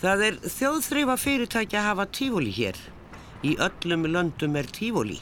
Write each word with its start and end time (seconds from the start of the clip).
Það 0.00 0.22
er 0.24 0.36
þjóðþreyfa 0.48 1.14
fyrirtæki 1.20 1.76
að 1.76 1.84
hafa 1.84 2.04
tífóli 2.16 2.52
hér. 2.56 2.78
Í 3.44 3.50
öllum 3.60 4.06
löndum 4.08 4.54
er 4.56 4.68
tífóli. 4.72 5.18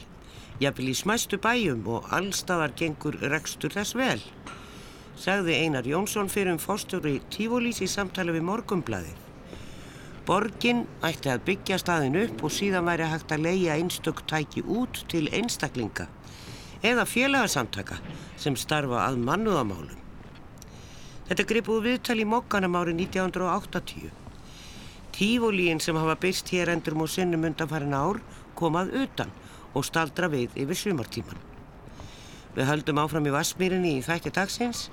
Jafnvel 0.63 0.91
í 0.91 0.93
smæstu 0.95 1.35
bæjum 1.43 1.81
og 1.91 2.05
allstaðar 2.15 2.71
gengur 2.79 3.17
rekstur 3.33 3.73
þess 3.75 3.97
vel. 3.99 4.21
Sagði 5.19 5.57
Einar 5.65 5.87
Jónsson 5.87 6.31
fyrir 6.31 6.53
um 6.53 6.61
fórstjóri 6.63 7.17
tífólís 7.27 7.81
í 7.83 7.89
samtali 7.91 8.37
við 8.37 8.45
morgumblaðið. 8.47 9.17
Borgin 10.29 10.85
ætti 11.03 11.33
að 11.33 11.43
byggja 11.49 11.81
staðin 11.83 12.15
upp 12.21 12.45
og 12.47 12.55
síðan 12.55 12.87
væri 12.87 13.11
hægt 13.11 13.35
að 13.35 13.43
leia 13.49 13.75
einstök 13.75 14.23
tæki 14.31 14.63
út 14.63 15.03
til 15.11 15.25
einstaklinga 15.27 16.07
eða 16.87 17.03
félagsamtaka 17.03 17.99
sem 18.39 18.55
starfa 18.55 19.03
að 19.09 19.19
mannúðamálum. 19.27 19.99
Þetta 21.27 21.49
gripuð 21.51 21.85
viðtal 21.89 22.19
í 22.23 22.31
mokkanum 22.37 22.79
árið 22.79 23.03
1980. 23.09 24.18
Tífólíin 25.19 25.81
sem 25.83 25.97
hafa 25.99 26.15
byrst 26.15 26.47
hér 26.55 26.69
endur 26.71 26.95
múið 26.95 27.17
sinnum 27.17 27.43
undanfærin 27.49 27.91
ár 27.91 28.21
komað 28.55 28.93
utan 29.01 29.33
og 29.75 29.83
staldra 29.83 30.29
við 30.31 30.53
yfir 30.63 30.77
sumartíman. 30.79 31.41
Við 32.55 32.69
höldum 32.69 33.01
áfram 33.03 33.27
í 33.27 33.33
Vassmýrinni 33.35 33.97
í 33.97 34.05
þætti 34.05 34.31
dagsins, 34.37 34.85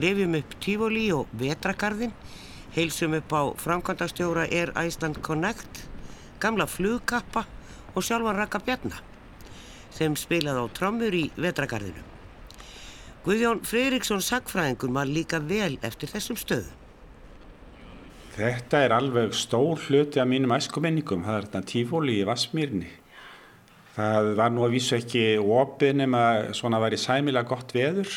rifjum 0.00 0.38
upp 0.38 0.54
Tífólí 0.64 1.02
og 1.12 1.28
Vetrakarðin 1.36 2.14
heilsum 2.74 3.12
upp 3.18 3.34
á 3.36 3.42
framkvæmdastjóra 3.60 4.46
Air 4.48 4.72
Iceland 4.86 5.20
Connect, 5.20 5.84
gamla 6.40 6.64
flugkappa 6.66 7.44
og 7.94 8.02
sjálfan 8.02 8.40
Raka 8.40 8.62
Bjarnar 8.64 9.02
sem 9.94 10.16
spilaði 10.18 10.64
á 10.64 10.66
trommur 10.74 11.14
í 11.14 11.26
vetragarðinu. 11.36 12.00
Guðjón 13.28 13.60
Freiriksson 13.68 14.24
sagfræðingur 14.24 14.90
maður 14.96 15.14
líka 15.20 15.38
vel 15.44 15.76
eftir 15.86 16.10
þessum 16.10 16.40
stöðu. 16.40 16.72
Þetta 18.34 18.80
er 18.82 18.92
alveg 18.96 19.34
stór 19.36 19.78
hluti 19.86 20.18
af 20.18 20.26
mínum 20.26 20.52
æskumenningum, 20.56 21.22
það 21.22 21.36
er 21.38 21.44
þetta 21.46 21.66
tífóli 21.70 22.16
í 22.18 22.24
Vassmýrni. 22.26 22.88
Það 23.94 24.30
var 24.40 24.50
nú 24.50 24.64
að 24.66 24.74
vísu 24.74 24.96
ekki 24.96 25.22
opið 25.38 25.92
nema 26.00 26.22
svona 26.58 26.80
að 26.80 26.88
væri 26.88 26.98
sæmilega 26.98 27.46
gott 27.52 27.70
veður 27.76 28.10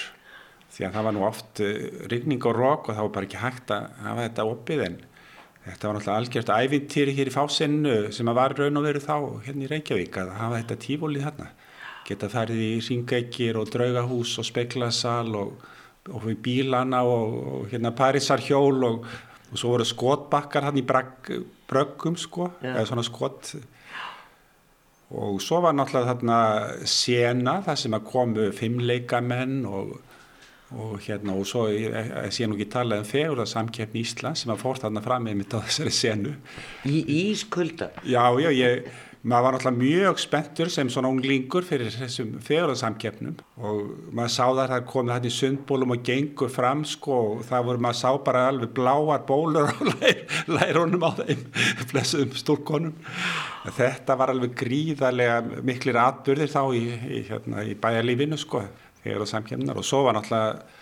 því 0.74 0.88
að 0.88 0.96
það 0.96 1.06
var 1.08 1.16
nú 1.16 1.28
oft 1.28 1.62
uh, 1.62 1.76
rigning 2.12 2.48
og 2.50 2.58
rók 2.58 2.90
og 2.90 2.98
það 2.98 3.06
var 3.06 3.14
bara 3.20 3.30
ekki 3.30 3.44
hægt 3.44 3.76
að 3.76 3.86
hafa 4.08 4.26
þetta 4.26 4.48
opið 4.56 4.84
en 4.88 4.98
þetta 5.68 5.88
var 5.88 5.98
náttúrulega 5.98 6.18
algjört 6.24 6.52
ævintýri 6.58 7.16
hér 7.18 7.32
í 7.32 7.36
fásinnu 7.38 7.96
sem 8.16 8.32
að 8.32 8.40
var 8.40 8.58
raun 8.58 8.82
og 8.82 8.88
veru 8.88 9.04
þá 9.04 9.16
hérna 9.46 9.68
í 9.68 9.72
Reykjavík 9.72 10.20
að 10.22 10.34
hafa 10.40 10.60
þetta 10.62 10.80
tífólið 10.88 11.28
þarna 11.28 11.48
geta 12.08 12.30
farið 12.32 12.62
í 12.64 12.74
ringækir 12.88 13.60
og 13.60 13.72
draugahús 13.74 14.34
og 14.42 14.48
speklasal 14.48 15.34
og, 15.40 15.66
og 16.10 16.28
bílana 16.44 17.04
og, 17.06 17.40
og 17.54 17.72
hérna 17.72 17.94
Parísarhjól 17.96 18.86
og, 18.88 19.10
og 19.52 19.60
svo 19.60 19.74
voru 19.74 19.88
skotbakkar 19.88 20.68
hann 20.68 20.80
í 20.80 20.86
bröggum 20.88 22.18
sko, 22.20 22.52
yeah. 22.62 22.78
eða 22.78 22.88
svona 22.92 23.06
skot 23.08 23.54
og 25.18 25.40
svo 25.40 25.62
var 25.64 25.76
náttúrulega 25.76 26.12
þarna 26.12 26.40
sena 26.90 27.62
það 27.64 27.82
sem 27.84 27.96
að 27.96 28.08
komu 28.12 28.52
fimmleikamenn 28.56 29.62
og 29.70 29.96
og 30.76 31.00
hérna 31.00 31.32
og 31.40 31.46
svo 31.48 31.70
ég, 31.72 31.94
ég 31.96 32.34
sé 32.36 32.44
nú 32.44 32.58
ekki 32.58 32.68
talað 32.74 33.06
um 33.06 33.08
fegur 33.08 33.40
að 33.40 33.54
samkeppni 33.54 34.02
Ísland 34.04 34.36
sem 34.36 34.52
að 34.52 34.66
fórt 34.66 34.84
þarna 34.84 35.04
fram 35.06 35.24
með 35.24 35.38
mitt 35.40 35.54
á 35.56 35.64
þessari 35.64 35.94
senu 35.96 36.34
Í 36.84 36.98
Ískulda? 37.32 37.94
Já, 38.04 38.26
já, 38.36 38.50
ég 38.52 38.90
maður 39.24 39.44
var 39.44 39.56
náttúrulega 39.56 39.82
mjög 39.82 40.20
spenntur 40.22 40.70
sem 40.72 40.90
svona 40.94 41.10
unglingur 41.10 41.66
fyrir 41.66 41.90
þessum 41.94 42.36
fegur 42.44 42.74
að 42.74 42.80
samkeppnum 42.84 43.40
og 43.58 43.80
maður 44.16 44.34
sá 44.36 44.44
það 44.44 44.62
að 44.64 44.74
það 44.74 44.88
komið 44.92 45.28
í 45.28 45.34
sundbólum 45.34 45.94
og 45.96 46.04
gengur 46.10 46.54
fram 46.54 46.84
sko 46.88 47.18
og 47.32 47.44
það 47.48 47.68
voru 47.70 47.84
maður 47.86 48.00
sá 48.02 48.24
bara 48.28 48.46
alveg 48.52 48.74
bláar 48.78 49.26
bólur 49.28 49.74
á 49.74 49.78
lærunum 50.58 51.08
á 51.08 51.12
þeim 51.22 51.44
flessuðum 51.92 52.38
stúrkonum 52.38 52.96
þetta 53.78 54.18
var 54.20 54.34
alveg 54.34 54.56
gríðarlega 54.62 55.64
miklir 55.66 56.02
atbyrðir 56.04 56.54
þá 56.54 56.62
í, 56.78 56.84
í, 56.86 57.22
hérna, 57.30 57.66
í 57.66 57.78
bæjarlífinu 57.80 58.40
sko 58.40 58.66
samkjöfnar 59.08 59.78
og 59.80 59.86
svo 59.88 60.04
var 60.06 60.18
náttúrulega 60.18 60.76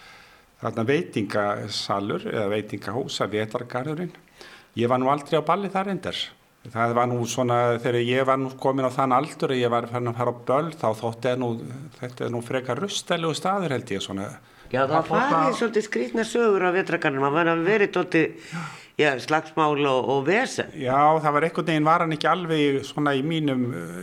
þarna 0.62 0.86
veitingasalur 0.88 2.24
eða 2.32 2.48
veitingahúsa, 2.50 3.28
vetargarðurinn 3.30 4.14
ég 4.80 4.90
var 4.90 5.00
nú 5.02 5.12
aldrei 5.12 5.38
á 5.40 5.44
balli 5.46 5.70
þar 5.72 5.92
endur 5.94 6.20
það 6.74 6.96
var 6.98 7.10
nú 7.12 7.20
svona 7.30 7.60
þegar 7.78 8.00
ég 8.02 8.28
var 8.28 8.42
nú 8.42 8.50
komin 8.62 8.88
á 8.88 8.92
þann 8.96 9.16
aldur 9.18 9.54
og 9.56 9.62
ég 9.62 9.72
var 9.74 9.90
fann 9.92 10.12
að 10.12 10.18
fara 10.22 10.34
á 10.34 10.42
böll 10.50 10.72
þá 10.74 10.88
þótti 11.02 11.36
nú, 11.42 11.52
þetta 12.00 12.26
er 12.26 12.34
nú 12.34 12.42
frekar 12.46 12.82
rustælegu 12.82 13.38
staður 13.38 13.78
held 13.78 13.96
ég 13.96 14.06
svona 14.06 14.32
Já 14.74 14.82
það 14.90 15.12
farið 15.12 15.60
svolítið 15.60 15.86
skrítna 15.86 16.24
sögur 16.26 16.66
á 16.66 16.74
vetragarðinu, 16.74 17.22
maður 17.22 17.38
var 17.38 17.52
að 17.52 17.68
verið 17.70 17.92
svolítið 17.94 18.50
Já, 18.96 19.10
slagsmál 19.20 19.82
og, 19.90 20.06
og 20.08 20.22
vesen. 20.24 20.70
Já, 20.80 20.96
það 21.20 21.34
var 21.36 21.46
einhvern 21.46 21.68
veginn, 21.68 21.88
var 21.88 22.04
hann 22.06 22.16
ekki 22.16 22.30
alveg 22.32 22.78
svona 22.88 23.12
í 23.12 23.24
mínum 23.28 23.66
uh, 23.76 23.96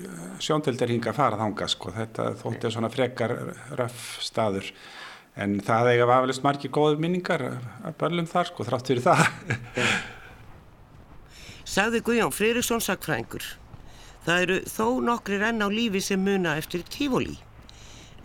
sjóndeldarhinga 0.45 1.15
að 1.15 1.17
fara 1.17 1.39
þánga, 1.41 1.69
sko. 1.73 1.93
Þetta 1.97 2.27
þótti 2.43 2.73
svona 2.75 2.91
frekar 2.93 3.33
röf 3.79 4.03
staður. 4.21 4.69
En 5.41 5.57
það 5.65 5.95
eiga 5.95 6.09
vafalist 6.11 6.45
margir 6.45 6.75
góðu 6.77 7.01
minningar 7.01 7.47
að 7.49 7.97
börlum 8.03 8.29
þar, 8.29 8.51
sko, 8.53 8.69
þrátt 8.69 8.93
fyrir 8.93 9.07
það. 9.07 9.25
Sagði 11.73 12.03
Guðjón 12.05 12.35
Fririksson 12.37 12.83
sagfræðingur. 12.85 13.45
Það 14.27 14.43
eru 14.45 14.57
þó 14.69 14.87
nokkri 15.07 15.39
renn 15.41 15.65
á 15.65 15.73
lífi 15.73 16.03
sem 16.05 16.21
muna 16.21 16.59
eftir 16.61 16.83
tífólí. 16.85 17.39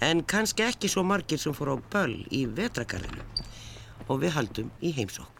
En 0.03 0.19
kannski 0.27 0.65
ekki 0.65 0.89
svo 0.91 1.05
margir 1.07 1.39
sem 1.39 1.55
fór 1.55 1.71
á 1.71 1.77
böll 1.79 2.25
í 2.27 2.43
vetrakarinu. 2.57 3.23
Og 4.11 4.19
við 4.19 4.35
haldum 4.35 4.67
í 4.83 4.91
heimsók. 4.97 5.31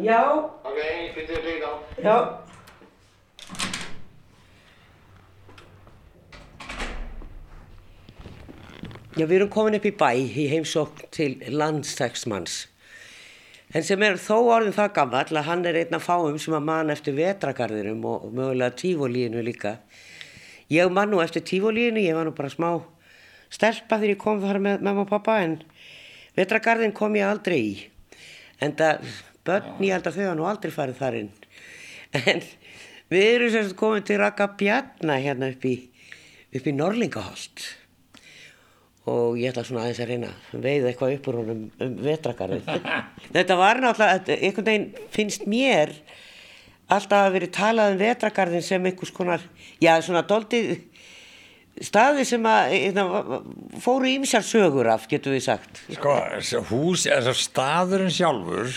Já. 0.00 0.18
Ok, 0.64 0.80
fyrstu 1.14 1.38
þig 1.44 1.62
þá. 1.62 1.70
Já. 2.02 2.16
Já, 9.14 9.22
við 9.22 9.38
erum 9.38 9.54
komin 9.54 9.78
upp 9.78 9.86
í 9.86 9.94
bæ 9.94 10.10
í 10.18 10.50
heimsókn 10.50 11.14
til 11.14 11.38
landstæksmanns. 11.46 12.64
En 13.70 13.86
sem 13.86 14.02
er 14.02 14.18
þó 14.18 14.36
orðin 14.56 14.74
það 14.74 14.94
gammal 14.96 15.24
að 15.30 15.46
hann 15.46 15.66
er 15.68 15.78
einn 15.78 15.96
af 15.96 16.06
fáum 16.08 16.38
sem 16.42 16.56
að 16.56 16.66
mann 16.66 16.90
eftir 16.90 17.14
vetragarðinum 17.14 18.06
og 18.10 18.28
mögulega 18.34 18.74
tífólíinu 18.80 19.44
líka. 19.46 19.76
Ég 20.70 20.90
mann 20.90 21.12
nú 21.12 21.20
eftir 21.22 21.44
tífólíinu, 21.46 22.02
ég 22.02 22.18
var 22.18 22.26
nú 22.26 22.34
bara 22.34 22.50
smá 22.50 22.80
stelpa 23.50 23.98
þegar 23.98 24.14
ég 24.14 24.22
kom 24.22 24.42
þar 24.42 24.58
með 24.62 24.82
mamma 24.86 25.06
og 25.06 25.10
pappa 25.10 25.38
en 25.44 25.60
vetragarðin 26.38 26.94
kom 26.94 27.14
ég 27.18 27.30
aldrei 27.30 27.58
í. 27.60 27.74
En 28.60 28.74
það 28.78 29.06
börn, 29.46 29.76
ég 29.84 29.94
held 29.94 30.08
að 30.08 30.18
þau 30.18 30.24
hafa 30.26 30.38
nú 30.38 30.48
aldrei 30.48 30.74
farið 30.74 31.00
þar 31.00 31.18
inn 31.20 31.30
en 32.30 32.42
við 33.10 33.28
erum 33.34 33.52
sérst 33.54 33.76
komið 33.78 34.06
til 34.08 34.18
Raka 34.20 34.48
Bjarnar 34.58 35.22
hérna 35.22 35.50
upp 35.54 35.66
í 35.68 35.76
upp 36.50 36.66
í 36.66 36.74
Norlingaholt 36.74 37.66
og 39.10 39.38
ég 39.40 39.50
ætla 39.50 39.64
svona 39.66 39.84
aðeins 39.84 40.02
að 40.04 40.10
reyna 40.12 40.30
að 40.30 40.66
veiða 40.66 40.90
eitthvað 40.90 41.14
upp 41.16 41.30
úr 41.30 41.38
honum 41.40 41.62
um 41.86 41.96
vetrakarðin 42.04 42.66
þetta 43.36 43.56
var 43.60 43.80
náttúrulega, 43.82 44.36
einhvern 44.36 44.68
veginn 44.70 45.08
finnst 45.14 45.46
mér 45.50 45.94
alltaf 46.90 47.26
að 47.26 47.34
verið 47.38 47.52
talað 47.56 47.94
um 47.94 48.00
vetrakarðin 48.00 48.66
sem 48.66 48.86
einhvers 48.90 49.14
konar, 49.14 49.42
já 49.82 49.92
svona 50.02 50.22
doldið 50.26 50.78
staði 51.80 52.26
sem 52.28 52.46
að 52.50 52.74
eitna, 52.76 53.06
hérna, 53.08 53.40
fóru 53.80 54.10
ímsjar 54.10 54.44
sögur 54.44 54.90
af, 54.92 55.06
getur 55.08 55.36
við 55.36 55.46
sagt. 55.46 55.82
Sko, 55.94 56.16
hús, 56.68 57.06
þessar 57.06 57.38
staðurinn 57.38 58.12
sjálfur 58.12 58.74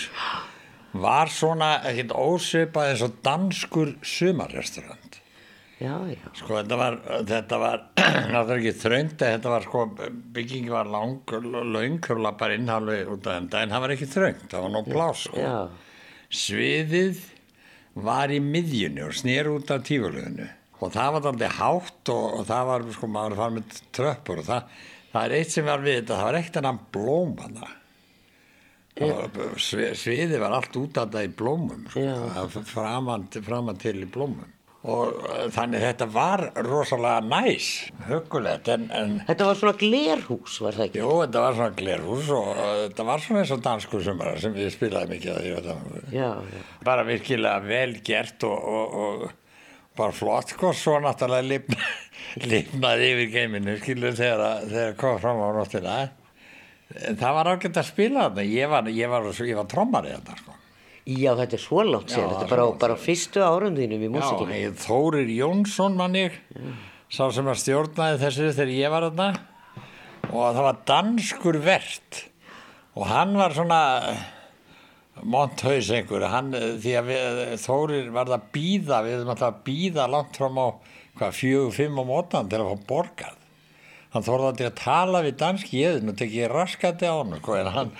var 1.03 1.31
svona 1.33 1.75
ekkert 1.89 2.13
ósveipað 2.13 2.91
eins 2.91 3.03
og 3.07 3.15
danskur 3.25 3.95
sumarrestaurant 4.05 5.02
já, 5.83 5.93
já. 6.09 6.31
Sko 6.39 6.57
þetta 6.57 6.79
var 6.79 6.97
þetta 7.29 7.59
var 7.61 7.83
náttúrulega 8.33 8.57
ekki 8.61 8.73
þröngt 8.79 9.19
þetta 9.19 9.53
var 9.53 9.67
sko 9.67 9.83
byggingi 10.37 10.73
var 10.73 10.89
lang 10.91 11.35
laungurla 11.75 12.33
bara 12.39 12.57
innhalvi 12.57 13.03
út 13.03 13.27
af 13.27 13.37
þetta 13.41 13.63
en 13.63 13.75
það 13.75 13.85
var 13.85 13.95
ekki 13.97 14.09
þröngt, 14.15 14.47
það 14.53 14.65
var 14.65 14.73
nóg 14.77 14.89
plás 14.89 15.27
sko. 15.27 15.53
sviðið 16.43 17.21
var 18.07 18.33
í 18.33 18.39
miðjunni 18.41 19.05
og 19.05 19.13
snýr 19.17 19.51
út 19.51 19.75
af 19.75 19.85
tífurluðinu 19.89 20.49
og 20.83 20.91
það 20.95 21.13
var 21.15 21.29
alltaf 21.29 21.59
hátt 21.59 22.11
og, 22.15 22.25
og 22.39 22.49
það 22.49 22.65
var 22.71 22.89
sko 22.97 23.11
maður 23.11 23.35
að 23.35 23.43
fara 23.43 23.55
með 23.59 23.79
tröppur 23.95 24.41
og 24.41 24.49
það, 24.49 24.73
það 25.13 25.27
er 25.27 25.37
eitt 25.37 25.53
sem 25.53 25.69
var 25.69 25.85
við 25.85 25.99
þetta, 25.99 26.17
það 26.17 26.29
var 26.29 26.39
eitt 26.41 26.59
annan 26.63 26.83
blómana 26.97 27.71
sviði 28.93 30.37
var 30.41 30.53
allt 30.53 30.75
út 30.77 30.97
af 31.01 31.13
það 31.13 31.25
í 31.25 31.31
blómum 31.37 31.87
sko. 31.89 32.61
framan, 32.69 33.25
framan 33.41 33.79
til 33.81 33.95
í 34.03 34.09
blómum 34.09 34.51
og 34.83 35.19
eh, 35.31 35.45
þannig 35.55 35.83
þetta 35.85 36.07
var 36.11 36.43
rosalega 36.65 37.21
næs 37.23 37.67
hugulegt 38.09 38.67
en, 38.73 38.89
en 38.91 39.13
Þetta 39.27 39.47
var 39.47 39.59
svona 39.59 39.77
glerhús 39.79 40.57
var 40.63 40.75
það 40.75 40.87
ekki? 40.89 41.03
Jú, 41.03 41.11
þetta 41.21 41.43
var 41.45 41.59
svona 41.59 41.77
glerhús 41.77 42.31
og 42.35 42.49
uh, 42.51 42.71
þetta 42.81 43.05
var 43.07 43.23
svona 43.23 43.43
eins 43.43 43.53
og 43.55 43.61
danskur 43.63 44.03
sumara 44.03 44.33
sem 44.43 44.57
ég 44.59 44.73
spilaði 44.73 45.13
mikið 45.13 45.37
að 45.37 45.45
því 45.45 46.17
já, 46.17 46.27
já. 46.35 46.65
bara 46.83 47.07
virkilega 47.07 47.63
vel 47.63 47.95
gert 48.03 48.47
og, 48.49 48.67
og, 48.73 48.97
og 49.05 49.95
bara 49.95 50.15
flott 50.15 50.51
sko, 50.55 50.73
svo 50.75 50.97
náttúrulega 51.03 51.61
lifnaði 52.51 53.13
yfir 53.13 53.31
geiminu 53.37 53.77
skilur 53.79 54.17
þegar 54.17 54.67
það 54.67 54.93
kom 54.99 55.21
fram 55.21 55.39
á 55.39 55.47
nóttina 55.55 55.97
það 56.93 57.37
var 57.37 57.51
ágætt 57.53 57.79
að 57.79 57.87
spila 57.87 58.27
þarna 58.27 58.45
ég 58.47 58.69
var, 58.71 58.89
ég 58.91 59.11
var, 59.11 59.29
ég 59.47 59.57
var 59.57 59.69
trommari 59.69 60.13
þarna 60.13 60.37
sko. 60.41 60.52
Já, 61.03 61.33
þetta 61.35 61.57
er 61.57 61.61
svo 61.63 61.83
langt 61.83 62.07
Já, 62.11 62.15
sér, 62.15 62.27
þetta 62.31 62.45
er 62.45 62.51
bara, 62.53 62.65
bara 62.79 62.95
fyrstu 62.99 63.41
árun 63.43 63.75
þínum 63.75 64.05
í 64.05 64.07
Já, 64.07 64.13
músikinu. 64.13 64.53
hei, 64.55 64.69
Þórir 64.85 65.31
Jónsson 65.35 65.97
mann 65.99 66.15
ég 66.15 66.37
sá 67.11 67.25
sem 67.35 67.49
að 67.51 67.59
stjórnaði 67.59 68.21
þessu 68.21 68.51
þegar 68.55 68.71
ég 68.77 68.93
var 68.93 69.07
þarna. 69.09 69.27
Og 70.31 70.45
það 70.55 70.61
var 70.69 70.79
danskur 70.87 71.59
verð 71.65 72.21
og 72.95 73.05
hann 73.09 73.35
var 73.35 73.53
svona 73.57 73.81
monthaus 75.23 75.91
einhver. 75.93 76.25
Hann, 76.31 76.51
því 76.81 76.95
að 76.99 77.09
við, 77.11 77.53
Þórir 77.67 78.09
var 78.15 78.31
að 78.33 78.47
býða 78.55 79.03
við 79.05 79.17
höfum 79.19 79.33
alltaf 79.35 79.51
að 79.51 79.61
býða 79.67 80.07
langt 80.15 80.39
fram 80.39 80.57
á 80.57 80.67
hvað, 81.19 81.35
fjögur, 81.37 81.75
fimm 81.75 81.99
á 82.01 82.03
mótan 82.07 82.49
til 82.49 82.63
að 82.63 82.71
fá 82.71 82.87
borgað 82.89 83.39
hann 84.13 84.25
þorði 84.25 84.49
aldrei 84.49 84.67
að 84.69 84.75
tala 84.79 85.21
við 85.25 85.37
danski 85.41 85.79
jeðin 85.81 86.13
og 86.13 86.17
tekið 86.19 86.49
raskandi 86.51 87.09
á 87.09 87.15
hann 87.17 87.37
sko, 87.39 87.55
en 87.59 87.69
hann 87.73 87.93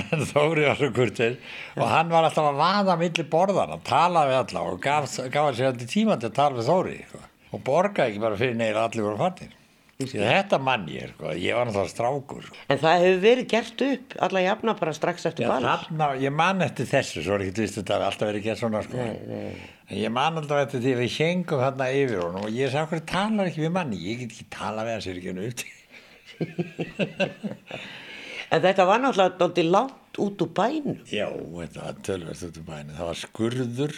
en 0.00 0.24
Þóri 0.30 0.66
var 0.68 0.78
svo 0.80 0.90
kurtir 0.94 1.36
og 1.78 1.84
hann 1.90 2.12
var 2.12 2.28
alltaf 2.28 2.50
að 2.50 2.62
vaða 2.62 2.96
milli 3.00 3.26
borðana, 3.34 3.80
tala 3.86 4.26
við 4.30 4.40
alla 4.40 4.64
og 4.70 4.80
gaf, 4.84 5.10
gaf 5.34 5.52
sér 5.54 5.70
alltaf 5.72 5.92
tíma 5.92 6.18
til 6.18 6.30
að 6.32 6.38
tala 6.40 6.58
við 6.58 6.70
Þóri 6.70 6.96
sko, 7.10 7.26
og 7.54 7.66
borgaði 7.66 8.14
ekki 8.14 8.24
bara 8.26 8.40
fyrir 8.40 8.58
neira 8.58 8.88
allir 8.88 9.06
voru 9.06 9.30
Því 9.94 10.18
þetta 10.18 10.58
mann 10.58 10.88
ég, 10.90 11.12
sko, 11.14 11.30
ég 11.38 11.54
var 11.54 11.68
náttúrulega 11.68 11.92
strákur 11.92 12.42
sko. 12.42 12.56
En 12.66 12.80
það 12.82 13.04
hefur 13.04 13.20
verið 13.22 13.44
gert 13.52 13.84
upp, 13.86 14.16
alla 14.26 14.40
jafna 14.42 14.74
bara 14.80 14.94
strax 14.96 15.28
eftir 15.30 15.46
ball. 15.46 15.68
ég 16.18 16.34
man 16.34 16.64
eftir 16.66 16.88
þessu, 16.90 17.22
svo 17.22 17.36
er 17.36 17.44
ekki 17.46 17.62
vist 17.62 17.78
þetta 17.78 18.00
hafi 18.00 18.08
alltaf 18.08 18.30
verið 18.32 18.48
gert 18.48 18.62
svona 18.64 18.82
sko. 18.82 18.98
en 18.98 19.54
ég 19.92 20.12
man 20.12 20.40
alltaf 20.40 20.62
eftir 20.64 20.80
því 20.80 20.94
að 20.94 21.02
við 21.02 21.18
hengum 21.18 21.60
þarna 21.60 21.90
yfir 21.92 22.22
honum 22.22 22.46
og 22.46 22.54
ég 22.56 22.72
sagði 22.72 22.86
okkur 22.86 23.02
talar 23.10 23.50
ekki 23.50 23.64
við 23.66 23.74
manni, 23.74 24.00
ég 24.00 24.22
get 24.22 24.32
ekki 24.32 24.46
tala 24.54 24.86
við 24.86 24.96
hans 24.96 25.08
er 25.10 25.20
ekki 25.20 25.32
út 25.44 25.60
En 28.54 28.62
þetta 28.62 28.84
var 28.86 29.00
náttúrulega 29.02 29.38
dálítið 29.40 29.70
langt 29.72 30.18
út 30.22 30.42
úr 30.44 30.50
bænum. 30.54 30.98
Já, 31.10 31.26
þetta 31.26 31.80
var 31.80 31.96
tölvert 32.06 32.42
út 32.46 32.58
úr 32.60 32.66
bæni 32.68 32.94
það 32.94 33.08
var 33.08 33.18
skurður 33.18 33.94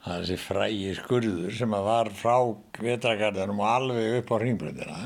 það 0.00 0.14
er 0.14 0.22
þessi 0.24 0.38
frægi 0.40 0.94
skurður 0.96 1.56
sem 1.58 1.74
var 1.90 2.10
frá 2.16 2.36
vetragarðanum 2.80 3.60
og 3.60 3.68
alveg 3.68 4.14
upp 4.20 4.32
á 4.32 4.36
ringbröndina 4.40 5.00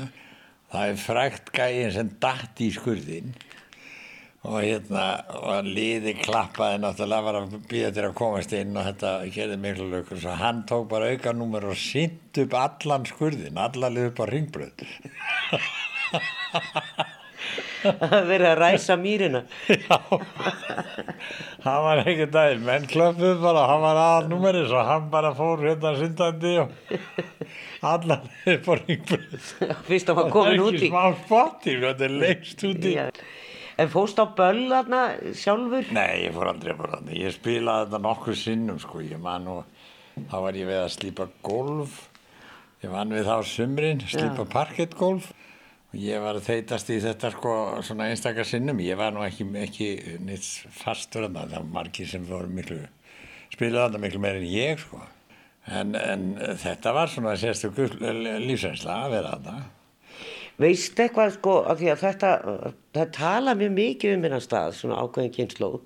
það 0.71 0.93
er 0.93 1.01
frægt 1.03 1.51
gæin 1.55 1.91
sem 1.95 2.13
datt 2.23 2.63
í 2.63 2.69
skurðin 2.73 3.35
og 4.45 4.59
hérna 4.61 5.05
og 5.39 5.67
liði 5.67 6.13
klappaði 6.21 6.81
náttúrulega 6.83 7.27
var 7.27 7.39
að 7.41 7.57
býða 7.71 7.91
til 7.95 8.05
að 8.07 8.17
komast 8.19 8.55
inn 8.57 8.77
og 8.77 8.87
þetta 8.89 9.11
gerði 9.35 9.57
miklu 9.65 9.89
lökur 9.91 10.21
svo 10.21 10.37
hann 10.39 10.63
tók 10.69 10.87
bara 10.91 11.11
auka 11.11 11.33
númer 11.35 11.67
og 11.71 11.77
sýnt 11.79 12.41
upp 12.45 12.55
allan 12.61 13.07
skurðin, 13.09 13.59
allalið 13.65 14.11
upp 14.11 14.23
á 14.23 14.25
ringbrönd 14.31 14.85
Það 17.85 18.23
verið 18.29 18.47
að 18.49 18.55
ræsa 18.57 18.95
mýrina. 18.97 19.41
Já, 19.69 19.97
hann 21.65 21.83
var 21.85 22.01
ekki 22.01 22.27
daginn, 22.33 22.63
menn 22.65 22.87
klöffuð 22.89 23.43
bara, 23.43 23.65
hann 23.69 23.83
var 23.83 23.99
aðal 24.01 24.29
númerið 24.31 24.69
svo 24.71 24.81
hann 24.87 25.09
bara 25.13 25.33
fór 25.37 25.61
hérna 25.67 25.93
syndandi 25.99 26.55
og 26.63 26.69
allan 27.85 28.25
upp 28.55 28.69
á 28.71 28.73
ringbröð. 28.81 29.49
Fyrst 29.89 30.09
að 30.11 30.21
maður 30.21 30.35
komin 30.39 30.65
út 30.65 30.79
í. 30.79 30.79
Það 30.79 30.79
er 30.79 30.79
ekki 30.79 30.91
smá 30.93 31.03
spotti, 31.25 31.77
þetta 31.83 32.07
er 32.07 32.15
leikst 32.23 32.65
út 32.71 32.89
í. 32.89 32.95
Já. 32.95 33.05
En 33.75 33.89
fóst 33.91 34.19
á 34.21 34.25
böll 34.37 34.69
þarna 34.71 35.01
sjálfur? 35.35 35.89
Nei, 35.95 36.25
ég 36.25 36.35
fór 36.35 36.47
aldrei 36.53 36.71
að 36.71 36.77
bara 36.79 36.99
þannig, 36.99 37.17
ég 37.25 37.33
spilaði 37.35 37.87
þetta 37.89 37.99
nokkuð 38.05 38.37
sinnum 38.39 38.77
sko, 38.79 39.01
ég 39.03 39.19
man 39.19 39.49
og 39.51 39.65
þá 40.29 40.35
var 40.45 40.59
ég 40.59 40.69
við 40.69 40.79
að 40.79 40.93
slípa 40.93 41.27
golf, 41.43 41.97
ég 42.83 42.93
vann 42.93 43.11
við 43.11 43.27
þá 43.27 43.49
sumrin, 43.51 44.05
slípa 44.07 44.47
parkettgolf. 44.53 45.33
Ég 45.95 46.19
var 46.19 46.35
að 46.35 46.47
þeitast 46.49 46.89
í 46.91 46.97
þetta 47.03 47.29
sko 47.31 47.51
svona 47.87 48.09
einstakar 48.11 48.47
sinnum, 48.47 48.81
ég 48.83 48.97
var 48.99 49.13
nú 49.15 49.21
ekki, 49.23 49.45
ekki 49.61 49.89
neitt 50.23 50.47
fastur 50.75 51.29
að 51.29 51.37
það, 51.37 51.53
var 51.55 51.69
margir 51.77 52.09
sem 52.11 52.25
voru 52.27 52.51
miklu, 52.51 52.81
spilaði 53.53 53.85
þetta 53.85 54.01
miklu 54.03 54.23
meir 54.23 54.39
en 54.41 54.49
ég 54.51 54.81
sko, 54.83 54.99
en, 55.71 55.95
en 55.95 56.25
þetta 56.59 56.95
var 56.95 57.11
svona 57.11 57.37
sérstöku 57.39 57.87
lífsreynsla 57.99 58.99
að 59.05 59.15
vera 59.15 59.37
þetta. 59.37 59.55
Veist 60.61 60.99
eitthvað 61.03 61.33
sko, 61.35 61.55
af 61.67 61.81
því 61.81 61.89
að 61.91 62.03
þetta, 62.05 62.29
það 62.95 63.09
tala 63.17 63.55
mjög 63.59 63.73
mikið 63.75 64.13
um 64.15 64.21
hennar 64.23 64.43
stað, 64.43 64.77
svona 64.77 65.01
ákveðin 65.03 65.33
kynnslóð, 65.35 65.81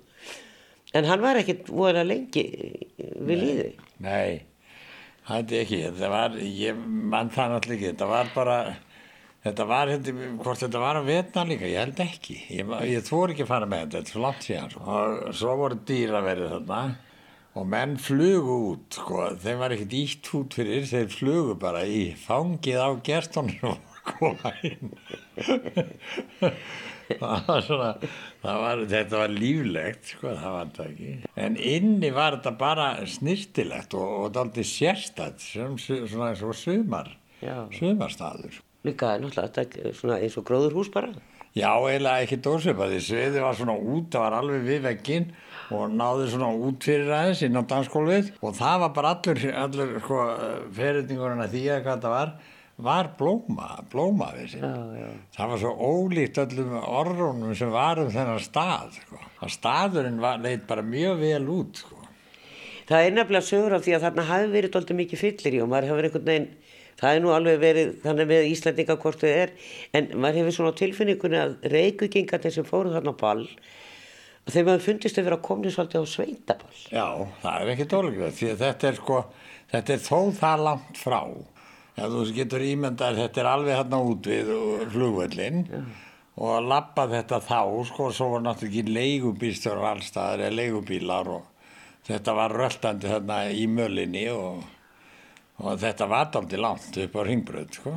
en 0.94 1.08
hann 1.08 1.24
var 1.24 1.40
ekkit 1.40 1.72
voðalega 1.72 2.06
lengi 2.12 2.44
við 2.98 3.42
líði. 3.42 3.66
Nei, 4.06 4.44
það 5.26 5.56
er 5.56 5.64
ekki, 5.64 5.82
þetta 5.88 6.12
var, 6.14 6.38
ég 6.60 6.86
mann 6.86 7.34
það 7.34 7.56
náttúrulega 7.56 7.80
ekki, 7.80 7.90
þetta 7.90 8.10
var 8.12 8.32
bara, 8.36 8.56
þetta 9.48 9.68
var, 9.72 9.94
hvort 10.44 10.62
þetta 10.62 10.86
var 10.86 11.02
að 11.02 11.12
vetna 11.16 11.46
líka, 11.50 11.70
ég 11.74 11.82
held 11.82 12.06
ekki, 12.06 12.40
ég, 12.60 12.74
ég 12.92 13.10
þór 13.10 13.34
ekki 13.34 13.48
að 13.48 13.52
fara 13.56 13.70
með 13.74 13.84
þetta, 13.84 14.04
þetta 14.04 14.18
er 14.18 14.26
langt 14.28 14.46
síðan, 14.48 14.74
sko. 14.76 14.86
og 14.86 15.38
svo 15.42 15.60
voru 15.64 15.82
dýra 15.90 16.24
verið 16.30 16.54
þarna 16.54 16.82
og 17.58 17.66
menn 17.66 17.98
flugu 17.98 18.62
út, 18.70 19.02
sko, 19.02 19.32
þeim 19.42 19.62
var 19.66 19.74
ekkert 19.74 19.98
ítt 19.98 20.34
út 20.38 20.54
fyrir, 20.54 20.86
þeir 20.86 21.10
flugu 21.10 21.58
bara 21.58 21.82
í 21.82 22.12
fangið 22.14 22.78
á 22.78 22.88
gestunum 23.02 23.72
og 23.74 23.89
koma 24.06 24.52
inn. 24.66 24.92
það 27.20 27.48
var 27.48 27.64
svona 27.66 27.90
það 28.42 28.60
var, 28.64 28.82
þetta 28.92 29.20
var 29.22 29.34
líflegt 29.34 30.12
sko, 30.14 30.34
það 30.36 30.54
var 30.56 30.68
þetta 30.70 30.86
ekki. 30.90 31.14
En 31.46 31.56
inni 31.56 32.12
var 32.14 32.38
þetta 32.38 32.54
bara 32.60 32.88
snirtilegt 33.10 33.96
og, 33.98 34.12
og 34.24 34.30
daldi 34.36 34.64
sérstætt 34.66 35.42
sem 35.42 35.76
svona 35.80 36.30
eins 36.30 36.44
og 36.46 36.56
sumar 36.58 37.14
sumarstaður. 37.74 38.60
Líka 38.86 39.14
náttúrulega 39.20 39.52
þetta 39.60 39.94
svona 39.96 40.20
eins 40.20 40.38
og 40.40 40.46
gróðurhús 40.48 40.92
bara. 40.94 41.12
já, 41.56 41.70
eiginlega 41.74 42.24
ekki 42.24 42.36
dósipaði 42.44 43.00
sviði 43.02 43.40
var 43.42 43.56
svona 43.58 43.74
út, 43.74 44.06
það 44.12 44.22
var 44.22 44.36
alveg 44.38 44.66
við 44.68 44.84
vegginn 44.84 45.24
og 45.74 45.90
náði 45.94 46.28
svona 46.30 46.50
út 46.54 46.86
fyrir 46.86 47.10
aðeins 47.14 47.42
inn 47.46 47.58
á 47.58 47.62
dansskólfið 47.72 48.30
og 48.38 48.54
það 48.58 48.76
var 48.84 48.92
bara 48.94 49.12
allur, 49.16 49.42
allur 49.64 49.92
sko, 50.04 50.20
ferðningurinn 50.78 51.42
að 51.44 51.56
því 51.56 51.64
að 51.74 51.82
hvað 51.88 52.04
það 52.06 52.14
var 52.14 52.32
var 52.84 53.08
blóma, 53.18 53.68
blóma 53.92 54.30
við 54.36 54.56
Já, 54.60 54.70
já. 55.00 55.08
það 55.36 55.50
var 55.52 55.60
svo 55.62 55.72
ólíkt 55.90 56.40
öllum 56.44 56.74
orðunum 56.80 57.54
sem 57.58 57.70
var 57.74 58.00
um 58.02 58.10
þennan 58.12 58.42
stað 58.44 58.98
sko. 59.00 59.20
að 59.40 59.54
staðurinn 59.56 60.20
var, 60.22 60.38
leit 60.44 60.66
bara 60.68 60.82
mjög 60.86 61.18
vel 61.22 61.42
út 61.56 61.82
sko. 61.84 61.96
Það 62.90 63.06
er 63.06 63.12
nefnilega 63.14 63.46
sögur 63.46 63.76
af 63.76 63.84
því 63.86 63.94
að 63.96 64.04
þarna 64.08 64.28
hafi 64.30 64.48
verið 64.54 64.72
doldið 64.74 64.98
mikið 65.00 65.20
fyllir 65.24 65.56
í 65.56 65.62
og 65.62 65.68
maður 65.70 65.90
hefur 65.92 66.08
einhvern 66.08 66.26
veginn, 66.30 66.48
það 67.00 67.14
er 67.16 67.20
nú 67.24 67.34
alveg 67.36 67.60
verið 67.62 67.92
þannig 68.02 68.30
með 68.32 68.48
Íslandinga 68.50 68.96
hvort 69.04 69.20
þau 69.22 69.28
er, 69.30 69.52
en 69.94 70.08
maður 70.20 70.40
hefur 70.40 70.56
svona 70.56 70.72
tilfinningunni 70.80 71.38
að 71.40 71.54
reykvikingarnir 71.74 72.56
sem 72.56 72.66
fóru 72.66 72.90
þarna 72.96 73.14
á 73.14 73.20
ball, 73.22 73.44
að 74.48 74.56
þeim 74.56 74.72
hafi 74.72 74.84
fundist 74.88 75.20
að 75.22 75.28
vera 75.30 75.38
komnið 75.46 75.76
svolítið 75.76 76.02
á 76.02 76.06
sveitaball. 76.16 76.82
já, 76.90 77.06
það 77.44 77.62
er 77.62 77.72
ekki 77.76 77.88
dólíkt 77.94 78.36
því 78.40 78.50
að 78.50 78.60
þetta 78.64 78.90
er 78.90 78.98
sko 78.98 79.20
þetta 79.70 79.94
er 79.94 80.02
þó 80.02 80.18
það 80.40 80.64
langt 80.66 80.98
frá 80.98 81.20
Já, 82.00 82.06
þú 82.08 82.20
getur 82.32 82.62
ímyndað 82.64 83.18
þetta 83.20 83.40
er 83.42 83.48
alveg 83.50 83.76
hérna 83.76 83.98
út 84.08 84.28
við 84.30 84.50
flugvöllin 84.94 85.58
og 86.40 86.52
að 86.54 86.68
lappa 86.70 87.04
þetta 87.10 87.40
þá 87.44 87.58
sko, 87.90 88.06
svo 88.16 88.28
var 88.34 88.44
náttúrulega 88.46 88.80
ekki 88.80 88.94
leigubílstjórar 88.96 89.90
allstaðar 89.90 90.46
eða 90.46 90.56
leigubílar 90.56 91.28
og 91.34 91.50
þetta 92.08 92.36
var 92.38 92.54
röltandi 92.56 93.10
þarna 93.10 93.40
í 93.52 93.66
mölinni 93.68 94.24
og, 94.32 94.62
og 95.60 95.76
þetta 95.82 96.08
var 96.08 96.32
daldi 96.32 96.62
langt 96.62 96.96
upp 97.04 97.20
á 97.20 97.22
ringbröð 97.28 97.76
sko. 97.76 97.94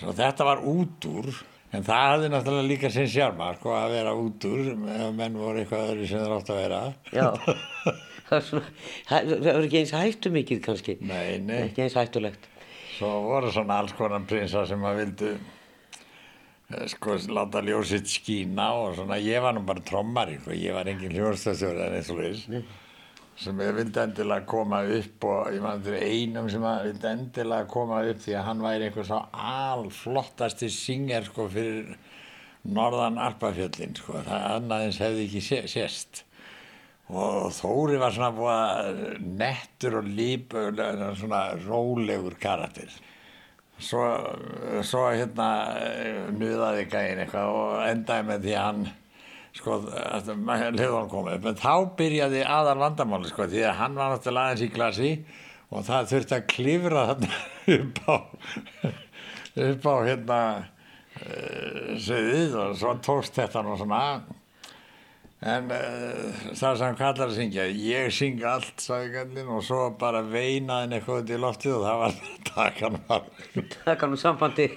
Svo 0.00 0.16
þetta 0.16 0.48
var 0.48 0.64
út 0.64 1.10
úr, 1.10 1.30
en 1.76 1.84
það 1.84 2.08
hafði 2.08 2.32
náttúrulega 2.32 2.70
líka 2.70 2.94
sinn 2.94 3.12
sjárma, 3.12 3.52
sko, 3.58 3.76
að 3.76 3.98
vera 3.98 4.16
út 4.16 4.48
úr, 4.48 4.72
ef 4.72 5.06
menn 5.20 5.36
voru 5.36 5.60
eitthvað 5.60 5.90
öðru 5.92 6.08
sem 6.08 6.24
þeir 6.24 6.36
átt 6.38 6.52
að 6.54 6.62
vera. 6.64 6.82
já. 7.12 7.28
það 8.30 8.50
það 9.06 9.32
það 9.32 9.52
er 9.52 9.64
ekki 9.68 9.82
eins 9.82 9.96
hættu 10.00 10.32
mikið 10.34 10.62
kannski. 10.64 10.96
Nei, 11.04 11.36
nei. 11.44 11.58
Ekki 11.68 11.84
eins 11.84 12.00
hættulegt. 12.00 12.48
Svo 12.96 13.10
voru 13.26 13.50
svona 13.52 13.82
alls 13.82 13.92
konar 13.96 14.24
prinsar 14.28 14.64
sem 14.68 14.80
að 14.88 14.98
vildu, 15.02 15.30
eh, 16.72 16.86
sko, 16.88 17.18
láta 17.28 17.60
ljósitt 17.60 18.08
skína 18.08 18.70
og 18.72 18.96
svona, 18.96 19.18
ég 19.20 19.42
var 19.44 19.52
nú 19.52 19.64
bara 19.68 19.84
trommari, 19.84 20.38
sko, 20.40 20.54
ég 20.56 20.72
var 20.72 20.88
engin 20.88 21.12
hljóðstæðstjóri 21.12 21.84
en 21.84 21.96
eins 21.98 22.10
og 22.10 22.22
leys, 22.22 22.46
sem 23.36 23.58
ég 23.60 23.74
vildi 23.76 24.00
endilega 24.00 24.46
koma 24.48 24.80
upp 24.96 25.24
og 25.28 25.52
ég 25.52 25.60
man 25.60 25.82
til 25.84 25.98
einum 26.00 26.48
sem 26.48 26.64
að 26.64 26.86
vildi 26.88 27.10
endilega 27.10 27.68
koma 27.68 28.00
upp 28.08 28.22
því 28.24 28.32
að 28.38 28.46
hann 28.48 28.64
væri 28.64 28.88
einhver 28.88 29.04
svo 29.10 29.20
alflottasti 29.52 30.70
synger, 30.72 31.28
sko, 31.28 31.50
fyrir 31.52 31.98
norðan 32.64 33.20
Alpafjöllin, 33.20 33.92
sko, 33.94 34.22
það 34.24 34.48
annaðins 34.56 35.02
hefði 35.04 35.28
ekki 35.28 35.44
sé, 35.44 35.60
sést 35.68 36.25
og 37.06 37.52
Þóri 37.54 38.00
var 38.02 38.14
svona 38.14 38.32
búið 38.34 38.54
að 38.56 39.00
nettur 39.38 39.98
og 40.00 40.08
líp 40.10 40.56
svona 41.20 41.42
rólegur 41.62 42.38
karakter. 42.42 42.90
Svo, 43.76 44.02
svo 44.88 45.02
hérna 45.12 45.48
nuðaði 46.34 46.86
gæin 46.90 47.20
eitthvað 47.22 47.52
og 47.52 47.74
endaði 47.86 48.28
með 48.30 48.46
því 48.46 48.54
að 48.56 48.66
hann 48.66 48.86
sko, 49.56 49.80
hljóðan 49.84 51.10
komið 51.12 51.36
upp. 51.38 51.50
En 51.50 51.60
þá 51.60 51.74
byrjaði 51.98 52.44
aðal 52.56 52.78
vandamáli 52.80 53.30
sko, 53.30 53.48
því 53.52 53.66
að 53.68 53.78
hann 53.82 53.98
var 53.98 54.14
náttúrulega 54.14 54.50
aðeins 54.50 54.64
í 54.66 54.72
glasi 54.74 55.10
og 55.70 55.84
það 55.86 56.12
þurfti 56.12 56.36
að 56.36 56.48
klifra 56.52 57.04
þarna 57.10 57.42
upp 57.76 58.00
á 58.06 58.16
upp 59.56 59.86
á 59.88 59.94
hérna 60.04 60.40
uh, 60.60 61.94
sviðið 61.96 62.56
og 62.60 62.74
svo 62.80 62.96
tókst 63.04 63.38
þetta 63.38 63.62
nú 63.64 63.76
svona 63.80 64.00
en 65.46 65.70
uh, 65.70 66.44
það 66.58 66.78
sem 66.80 66.96
kallar 66.98 67.30
að 67.30 67.36
syngja 67.38 67.66
ég 67.70 68.12
syng 68.14 68.42
allt, 68.46 68.72
sagði 68.82 69.12
kallinn 69.14 69.50
og 69.54 69.64
svo 69.66 69.80
bara 70.00 70.22
veinaðin 70.26 70.96
eitthvað 70.96 71.22
út 71.22 71.32
í 71.32 71.40
loftið 71.42 71.76
og 71.76 71.84
það 71.86 72.00
var 72.02 72.16
takan 72.50 72.98
var 73.06 73.28
Það 73.76 73.98
kannu 74.02 74.20
sambandi. 74.20 74.68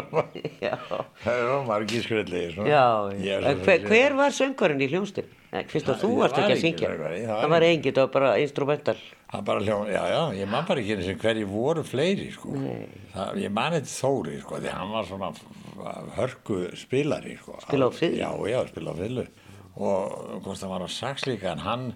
já, 0.66 0.76
það 1.24 1.42
var 1.50 1.66
margir 1.68 2.06
skröldlegir 2.06 2.60
hver, 3.66 3.88
hver 3.90 4.16
var 4.22 4.36
söngvarinn 4.36 4.86
í 4.86 4.90
hljómsdyn? 4.92 5.34
Fyrst 5.70 5.88
að 5.88 6.02
þú 6.02 6.10
varst 6.18 6.36
var 6.36 6.42
ekki 6.44 6.56
að 6.56 6.62
syngja. 6.64 6.88
söngvari, 6.90 7.20
það 7.28 7.52
var 7.52 7.64
enginn, 7.64 7.94
það 7.96 8.06
var 8.06 8.12
bara 8.16 8.32
instrumental. 8.42 8.96
Það 9.30 9.44
bara 9.46 9.62
hljón, 9.64 9.88
já, 9.90 10.02
já, 10.12 10.20
ég 10.36 10.50
man 10.52 10.66
bara 10.68 10.82
ekki 10.82 10.96
eins 10.96 11.08
og 11.12 11.22
hverju 11.22 11.46
voru 11.50 11.84
fleiri, 11.86 12.26
sko. 12.34 12.52
Það, 13.14 13.40
ég 13.42 13.54
man 13.56 13.76
eitthvað 13.78 13.94
Þóri, 13.96 14.36
sko, 14.42 14.60
því 14.60 14.74
hann 14.74 14.92
var 14.92 15.08
svona 15.08 15.30
hörku 16.18 16.60
spilari, 16.76 17.36
sko. 17.40 17.56
Spila 17.64 17.88
á 17.88 17.92
fiðlu? 17.96 18.20
Já, 18.20 18.30
já, 18.52 18.60
spila 18.72 18.92
á 18.92 18.96
fyllu. 19.00 19.26
Og 19.76 20.42
hvort 20.44 20.60
það 20.60 20.70
var 20.72 20.84
á 20.84 20.90
sax 20.90 21.26
líka, 21.28 21.52
en 21.52 21.64
hann, 21.64 21.88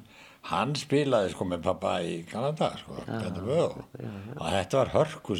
hann 0.51 0.75
spilaði, 0.77 1.33
sko, 1.35 1.47
með 1.49 1.63
pappa 1.65 1.95
í 2.05 2.19
Kanada, 2.29 2.73
sko, 2.81 2.99
Petur 3.07 3.47
Vöð. 3.47 3.79
Og 4.37 4.43
þetta 4.45 4.83
var 4.83 4.93
hörku, 4.97 5.39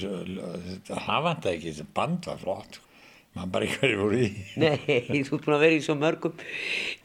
það 0.89 1.27
vant 1.27 1.51
ekki, 1.53 1.75
þetta 1.75 1.99
band 2.01 2.31
var 2.31 2.41
flott, 2.45 2.81
sko. 2.81 2.87
Man 3.39 3.51
bara 3.55 3.63
ekki 3.63 3.77
hverju 3.79 3.99
voru 4.01 4.17
í. 4.25 4.29
Nei, 4.59 4.73
þú 5.07 5.37
ert 5.37 5.45
búin 5.45 5.55
að 5.55 5.61
vera 5.63 5.77
í 5.77 5.83
svo 5.85 5.95
mörgum. 5.95 6.41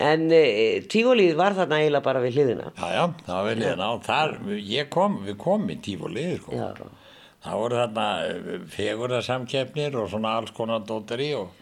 En 0.01 0.24
e, 0.34 0.39
tígólið 0.89 1.36
var 1.38 1.54
þarna 1.54 1.77
eiginlega 1.84 2.08
bara 2.08 2.22
við 2.24 2.39
hliðina. 2.39 2.72
Já, 2.74 2.88
já, 2.96 3.04
það 3.27 3.36
var 3.36 3.46
vel 3.46 3.60
liðan 3.60 3.84
á. 3.86 3.92
Þar, 4.08 4.34
ég 4.72 4.89
kom, 4.96 5.20
við 5.27 5.38
komum 5.44 5.70
í 5.70 5.75
tífólið, 5.86 6.32
sko. 6.42 6.63
Það 7.46 7.60
voru 7.62 7.77
þarna 7.77 8.08
fegurðarsamkeppnir 8.74 10.00
og 10.01 10.10
svona 10.15 10.34
alls 10.39 10.56
konar 10.58 10.82
dótteri 10.89 11.30
og, 11.38 11.54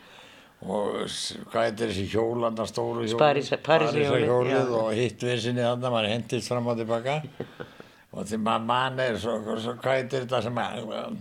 og 0.64 1.04
hvað 1.52 1.66
heitir 1.68 1.92
þessi 1.92 2.06
hjólanda 2.14 2.66
stóru 2.70 3.04
hjólið? 3.04 3.20
París- 3.20 3.52
Parísarhjólið, 3.66 4.10
Parísarhjólið 4.10 4.54
já. 4.56 4.80
og 4.80 4.92
hitt 4.98 5.26
versinni 5.28 5.64
þarna, 5.66 5.92
maður 5.94 6.12
hendist 6.14 6.52
fram 6.52 6.68
og 6.72 6.78
tilbaka 6.80 7.16
og 8.14 8.28
því 8.30 8.40
maður 8.46 8.68
mann 8.70 9.00
er 9.04 9.18
svo, 9.20 9.38
svo, 9.58 9.74
hvað 9.82 9.98
heitir 10.00 10.26
þetta 10.28 10.42
sem 10.46 10.62
að. 10.64 11.18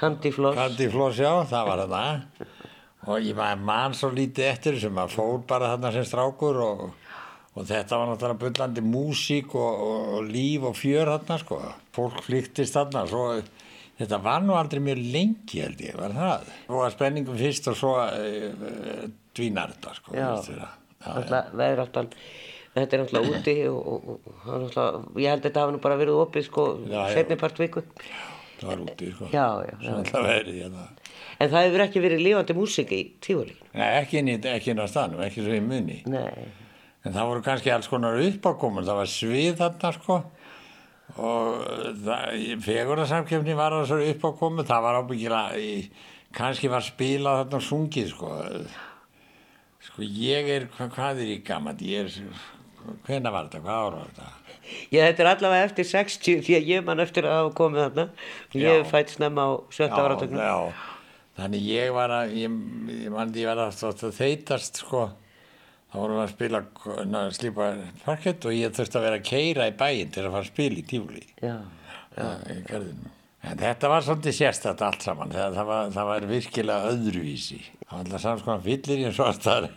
Kandifloss, 0.00 1.18
já, 1.20 1.32
það 1.50 1.68
var 1.68 1.82
þarna 1.84 2.04
og 3.10 3.24
ég 3.24 3.36
maður 3.36 3.62
mann 3.68 3.94
svo 3.96 4.10
lítið 4.12 4.48
eftir 4.50 4.80
sem 4.80 4.92
maður 4.96 5.14
fór 5.18 5.38
bara 5.48 5.70
þarna 5.74 5.92
sem 5.94 6.04
strákur 6.08 6.58
og, 6.64 6.82
og 7.56 7.66
þetta 7.68 7.96
var 8.00 8.10
náttúrulega 8.10 8.40
bullandi 8.42 8.84
músík 8.84 9.54
og, 9.56 9.84
og, 9.86 10.10
og 10.18 10.28
líf 10.32 10.66
og 10.68 10.76
fjör 10.76 11.08
þarna 11.14 11.38
sko, 11.40 11.60
fólk 11.96 12.20
flýktist 12.26 12.76
þarna 12.76 13.06
svo 13.08 13.24
þetta 14.00 14.18
var 14.24 14.44
nú 14.46 14.56
aldrei 14.58 14.80
mjög 14.84 15.00
lengi 15.14 15.60
held 15.64 15.80
ég, 15.84 15.96
var 16.00 16.14
það 16.16 16.46
svo 16.66 16.78
var 16.82 16.94
spenningum 16.94 17.36
fyrst 17.40 17.68
og 17.72 17.76
svo 17.78 17.94
uh, 18.00 19.08
dvínar 19.36 19.74
þetta 19.76 19.94
sko 19.98 20.16
Já. 20.16 20.30
það. 20.46 20.60
já, 20.60 20.70
Alltaf, 21.10 22.16
þetta 22.74 22.96
er 22.96 23.02
alltaf 23.04 23.28
úti 23.34 23.54
og, 23.68 23.78
og, 23.80 24.10
og, 24.14 24.32
og 24.44 24.50
alltaf, 24.58 24.98
ég 25.20 25.30
held 25.32 25.40
að 25.44 25.46
þetta 25.48 25.64
hafa 25.64 25.74
nú 25.76 25.82
bara 25.84 25.98
verið 26.00 26.20
opið 26.24 26.46
sko, 26.48 26.66
Já, 26.86 26.98
já. 27.00 27.14
setni 27.18 27.38
part 27.40 27.60
viku. 27.60 27.82
það 28.60 28.68
var 28.72 28.82
úti 28.86 29.10
sko 29.14 29.30
Já, 29.32 29.46
já, 29.64 29.74
já. 29.74 29.78
Svo 29.86 29.98
alltaf 30.02 30.26
verið 30.28 30.58
hérna. 30.64 30.88
En 31.40 31.48
það 31.48 31.64
hefur 31.66 31.82
ekki 31.86 32.00
verið 32.04 32.20
lifandi 32.20 32.54
músík 32.56 32.90
í 32.92 32.98
tígóli. 33.24 33.54
Nei, 33.72 33.86
ekki 34.02 34.20
inn 34.74 34.82
á 34.82 34.86
staðnum, 34.92 35.22
ekki 35.24 35.40
svo 35.46 35.54
í 35.56 35.62
muni 35.64 36.02
Nei. 36.12 36.48
En 37.00 37.14
það 37.16 37.30
voru 37.30 37.40
kannski 37.46 37.70
alls 37.72 37.88
konar 37.88 38.18
uppákomun, 38.20 38.84
það 38.84 38.98
var 39.00 39.08
svið 39.08 39.54
þarna 39.62 39.92
sko 39.96 40.18
og 41.18 41.64
fegurarsamkefni 42.64 43.54
var 43.58 43.74
að 43.76 43.86
svo 43.90 43.98
uppákomun, 44.12 44.66
það 44.68 44.82
var 44.86 44.98
ábyggilega, 45.02 45.58
í- 45.58 45.90
kannski 46.36 46.70
var 46.70 46.84
spilað 46.86 47.42
þarna 47.44 47.58
og 47.58 47.66
sungið 47.66 48.10
sko. 48.12 48.30
Sko 49.80 50.02
ég 50.04 50.48
er, 50.56 50.66
hvað, 50.76 50.90
hvað 50.94 51.22
er 51.24 51.32
ég 51.34 51.42
gaman, 51.46 51.78
ég 51.82 52.04
er, 52.04 52.44
hvenær 53.08 53.32
var 53.34 53.48
þetta, 53.48 53.62
hvað 53.64 53.80
ára 53.80 53.96
var 53.96 54.12
þetta? 54.12 54.28
Já, 54.92 55.00
þetta 55.08 55.22
er 55.24 55.30
allavega 55.32 55.66
eftir 55.66 55.84
60 55.88 56.42
því 56.46 56.54
að 56.60 56.68
ég 56.70 56.84
man 56.86 57.00
eftir 57.02 57.26
að 57.26 57.38
hafa 57.40 57.54
komið 57.58 57.80
þarna. 57.86 58.04
Ég 58.54 58.84
fætt 58.86 59.10
snemma 59.16 59.46
á 59.48 59.50
sjötta 59.74 60.04
áratögnum. 60.04 60.38
já, 60.38 60.72
þannig 61.40 61.64
ég 61.66 61.90
var 61.96 62.12
að, 62.14 62.36
ég, 62.38 62.60
ég 63.00 63.08
ég 63.40 63.48
var 63.50 63.64
að, 63.64 63.82
að 63.88 64.14
þeitast 64.20 64.82
sko, 64.84 65.08
þá 65.90 65.96
vorum 65.98 66.18
við 66.18 66.24
að 66.24 66.34
spila, 66.34 66.62
na, 67.10 67.22
slípa 67.34 67.70
parkett 68.04 68.46
og 68.46 68.56
ég 68.56 68.74
þurfti 68.76 69.00
að 69.00 69.06
vera 69.08 69.20
að 69.20 69.28
keira 69.30 69.70
í 69.70 69.78
bæinn 69.80 70.12
til 70.14 70.26
að 70.26 70.34
fara 70.34 70.44
að 70.46 70.52
spila 70.52 70.80
í 70.80 70.86
tífli. 70.90 71.24
Já. 71.42 71.56
Já, 72.16 72.28
garðinum. 72.68 73.16
En 73.40 73.56
þetta 73.56 73.88
var 73.88 74.04
svolítið 74.04 74.34
sérstætt 74.36 74.82
allt 74.84 75.04
saman, 75.04 75.30
það, 75.32 75.54
það, 75.56 75.68
var, 75.70 75.92
það 75.94 76.08
var 76.10 76.24
virkilega 76.28 76.90
öðruvísi. 76.90 77.60
Það 77.80 77.94
var 77.94 78.02
alltaf 78.02 78.22
samskonar 78.24 78.60
fyllir 78.66 79.00
í 79.00 79.06
en 79.08 79.14
svartar. 79.16 79.68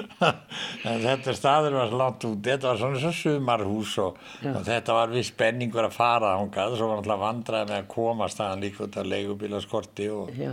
en 0.90 1.04
þetta 1.04 1.34
staður 1.38 1.76
var 1.78 1.94
langt 2.00 2.26
út, 2.26 2.40
þetta 2.48 2.72
var 2.72 2.80
svona 2.80 3.02
svo 3.04 3.12
sumarhús 3.14 3.94
og, 4.02 4.18
og 4.50 4.60
þetta 4.66 4.98
var 4.98 5.14
við 5.14 5.28
spenningur 5.30 5.86
að 5.86 5.94
fara 5.94 6.34
ángað, 6.40 6.74
svo 6.80 6.90
var 6.90 7.04
alltaf 7.04 7.22
vandraði 7.22 7.70
með 7.70 7.78
að 7.78 7.88
koma 7.94 8.30
staðan 8.34 8.66
líka 8.66 8.84
út 8.88 8.98
af 8.98 9.10
leigubílaskorti 9.14 10.10
og, 10.16 10.34
Já. 10.34 10.52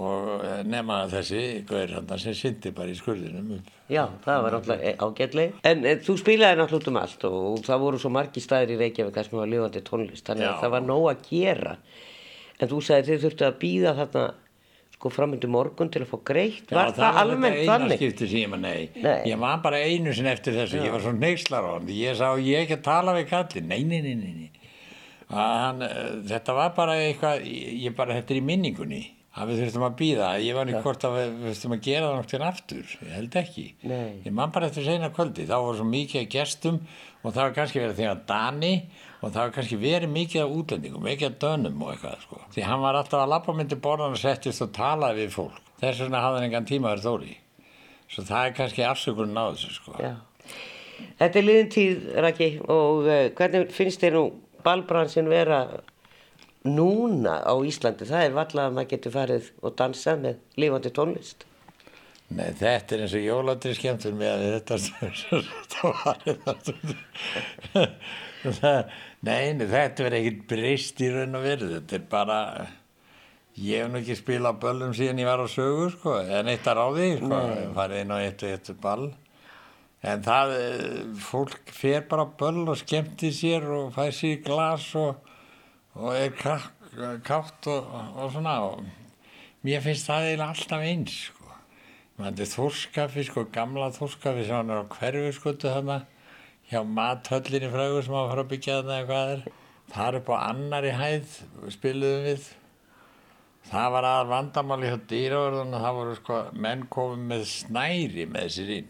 Og 0.00 0.44
nema 0.64 1.02
þessi 1.12 1.40
gaurhandan 1.68 2.20
sem 2.20 2.36
syndi 2.36 2.72
bara 2.72 2.92
í 2.92 2.96
skurðinum 2.96 3.56
upp. 3.58 3.72
Já, 3.92 4.06
það 4.24 4.44
var 4.46 4.56
alltaf 4.58 4.84
ágætleg. 5.04 5.58
En 5.68 5.84
e, 5.84 5.96
þú 6.00 6.16
spilaði 6.20 6.60
náttúrulega 6.60 6.92
um 6.94 7.00
allt 7.02 7.26
og, 7.28 7.40
og 7.50 7.66
það 7.66 7.82
voru 7.84 8.00
svo 8.00 8.12
margi 8.14 8.40
staðir 8.40 8.72
í 8.72 8.78
Reykjavík 8.80 9.18
að 9.20 9.28
sem 9.28 9.40
var 9.42 9.50
lifandi 9.52 9.82
tónlist. 9.84 10.24
Þannig 10.28 10.48
Já. 10.48 10.52
að 10.54 10.62
það 10.64 10.74
var 10.76 10.86
nóg 10.86 11.08
að 11.10 11.26
gera. 11.28 11.74
En 12.56 12.72
þú 12.72 12.80
sagði 12.86 13.10
þið 13.10 13.26
þurftu 13.26 13.48
að 13.48 13.60
býða 13.60 13.94
þarna 14.00 14.24
sko 15.02 15.10
framöndu 15.10 15.48
morgun 15.50 15.90
til 15.90 16.04
að 16.04 16.12
fá 16.12 16.18
greitt. 16.30 16.70
Var 16.70 16.92
það, 16.94 17.16
almennt 17.20 17.56
þetta 17.56 17.62
eina 17.66 17.78
þannig? 17.82 18.00
skipti 18.00 18.28
sem 18.30 18.42
ég 18.44 18.50
maður 18.52 18.62
nei. 18.62 19.02
Nei. 19.02 19.16
Ég 19.32 19.40
var 19.42 19.62
bara 19.64 19.80
einu 19.82 20.12
sinni 20.14 20.30
eftir 20.30 20.54
þessu, 20.54 20.78
ég 20.78 20.94
var 20.94 21.02
svo 21.02 21.12
neykslar 21.16 21.66
á 21.66 21.70
hann, 21.74 21.88
ég 21.90 22.14
sá 22.20 22.28
ég 22.38 22.62
ekki 22.62 22.78
að 22.78 22.84
tala 22.86 23.16
við 23.16 23.26
kallin, 23.32 23.66
nei, 23.72 23.82
nei, 23.82 23.98
nei, 24.04 24.14
nei, 24.22 24.50
Hann, 25.32 25.80
eh, 25.82 25.98
þetta 26.28 26.54
var 26.54 26.74
bara 26.76 26.94
eitthvað, 27.00 27.42
ég 27.48 27.94
bara, 27.96 28.18
þetta 28.18 28.34
er 28.34 28.38
í 28.38 28.44
minningunni, 28.44 29.02
að 29.32 29.48
við 29.48 29.62
þurftum 29.62 29.84
að 29.86 29.94
býða, 29.96 30.26
ég 30.44 30.56
var 30.56 30.68
ekki 30.68 30.82
hvort 30.84 31.04
að 31.08 31.14
við 31.16 31.30
þurftum 31.46 31.74
að 31.74 31.86
gera 31.86 32.08
það 32.08 32.18
nokkur 32.18 32.42
aftur, 32.44 32.90
ég 33.00 33.12
held 33.16 33.36
ekki. 33.40 33.64
Nei. 33.88 34.10
Ég 34.26 34.34
man 34.36 34.52
bara 34.52 34.68
eftir 34.68 34.84
seinna 34.84 35.08
kvöldi, 35.14 35.46
þá 35.48 35.54
var 35.56 35.78
svo 35.78 35.86
mikið 35.88 36.26
gestum 36.34 36.80
og 37.22 37.30
það 37.30 37.40
var 37.40 37.54
kannski 37.56 37.80
verið 37.80 38.02
að 38.10 38.24
Dani 38.28 38.72
og 39.22 39.30
það 39.30 39.38
var 39.40 39.54
kannski 39.56 39.78
verið 39.80 40.12
mikið 40.12 40.42
af 40.42 40.56
útlendingum, 40.58 41.06
mikið 41.06 41.28
af 41.30 41.38
dönum 41.46 41.84
og 41.86 41.92
eitthvað, 41.94 42.26
sko. 42.26 42.40
Því 42.52 42.66
hann 42.68 42.82
var 42.82 42.98
alltaf 42.98 43.22
að 43.22 43.32
lappa 43.32 43.54
myndi 43.56 43.78
borðan 43.86 44.16
og 44.18 44.20
settist 44.20 44.64
og 44.66 44.74
talaði 44.76 45.22
við 45.22 45.36
fólk. 45.38 45.62
Þess 45.80 46.04
vegna 46.04 46.22
hafði 46.26 46.40
hann 46.40 46.48
engan 46.50 46.68
tíma 46.68 46.92
verið 46.92 47.08
þóri. 47.08 47.36
Svo 48.12 48.26
það 48.28 48.48
er 48.48 48.56
kannski 48.58 48.84
afsökunum 48.84 49.38
á 49.40 49.44
þessu, 49.54 49.72
sko. 49.78 50.12
Þetta 51.22 51.38
er 51.38 51.46
liðin 51.46 51.72
tíð, 51.72 52.02
Raki, 52.26 52.50
og 52.68 53.06
uh, 53.06 53.22
hvernig 53.38 53.72
finnst 53.72 54.02
þér 54.02 54.18
nú 54.18 54.24
balbransin 54.66 55.30
vera 55.30 55.62
núna 56.68 57.38
á 57.42 57.54
Íslandi? 57.66 58.06
Það 58.08 58.26
er 58.26 58.36
valla 58.36 58.66
að 58.66 58.76
maður 58.76 58.92
getur 58.92 59.16
farið 59.16 59.48
og 59.62 59.74
dansað 59.78 60.22
með 60.26 60.60
lifandi 60.62 60.92
tónlist. 60.94 61.46
Nei, 62.32 62.52
þetta 62.56 62.94
er 62.94 63.02
eins 63.04 63.14
og 63.18 63.24
jólatri 63.26 63.72
skemmtur 63.76 64.14
með 64.16 64.44
þetta. 64.56 64.74
Nei, 69.22 69.54
þetta 69.60 70.06
verður 70.06 70.18
ekkert 70.18 70.46
breyst 70.50 71.02
í 71.04 71.10
raun 71.12 71.36
og 71.38 71.44
veru. 71.44 71.68
Þetta 71.74 71.98
er 71.98 72.06
bara, 72.14 72.38
ég 73.58 73.82
hef 73.82 73.90
nú 73.92 74.00
ekki 74.00 74.16
spilað 74.18 74.56
á 74.56 74.62
böllum 74.64 74.94
síðan 74.96 75.20
ég 75.22 75.28
var 75.28 75.44
á 75.44 75.48
sögu, 75.52 75.90
sko, 75.96 76.16
en 76.22 76.50
eitt 76.52 76.70
að 76.70 76.78
ráði, 76.80 77.10
sko, 77.20 77.42
farið 77.76 78.04
inn 78.04 78.14
á 78.14 78.18
eitt 78.22 78.46
og 78.46 78.54
eitt 78.54 78.72
ball. 78.82 79.10
En 80.02 80.24
það, 80.24 80.56
eh, 80.58 81.02
fólk 81.22 81.70
fer 81.70 82.08
bara 82.10 82.24
böll 82.26 82.64
og 82.66 82.80
skemmtir 82.80 83.30
sér 83.30 83.68
og 83.70 83.94
í 83.94 84.32
glas 84.42 84.88
og, 84.98 85.20
og 85.96 86.14
er 86.16 86.32
ká- 86.36 86.70
kátt 87.26 87.68
og, 87.72 87.88
og 88.16 88.32
svona 88.32 88.54
og 88.66 88.84
mér 89.64 89.82
finnst 89.84 90.08
það 90.08 90.28
eiginlega 90.30 90.54
alltaf 90.54 90.86
eins, 90.86 91.18
sko. 91.28 91.50
Þetta 92.22 92.44
er 92.44 92.50
þórskafi, 92.52 93.24
sko, 93.26 93.44
gamla 93.52 93.90
þórskafi 93.96 94.46
sem 94.46 94.56
hann 94.58 94.70
er 94.72 94.82
á 94.84 94.92
hverfu 94.92 95.32
skutu 95.36 95.70
þarna 95.72 96.00
hjá 96.70 96.80
mathöllinni 96.86 97.70
frægur 97.72 98.04
sem 98.06 98.16
hann 98.16 98.30
fara 98.30 98.44
að 98.44 98.50
byggja 98.52 98.78
þarna 98.80 98.98
eða 98.98 99.06
hvað 99.10 99.22
það 99.22 99.36
er. 99.36 99.44
Það 99.92 100.08
er 100.08 100.18
upp 100.20 100.28
á 100.32 100.36
annari 100.48 100.92
hæð 100.96 101.32
spiluðum 101.74 102.26
við. 102.28 102.44
Það 103.72 103.88
var 103.94 104.06
að 104.08 104.30
vandamáli 104.32 104.90
hjá 104.90 104.98
dýraverðun 105.12 105.76
og 105.76 105.84
það 105.86 105.96
voru 105.98 106.14
sko 106.18 106.38
menn 106.66 106.84
komið 106.92 107.26
með 107.32 107.42
snæri 107.52 108.24
með 108.30 108.48
sér 108.56 108.72
inn. 108.78 108.88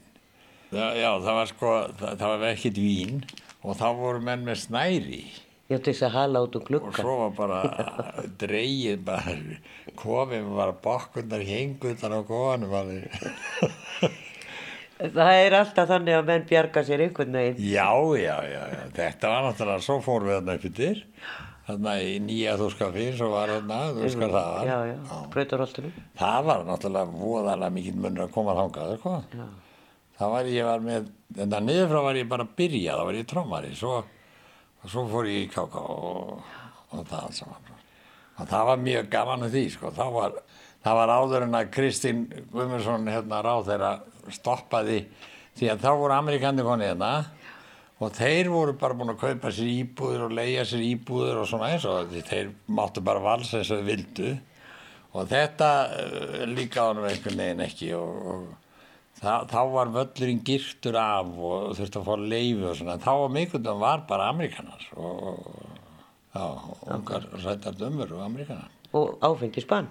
Það, 0.73 1.01
já, 1.03 1.09
það 1.27 1.39
var 1.39 1.51
sko, 1.51 1.73
það, 2.01 2.13
það 2.23 2.35
var 2.35 2.47
ekkert 2.49 2.79
vín 2.81 3.19
og 3.63 3.77
þá 3.81 3.89
voru 3.99 4.23
menn 4.25 4.47
með 4.47 4.61
snæri 4.63 5.25
Ég 5.73 5.79
átti 5.81 5.95
þess 5.95 6.05
að 6.11 6.17
hala 6.19 6.43
út 6.45 6.57
um 6.59 6.63
og 6.63 6.69
glugga. 6.69 6.93
svo 7.01 7.15
var 7.23 7.33
bara 7.39 7.61
dreigið 8.43 8.99
bara 9.09 9.37
komið 10.03 10.51
bara 10.59 10.75
bokkurnar 10.85 11.45
henguðnar 11.49 12.19
á 12.19 12.21
alveg. 12.53 13.09
Það 15.03 15.33
er 15.35 15.55
alltaf 15.59 15.89
þannig 15.91 16.15
að 16.15 16.29
menn 16.29 16.45
bjarga 16.47 16.83
sér 16.87 17.01
einhvern 17.03 17.35
veginn. 17.35 17.57
Já, 17.73 17.89
já, 18.21 18.37
já, 18.47 18.61
já, 18.71 18.83
þetta 18.95 19.31
var 19.33 19.47
náttúrulega, 19.49 19.83
svo 19.83 19.97
fórum 20.05 20.29
við 20.31 20.37
þarna 20.37 20.55
upp 20.55 20.67
yfir, 20.69 21.01
þarna 21.67 21.95
í 22.07 22.13
nýja 22.23 22.53
þúskafi 22.61 23.07
svo 23.19 23.31
var 23.33 23.51
þarna, 23.57 23.79
þú 23.97 24.05
veist 24.05 24.21
hvað 24.21 24.37
það 24.37 24.47
var 24.53 24.71
Já, 24.71 24.77
já, 24.93 25.19
brautarholtunum. 25.35 25.97
það 26.23 26.47
var 26.51 26.63
náttúrulega 26.69 27.19
voðalega 27.25 27.75
mikið 27.81 27.99
munur 28.05 28.25
að 28.29 28.33
koma 28.37 28.55
þangað 28.61 28.95
sko. 29.01 29.17
Já. 29.41 29.47
það 30.23 30.35
var 30.37 30.53
ég 30.55 30.69
var 30.71 30.87
með 30.87 31.11
en 31.43 31.57
það 31.57 31.67
niður 31.73 31.91
frá 31.95 32.01
var 32.07 32.21
ég 32.23 32.31
bara 32.37 32.47
að 32.47 32.55
byrja 32.63 32.97
það 33.01 33.07
var 33.11 33.19
ég 33.23 33.29
trómari 33.35 33.75
svo, 33.83 33.97
svo 34.91 35.05
fór 35.11 35.29
ég 35.31 35.47
í 35.47 35.51
KK 35.53 35.83
og, 35.83 36.33
og 36.93 37.05
það 37.11 37.37
saman 37.39 37.71
og 38.43 38.49
það 38.49 38.69
var 38.71 38.81
mjög 38.83 39.11
gaman 39.13 39.47
að 39.47 39.57
því 39.57 39.65
sko. 39.75 39.93
það, 39.95 40.15
var, 40.17 40.39
það 40.83 40.99
var 40.99 41.13
áður 41.19 41.47
en 41.47 41.59
að 41.59 41.71
Kristín 41.77 42.25
Guðmundsson 42.53 43.11
hérna 43.13 43.43
ráð 43.45 43.69
þeirra 43.69 43.93
stoppaði 44.33 44.99
því 45.59 45.71
að 45.73 45.85
þá 45.85 45.91
voru 46.01 46.17
amerikandi 46.17 46.67
konið 46.67 46.93
hérna 46.93 47.13
og 48.03 48.15
þeir 48.17 48.51
voru 48.51 48.75
bara 48.79 48.97
búin 48.99 49.13
að 49.13 49.21
kaupa 49.21 49.53
sér 49.55 49.69
íbúður 49.71 50.27
og 50.27 50.35
leia 50.39 50.65
sér 50.67 50.83
íbúður 50.87 51.43
og 51.43 51.51
svona 51.51 51.71
eins 51.75 51.87
og 51.87 52.11
því 52.11 52.25
þeir 52.31 52.51
máttu 52.67 53.05
bara 53.05 53.23
valsa 53.23 53.61
eins 53.61 53.71
og 53.75 53.85
vildu 53.87 54.33
og 55.13 55.29
þetta 55.29 55.71
uh, 55.93 56.43
líka 56.49 56.89
ánum 56.89 57.07
einhvern 57.07 57.39
veginn 57.45 57.65
ekki 57.67 57.93
og, 57.99 58.27
og 58.33 58.62
það, 59.23 59.47
þá 59.53 59.61
var 59.77 59.93
völlurinn 59.97 60.43
girtur 60.47 60.99
af 61.01 61.33
og 61.51 61.73
þurfti 61.79 62.01
að 62.03 62.09
fá 62.11 62.15
leifi 62.35 62.67
og 62.69 62.77
svona 62.81 62.99
þá 63.03 63.11
var 63.23 63.35
mikilvægt 63.39 63.83
var 63.87 64.05
bara 64.11 64.29
amerikanar 64.35 64.87
og, 64.97 65.43
ungar 66.91 67.27
rættar 67.45 67.77
dömur 67.81 68.13
og 68.17 68.25
amerikanar 68.27 68.71
Og 68.93 69.15
áfengi 69.25 69.63
spann. 69.65 69.87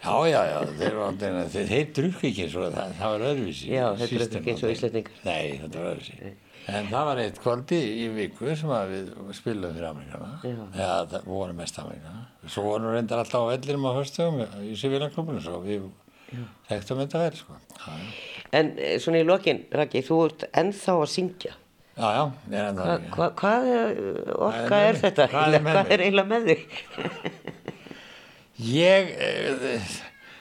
Já, 0.00 0.12
já, 0.24 0.40
já, 0.48 0.60
þeir, 0.78 0.94
þeir, 1.20 1.66
þeir, 1.68 1.82
drukki 1.96 2.28
ekki 2.30 2.46
og 2.56 2.70
það, 2.72 2.94
það 2.96 3.10
var 3.12 3.24
öðruvísi. 3.30 3.66
Já, 3.68 3.84
þeir 3.98 4.08
System 4.12 4.40
ekki 4.40 4.54
var- 4.62 4.72
Íslendingar. 4.72 5.18
Nei, 5.26 5.58
þetta 5.60 5.82
var 5.82 5.90
öðruvísi. 5.90 6.30
En 6.66 6.88
það 6.90 7.04
var 7.10 7.20
eitt 7.22 7.40
kvöldi 7.44 7.80
í 7.92 8.06
viku 8.16 8.56
sem 8.56 8.72
við 8.90 9.10
spilum 9.36 9.74
fyrir 9.76 9.88
Amerikana. 9.90 10.30
Já. 10.42 10.56
Já, 10.80 10.90
það 11.12 11.28
voru 11.28 11.56
mest 11.60 11.78
Amerikana. 11.84 12.24
Svo 12.48 12.64
vorum 12.70 12.88
við 12.88 12.96
reyndar 12.96 13.22
alltaf 13.22 13.44
á 13.44 13.50
vellinum 13.52 13.86
á 13.86 13.92
höstum 14.00 14.40
í 14.64 14.72
Sivila-klubunum, 14.80 15.44
svo 15.44 15.60
við 15.64 15.86
þekktum 16.68 17.00
þetta 17.04 17.20
vel, 17.22 17.36
sko. 17.38 17.56
Já, 17.76 17.92
já, 17.92 18.42
En 18.56 18.72
eh, 18.78 18.96
svona 19.02 19.20
í 19.22 19.26
lokin, 19.26 19.64
Raki, 19.74 20.02
þú 20.06 20.18
ert 20.26 20.44
ennþá 20.56 20.94
að 21.02 21.08
syngja. 21.12 21.52
já, 21.96 22.08
já 22.14 22.22
ég 22.52 22.56
er 22.60 22.68
enda 22.70 22.86
Hva, 22.86 22.98
hva, 23.16 23.28
hvað 23.40 23.66
er, 23.72 24.00
orka 24.36 24.80
er 24.86 24.92
mig? 24.92 25.02
þetta? 25.02 25.26
Hvað 25.32 25.56
er 25.58 25.64
Hvað 25.66 25.92
er 25.96 26.04
eiginlega 26.06 26.30
með 26.30 26.48
þig? 26.50 26.66
Ég, 28.56 29.10
eh, 29.20 29.90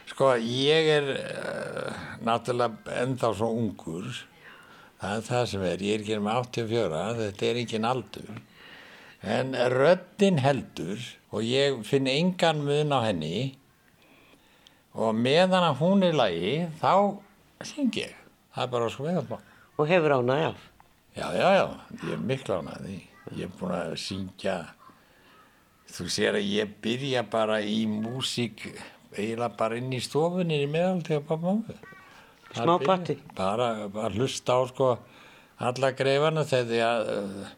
sko, 0.08 0.30
ég 0.40 0.90
er 0.96 1.10
uh, 1.12 2.04
náttúrulega 2.24 2.96
ennþá 3.04 3.32
svo 3.36 3.50
ungur, 3.52 4.08
það 5.02 5.18
er 5.18 5.26
það 5.28 5.46
sem 5.52 5.66
er, 5.68 5.84
ég 5.84 5.98
er 5.98 6.06
ekki 6.06 6.20
með 6.24 6.40
84, 6.46 7.02
þetta 7.20 7.50
er 7.50 7.60
engin 7.64 7.88
aldur, 7.90 8.30
en 9.36 9.52
röddin 9.76 10.40
heldur 10.46 11.04
og 11.36 11.44
ég 11.44 11.82
finn 11.88 12.08
engan 12.08 12.64
mun 12.64 12.94
á 12.96 13.00
henni 13.10 13.36
og 14.96 15.18
meðan 15.20 15.68
að 15.68 15.82
hún 15.82 16.06
er 16.08 16.16
lagi, 16.16 16.54
þá 16.80 16.94
syng 17.68 17.92
ég, 18.00 18.16
það 18.56 18.64
er 18.66 18.72
bara 18.76 18.92
svo 18.94 19.08
veðalmál. 19.08 19.42
Og 19.76 19.92
hefur 19.92 20.16
ánæg 20.16 20.46
af. 20.52 20.64
Já, 21.16 21.28
já, 21.36 21.48
já, 21.56 21.66
ég 22.04 22.14
er 22.16 22.24
mikla 22.32 22.60
ánaði. 22.62 22.98
Ég 23.36 23.48
er 23.48 23.54
búin 23.60 23.74
að 23.76 23.96
syngja, 24.00 24.56
þú 25.96 26.08
sér 26.14 26.38
að 26.40 26.48
ég 26.52 26.76
byrja 26.84 27.24
bara 27.32 27.60
í 27.64 27.84
músík 27.90 28.68
eiginlega 29.16 29.52
bara 29.58 29.80
inn 29.80 29.94
í 29.96 30.02
stofunni 30.04 30.62
í 30.64 30.70
meðaldi 30.70 31.18
og 31.18 31.28
pappa 31.28 31.52
mamma. 31.52 31.78
Smá 32.56 32.76
party. 32.80 33.18
Bara, 33.36 33.88
bara 33.92 34.12
hlusta 34.16 34.56
á 34.56 34.62
sko 34.70 34.90
alla 35.60 35.92
greifana 35.96 36.44
þegar 36.48 36.84
að 36.88 37.14
uh, 37.16 37.54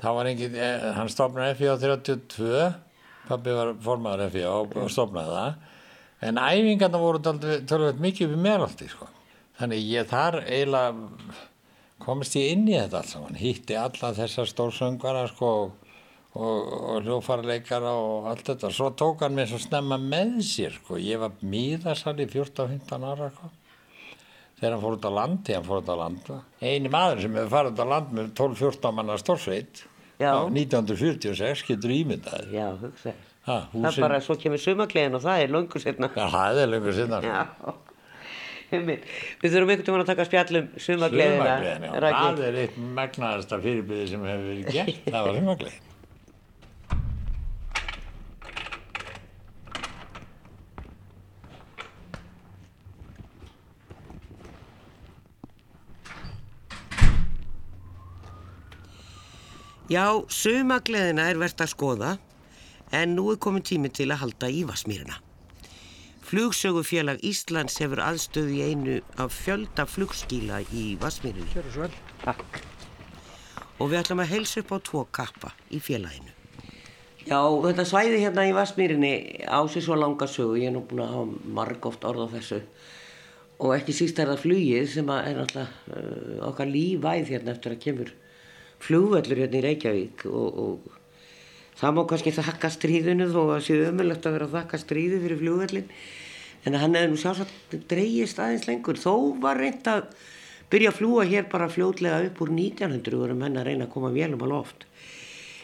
það 0.00 0.16
var 0.16 0.30
engin, 0.30 0.56
eh, 0.58 0.86
hann 0.96 1.10
stopnaði 1.12 1.58
FI 1.58 1.70
á 1.70 1.76
32, 1.82 2.62
pappi 3.28 3.54
var 3.58 3.74
formaður 3.84 4.32
FI 4.34 4.46
og, 4.50 4.76
og 4.80 4.90
stopnaði 4.92 5.36
það. 5.36 5.68
En 6.20 6.36
æfingarna 6.36 7.00
voru 7.00 7.20
tölvöld 7.24 8.00
mikið 8.02 8.34
í 8.36 8.40
meðaldi 8.40 8.90
sko. 8.92 9.06
Þannig 9.60 9.86
ég 9.88 10.08
þar 10.08 10.42
eiginlega 10.44 11.38
komist 12.00 12.36
ég 12.38 12.54
inn 12.54 12.66
í 12.68 12.76
þetta 12.76 13.00
allt 13.00 13.12
saman, 13.12 13.38
hitti 13.40 13.76
alla 13.76 14.12
þessar 14.16 14.48
stórsöngara 14.48 15.26
sko 15.30 15.50
og, 15.60 15.70
og, 16.40 17.00
hljófarleikara 17.04 17.92
og 17.92 18.28
allt 18.30 18.52
þetta. 18.52 18.72
Svo 18.72 18.90
tók 18.96 19.24
hann 19.24 19.36
mér 19.36 19.50
svo 19.50 19.60
snemma 19.60 20.00
með 20.00 20.38
sér 20.48 20.76
sko, 20.78 20.98
ég 21.00 21.20
var 21.20 21.36
miðasal 21.40 22.16
í 22.20 22.28
14-15 22.30 23.08
ára 23.12 23.30
sko. 23.34 23.52
Þegar 24.60 24.74
hann 24.76 24.82
fór 24.84 24.96
út 24.98 25.08
á 25.08 25.12
land, 25.16 25.40
þegar 25.46 25.60
hann 25.60 25.68
fór 25.70 25.80
út 25.80 25.92
á 25.92 25.96
land. 26.02 26.30
Einu 26.60 26.92
maður 26.92 27.24
sem 27.24 27.40
hefur 27.40 27.54
farið 27.56 27.72
út 27.72 27.84
á 27.84 27.92
land 27.94 28.12
með 28.16 28.32
12-14 28.40 28.96
manna 28.96 29.16
stórsveit 29.20 29.84
Já. 30.20 30.32
á 30.36 30.40
1946 30.52 31.64
getur 31.68 31.94
ímyndaði. 31.96 32.52
Já, 32.56 32.66
hugsa. 32.80 33.16
Ha, 33.46 33.54
Það 33.72 33.78
er 33.80 33.86
húsin, 33.86 34.04
bara, 34.04 34.18
svo 34.24 34.36
kemur 34.40 34.60
sumaklegin 34.60 35.16
og 35.16 35.22
það 35.24 35.44
er 35.44 35.54
löngu 35.54 35.80
sérna. 35.82 36.10
Já, 36.16 36.26
það 36.34 36.60
er 36.64 36.68
lengur 36.74 36.96
sinna. 36.96 37.20
Einmitt. 38.70 39.06
Við 39.42 39.54
þurfum 39.54 39.72
einhvern 39.74 39.86
veginn 39.88 40.04
að 40.04 40.10
taka 40.12 40.26
spjallum 40.28 40.66
já. 42.12 42.18
Það 42.20 42.42
er 42.50 42.58
eitt 42.64 42.76
magnaðasta 43.00 43.58
fyrirbyrði 43.64 44.10
sem 44.12 44.26
hefur 44.30 44.50
verið 44.52 44.76
gert. 44.76 45.00
Það 45.14 45.26
var 45.26 45.40
sumagleðin. 45.40 45.86
Já, 59.90 60.04
sumagleðina 60.30 61.24
er 61.32 61.38
verðt 61.40 61.64
að 61.64 61.70
skoða, 61.72 62.10
en 62.92 63.14
nú 63.16 63.30
er 63.32 63.38
komin 63.42 63.64
tími 63.66 63.90
til 63.94 64.10
að 64.10 64.24
halda 64.24 64.50
í 64.50 64.64
Vasmýrina. 64.68 65.20
Flugsögufélag 66.30 67.22
Íslands 67.26 67.80
hefur 67.82 68.02
aðstöðu 68.04 68.52
í 68.54 68.66
einu 68.70 68.98
af 69.18 69.32
fjölda 69.34 69.86
flugskíla 69.90 70.60
í 70.70 70.92
Vasmýrinu. 71.00 71.48
Gjörðu 71.54 71.72
svo 71.74 71.86
vel. 71.86 71.96
Takk. 72.22 72.60
Og 73.80 73.90
við 73.90 74.02
ætlum 74.02 74.22
að 74.22 74.34
heilsa 74.34 74.62
upp 74.62 74.74
á 74.74 74.78
tvo 74.86 75.06
kappa 75.10 75.50
í 75.74 75.80
félaginu. 75.82 76.36
Já, 77.26 77.40
þetta 77.40 77.86
svæði 77.88 78.22
hérna 78.22 78.46
í 78.48 78.54
Vasmýrinni 78.56 79.12
á 79.44 79.60
sér 79.68 79.84
svo 79.84 79.98
langa 79.98 80.28
sögu, 80.30 80.56
ég 80.60 80.70
er 80.70 80.76
nú 80.76 80.84
búin 80.86 81.02
að 81.04 81.12
hafa 81.16 81.50
margóft 81.58 82.06
orð 82.08 82.28
á 82.30 82.32
þessu. 82.36 82.60
Og 83.60 83.74
ekki 83.76 83.94
síst 83.96 84.22
er 84.22 84.30
það 84.32 84.44
flugið 84.44 84.86
sem 84.94 85.10
að 85.12 85.26
er 85.28 85.40
náttúrulega 85.40 85.98
uh, 85.98 86.38
okkar 86.48 86.70
lífæð 86.70 87.34
hérna 87.34 87.52
eftir 87.56 87.74
að 87.74 87.82
kemur 87.84 88.14
flugvellur 88.80 89.42
hérna 89.42 89.60
í 89.60 89.64
Reykjavík 89.66 90.24
og, 90.30 90.62
og 90.64 90.99
það 91.80 91.94
má 91.96 92.02
kannski 92.08 92.34
þakka 92.36 92.70
stríðinu 92.76 93.30
þó 93.32 93.40
að 93.56 93.62
sé 93.66 93.78
ömulegt 93.88 94.26
að 94.28 94.36
vera 94.36 94.48
að 94.50 94.58
þakka 94.58 94.82
stríði 94.82 95.22
fyrir 95.22 95.40
flugvellin. 95.40 95.94
En 96.68 96.76
hann 96.76 96.96
hefði 96.98 97.08
nú 97.08 97.20
sjálfsagt 97.20 97.78
dreigist 97.88 98.40
aðeins 98.42 98.66
lengur. 98.68 99.00
Þó 99.00 99.40
var 99.40 99.60
reynd 99.60 99.88
að 99.88 100.10
byrja 100.70 100.92
að 100.92 100.98
fljúa 101.00 101.24
hér 101.30 101.48
bara 101.50 101.70
fljótlega 101.72 102.20
upp 102.28 102.42
úr 102.44 102.52
1900 102.52 103.18
voru 103.22 103.36
menn 103.38 103.56
að 103.58 103.70
reyna 103.70 103.88
að 103.88 103.94
koma 103.94 104.12
vélum 104.14 104.44
á 104.44 104.48
loft. 104.52 104.84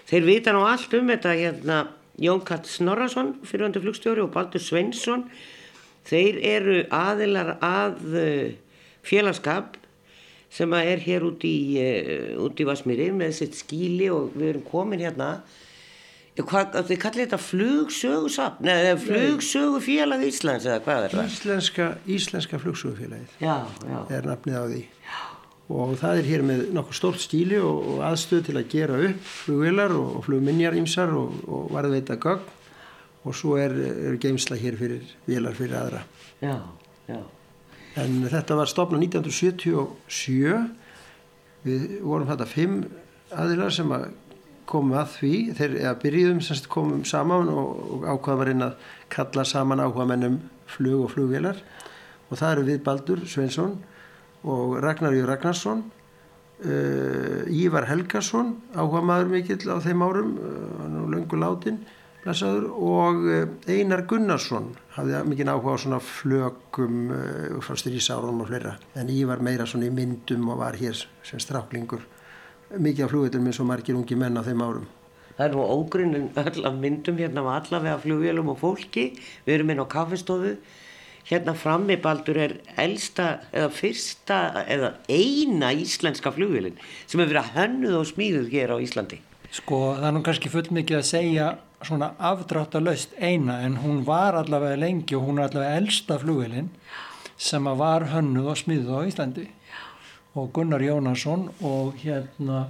Þeir 0.06 0.26
vita 0.26 0.54
nú 0.54 0.64
allt 0.64 0.94
um 0.96 1.12
þetta 1.12 1.34
hérna 1.36 1.78
Jón 2.22 2.40
Katt 2.48 2.68
Snorrason, 2.70 3.34
fyrirvöndu 3.44 3.82
flugstjóri 3.84 4.22
og 4.24 4.32
Baldur 4.32 4.62
Sveinsson. 4.62 5.26
Þeir 6.06 6.38
eru 6.46 6.76
aðilar 6.94 7.56
að 7.60 7.98
uh, 8.14 8.46
félagskap 9.04 9.76
sem 10.56 10.72
er 10.78 11.02
hér 11.02 11.26
út 11.26 11.44
í, 11.44 11.56
uh, 11.82 12.38
út 12.46 12.62
í 12.62 12.66
Vasmíri 12.68 13.10
með 13.12 13.34
sitt 13.42 13.58
skíli 13.58 14.08
og 14.14 14.32
við 14.38 14.54
erum 14.54 14.66
komin 14.70 15.02
hérna 15.04 15.42
þið 16.36 16.98
kallið 17.00 17.22
þetta 17.22 17.38
flugsögusafn 17.40 18.68
eða 18.68 18.96
flugsögufélag 19.00 20.24
Íslands 20.26 20.66
eða 20.68 20.82
hvað 20.84 21.06
er 21.06 21.14
það? 21.16 21.30
Íslenska, 21.32 21.86
Íslenska 22.16 22.60
flugsögufélagið 22.60 23.38
Já, 23.40 23.54
já. 23.88 23.98
er 24.18 24.28
nafnið 24.28 24.58
á 24.60 24.64
því. 24.66 24.82
Og 25.66 25.94
það 25.98 26.20
er 26.20 26.28
hér 26.28 26.42
með 26.46 26.60
nokkuð 26.76 26.98
stórt 27.00 27.22
stíli 27.24 27.56
og, 27.58 27.78
og 27.94 28.02
aðstöð 28.06 28.44
til 28.46 28.56
að 28.60 28.68
gera 28.70 28.98
upp 29.08 29.24
flugvilar 29.26 29.94
og, 29.96 30.12
og 30.20 30.26
flugminjar 30.28 30.76
ímsar 30.78 31.14
og, 31.16 31.40
og 31.48 31.72
varðveita 31.74 32.18
gögn 32.22 32.52
og 33.26 33.34
svo 33.34 33.56
er, 33.58 33.72
er 33.74 34.20
geimsla 34.22 34.54
hér 34.60 34.76
fyrir 34.78 35.08
vilar 35.26 35.56
fyrir 35.58 35.74
aðra. 35.80 36.04
Já, 36.44 36.60
já. 37.10 37.18
En 37.98 38.20
þetta 38.28 38.60
var 38.60 38.70
stopnað 38.70 39.08
1977. 39.08 40.60
Við 41.66 41.88
vorum 42.04 42.28
þetta 42.28 42.46
fimm 42.46 42.76
aðilar 43.34 43.74
sem 43.74 43.90
að 43.96 44.06
komum 44.68 44.96
að 44.98 45.16
því. 45.16 45.32
Eða 45.56 45.96
byrjuðum 46.02 46.42
semst 46.44 46.70
komum 46.72 47.04
saman 47.08 47.50
og, 47.52 48.06
ákvaðum 48.06 48.42
að 48.44 48.48
reyna 48.50 48.70
að 48.70 48.86
kalla 49.14 49.44
saman 49.46 49.82
áhuga 49.82 50.08
mennum 50.12 50.40
flug 50.70 51.06
og 51.06 51.12
flugvélar. 51.14 51.60
Og 52.30 52.40
það 52.40 52.52
eru 52.52 52.66
við 52.70 52.80
Baldur 52.86 53.22
Sveinsson 53.30 53.76
og 54.46 54.78
Ragnar 54.82 55.14
Jú 55.16 55.26
Ragnarsson, 55.26 55.84
uh, 56.62 57.42
Ívar 57.50 57.86
Helgarsson, 57.90 58.54
áhuga 58.74 59.02
maður 59.02 59.32
mikill 59.34 59.70
á 59.74 59.82
þeim 59.82 60.04
árum, 60.06 60.34
uh, 60.38 60.66
hann 60.82 60.98
er 61.00 61.08
löngu 61.14 61.40
látin, 61.40 61.80
blessaður, 62.22 62.68
og 62.70 63.24
uh, 63.26 63.46
Einar 63.70 64.04
Gunnarsson 64.10 64.72
hafði 64.94 65.22
mikið 65.32 65.52
áhuga 65.54 65.74
á 65.74 65.82
svona 65.82 66.02
flögum 66.02 67.00
uh, 67.14 67.58
frá 67.64 67.78
strísárunum 67.78 68.44
og 68.44 68.52
fleira. 68.52 68.76
En 68.98 69.10
Ívar 69.10 69.42
meira 69.42 69.66
svona 69.66 69.90
í 69.90 69.94
myndum 69.94 70.46
og 70.54 70.62
var 70.62 70.78
hér 70.78 71.06
sem 71.26 71.42
stráklingur. 71.42 72.06
Mikið 72.74 73.06
á 73.06 73.10
flugveitum 73.12 73.44
eins 73.46 73.60
og 73.62 73.68
margir 73.68 73.94
ungi 73.94 74.16
menn 74.18 74.34
á 74.34 74.42
þeim 74.42 74.62
árum. 74.64 74.86
Það 75.36 75.44
er 75.44 75.52
nú 75.54 75.66
ógrunin 75.70 76.24
öll 76.40 76.64
af 76.66 76.80
myndum 76.82 77.20
hérna 77.20 77.44
af 77.44 77.60
allavega 77.60 78.00
flugvélum 78.02 78.50
og 78.50 78.58
fólki. 78.58 79.04
Við 79.46 79.54
erum 79.54 79.70
inn 79.70 79.82
á 79.84 79.86
kaffestofu. 79.86 80.56
Hérna 81.30 81.54
frammi 81.54 81.96
baldur 82.02 82.38
er 82.42 82.56
elsta 82.78 83.28
eða 83.52 83.70
fyrsta 83.70 84.40
eða 84.66 84.92
eina 85.06 85.70
íslenska 85.74 86.32
flugvélin 86.34 86.78
sem 87.06 87.20
hefur 87.20 87.34
verið 87.34 87.54
hönnuð 87.54 87.96
og 88.00 88.10
smíðuð 88.10 88.52
hér 88.54 88.74
á 88.74 88.76
Íslandi. 88.82 89.18
Sko 89.50 89.80
það 89.98 90.08
er 90.08 90.14
nú 90.16 90.22
kannski 90.26 90.50
full 90.50 90.70
mikið 90.70 91.00
að 91.00 91.08
segja 91.10 91.48
svona 91.86 92.12
afdráttalöst 92.18 93.14
eina 93.18 93.60
en 93.66 93.78
hún 93.82 94.04
var 94.06 94.38
allavega 94.38 94.78
lengi 94.78 95.18
og 95.18 95.26
hún 95.28 95.38
er 95.38 95.50
allavega 95.50 95.82
elsta 95.82 96.18
flugvélin 96.22 96.70
sem 97.36 97.70
var 97.78 98.08
hönnuð 98.14 98.52
og 98.54 98.62
smíðuð 98.62 98.94
á 98.94 99.02
Íslandi 99.10 99.48
og 100.36 100.52
Gunnar 100.52 100.84
Jónasson 100.84 101.48
og 101.64 101.96
hérna 102.02 102.66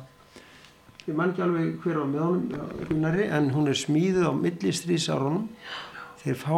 Ég 1.07 1.15
man 1.15 1.31
ekki 1.31 1.43
alveg 1.45 1.77
hver 1.85 2.01
á 2.03 2.05
með 2.07 2.23
honum 2.25 2.87
Gunnari 2.89 3.29
en 3.31 3.53
hún 3.55 3.69
er 3.71 3.79
smíðuð 3.79 4.27
á 4.27 4.33
millistrýsárunum 4.35 5.45
þeir 6.27 6.39
fá, 6.41 6.57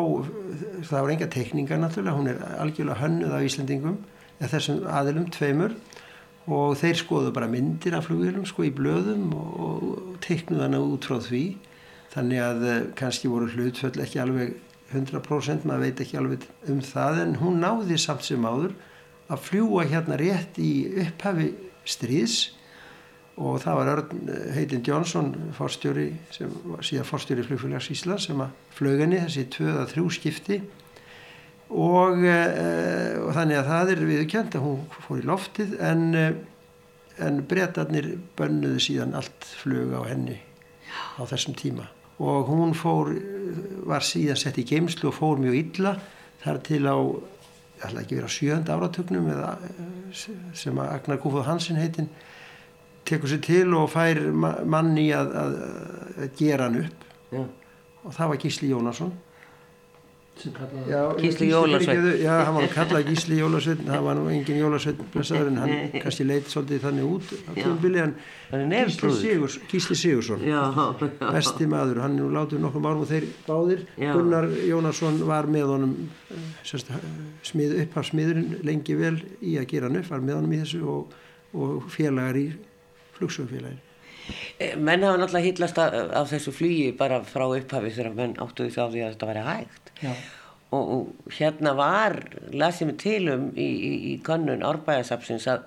það 0.89 1.03
var 1.03 1.13
enga 1.13 1.29
tekningar 1.33 1.81
náttúrulega, 1.83 2.17
hún 2.17 2.31
er 2.33 2.39
algjörlega 2.63 3.03
hönnuð 3.03 3.35
af 3.37 3.45
Íslandingum 3.45 3.99
eða 4.39 4.51
þessum 4.55 4.85
aðilum 4.89 5.27
tveimur. 5.35 5.75
Og 6.49 6.79
þeir 6.81 6.97
skoðu 6.97 7.33
bara 7.37 7.51
myndir 7.53 7.99
af 7.99 8.07
flugvélum 8.09 8.47
sko 8.49 8.65
í 8.65 8.73
blöðum 8.73 9.35
og, 9.37 9.89
teknuð 10.25 10.65
hana 10.65 10.81
út 10.81 11.05
frá 11.05 11.19
því. 11.21 11.43
Þannig 12.15 12.41
að 12.41 12.65
eh, 12.65 12.79
kannski 12.97 13.29
voru 13.29 13.51
hlutföll 13.53 14.01
ekki 14.01 14.23
alveg 14.23 14.55
100% 14.97 15.67
maður 15.69 15.85
veit 15.85 16.01
ekki 16.01 16.17
alveg 16.17 16.47
um 16.73 16.81
það 16.81 17.21
en 17.27 17.35
hún 17.43 17.61
náði 17.61 17.99
samt 18.01 18.25
sem 18.25 18.47
áður 18.49 18.73
að 19.29 19.43
fljúa 19.45 19.85
hérna 19.89 20.17
rétt 20.21 20.59
í 20.61 20.73
upphafi 21.05 21.51
stríðs 21.89 22.39
og 23.39 23.61
það 23.63 23.79
var 23.79 23.91
Örn 23.93 24.33
eh, 24.33 24.51
Heitin 24.57 24.83
Jónsson 24.87 25.31
fórstjóri 25.57 26.09
sem 26.35 26.53
var 26.67 26.83
síðan 26.87 27.07
fórstjóri 27.07 27.45
flugfélags 27.47 27.91
Íslands 27.95 28.27
sem 28.29 28.41
að 28.43 28.57
flög 28.75 29.05
henni 29.05 29.21
þessi 29.23 29.47
tvöða 29.55 29.87
þrjú 29.93 30.11
skipti. 30.17 30.61
Og, 31.69 32.23
e, 32.25 32.37
og 33.21 33.35
þannig 33.37 33.59
að 33.61 33.67
það 33.69 33.91
er 33.93 34.05
viðkjönd 34.09 34.55
að 34.57 34.65
hún 34.65 34.79
fór 35.05 35.19
í 35.21 35.27
loftið 35.29 35.75
en, 35.85 36.05
en 37.21 37.41
breytarnir 37.51 38.15
bönnuðu 38.39 38.81
síðan 38.81 39.13
allt 39.19 39.49
flug 39.61 39.93
á 39.93 40.01
henni 40.09 40.39
á 41.21 41.23
þessum 41.29 41.59
tíma. 41.61 41.91
Og 42.25 42.49
hún 42.49 42.73
fór, 42.75 43.13
var 43.87 44.07
síðan 44.07 44.41
sett 44.41 44.57
í 44.59 44.65
geimslu 44.67 45.13
og 45.13 45.19
fór 45.21 45.43
mjög 45.45 45.59
illa 45.61 45.99
þar 46.41 46.63
til 46.65 46.83
á 46.89 46.97
ég 47.79 47.85
ætla 47.87 48.03
ekki 48.03 48.17
að 48.17 48.21
vera 48.21 48.33
sjönda 48.33 48.75
áratögnum 48.75 49.29
eða, 49.31 49.53
sem 50.59 50.81
að 50.83 50.91
Agnar 50.97 51.21
Kúfóð 51.23 51.47
Hansen 51.47 51.79
heitin 51.79 52.09
tekur 53.09 53.31
sér 53.31 53.43
til 53.45 53.69
og 53.79 53.89
fær 53.93 54.21
manni 54.35 55.09
að, 55.17 55.31
að, 55.43 55.57
að 56.19 56.35
gera 56.41 56.69
hann 56.69 56.81
upp 56.83 57.07
Já. 57.33 57.43
og 58.05 58.17
það 58.17 58.33
var 58.33 58.41
Gísli 58.43 58.73
Jónasson 58.73 59.15
já, 60.89 61.01
Gísli 61.19 61.49
Jólasveinn. 61.51 61.85
fyrirgefðu, 61.85 62.13
já, 62.23 62.33
hann 62.47 62.55
var 62.57 62.65
nú 62.65 62.71
kallað 62.75 63.09
Gísli 63.09 63.39
Jólasveinn 63.39 63.89
það 63.89 64.05
var 64.07 64.19
nú 64.19 64.27
engin 64.33 64.61
Jólasveinn 64.61 65.09
blessaður 65.15 65.51
en 65.53 65.59
hann 65.63 65.73
kannski 66.03 66.27
leit 66.29 66.53
svolítið 66.53 66.85
þannig 66.87 67.09
út 67.09 67.33
en 68.59 68.69
Gísli. 69.09 69.33
Sigurs, 69.33 69.59
Gísli 69.73 69.99
Sigursson 70.03 70.45
besti 71.19 71.69
maður, 71.71 72.03
hann 72.05 72.17
nú 72.19 72.29
látið 72.35 72.63
nokkrum 72.65 72.87
árum 72.91 73.03
og 73.05 73.11
þeir 73.11 73.27
báðir, 73.49 73.83
Já. 73.99 74.13
Gunnar 74.17 74.49
Jónasson 74.69 75.21
var 75.29 75.51
með 75.51 75.75
honum 75.75 75.97
smið, 77.43 77.77
upphafsmiðurinn 77.87 78.63
lengi 78.69 78.97
vel 78.99 79.17
í 79.41 79.59
að 79.61 79.69
gera 79.75 79.91
hann 79.91 80.01
upp, 80.01 80.09
var 80.13 80.25
með 80.25 80.41
honum 80.41 80.57
í 80.57 80.63
þessu 80.63 80.85
og, 80.95 81.21
og 81.59 81.93
félagar 81.93 82.41
í 82.41 82.49
flugsögufélagin 83.19 83.88
Menn 84.77 85.05
hafa 85.07 85.21
náttúrulega 85.21 85.47
hýllast 85.47 85.79
af, 85.83 86.31
þessu 86.33 86.53
flugi 86.55 86.91
bara 86.99 87.21
frá 87.27 87.47
upphafi 87.47 87.93
þegar 87.95 88.17
menn 88.19 88.37
áttuði 88.43 88.75
því 88.75 88.83
á 88.83 88.87
því 88.89 89.03
að 89.05 89.13
þetta 89.15 89.31
væri 89.31 89.45
hægt. 89.47 89.93
Og, 90.69 90.91
og 90.95 91.37
hérna 91.39 91.73
var, 91.79 92.19
las 92.53 92.83
ég 92.83 92.91
mig 92.91 92.99
til 93.01 93.23
um 93.33 93.47
í, 93.57 93.69
í, 93.69 93.93
í 94.13 94.15
könnun 94.25 94.67
árbæðasapsins 94.69 95.47
að 95.49 95.65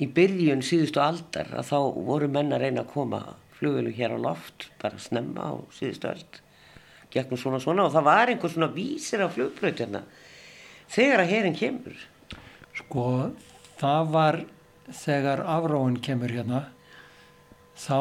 í 0.00 0.08
byrjun 0.16 0.64
síðustu 0.64 1.00
aldar 1.02 1.48
að 1.56 1.70
þá 1.70 1.78
voru 2.10 2.28
menn 2.32 2.52
að 2.52 2.66
reyna 2.66 2.84
að 2.84 2.92
koma 2.92 3.22
flugvelu 3.56 3.92
hér 3.96 4.16
á 4.16 4.18
loft, 4.20 4.70
bara 4.80 5.00
snemma 5.00 5.52
á 5.52 5.54
síðustu 5.76 6.08
öld. 6.12 6.40
Gegnum 7.10 7.40
svona 7.40 7.60
svona 7.60 7.88
og 7.88 7.94
það 7.94 8.06
var 8.06 8.32
einhver 8.32 8.52
svona 8.52 8.70
vísir 8.72 9.24
á 9.24 9.28
flugbröð 9.32 9.82
hérna 9.82 10.04
þegar 10.90 11.24
að 11.24 11.32
herin 11.34 11.56
kemur. 11.58 11.96
Sko, 12.80 13.06
það 13.80 14.12
var 14.14 14.40
þegar 15.00 15.42
afráin 15.46 15.98
kemur 16.02 16.32
hérna, 16.34 16.64
þá 17.80 18.00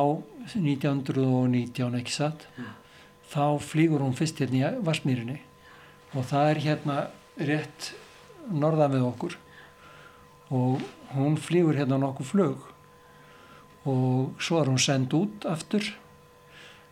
1919 0.58 2.00
ekki 2.00 2.14
satt, 2.14 2.48
þá 3.30 3.60
flýgur 3.64 4.04
hún 4.04 4.18
fyrst 4.18 4.42
hérna 4.42 4.74
í 4.74 4.84
Vassmýrinni 4.86 5.40
og 6.18 6.26
það 6.28 6.52
er 6.52 6.62
hérna 6.66 6.98
rétt 7.40 7.94
norðan 8.50 8.96
við 8.96 9.06
okkur. 9.08 9.38
Og 10.50 10.82
hún 11.14 11.38
flýgur 11.38 11.78
hérna 11.78 12.00
nokkuð 12.02 12.32
flug. 12.32 12.64
Og 13.90 14.42
svo 14.42 14.60
er 14.60 14.72
hún 14.72 14.82
send 14.82 15.14
út 15.16 15.46
aftur, 15.48 15.86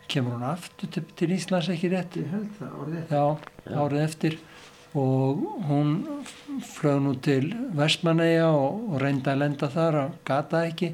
kemur 0.07 0.37
hún 0.37 0.45
aftur 0.47 0.91
til, 0.93 1.03
til 1.17 1.33
Íslands 1.35 1.71
ekki 1.73 1.89
rétt? 1.91 2.19
Ég 2.21 2.29
held 2.31 2.53
það 2.59 2.77
orðið 2.83 3.11
Já, 3.11 3.25
árið 3.81 4.03
eftir. 4.05 4.39
Og 4.97 5.41
hún 5.67 5.97
flög 6.63 7.01
nú 7.03 7.17
til 7.21 7.49
Vestmanneia 7.77 8.47
og, 8.53 8.93
og 8.93 9.01
reyndi 9.01 9.33
að 9.33 9.41
lenda 9.43 9.69
þar 9.73 9.99
og 10.05 10.15
gata 10.25 10.63
ekki 10.69 10.93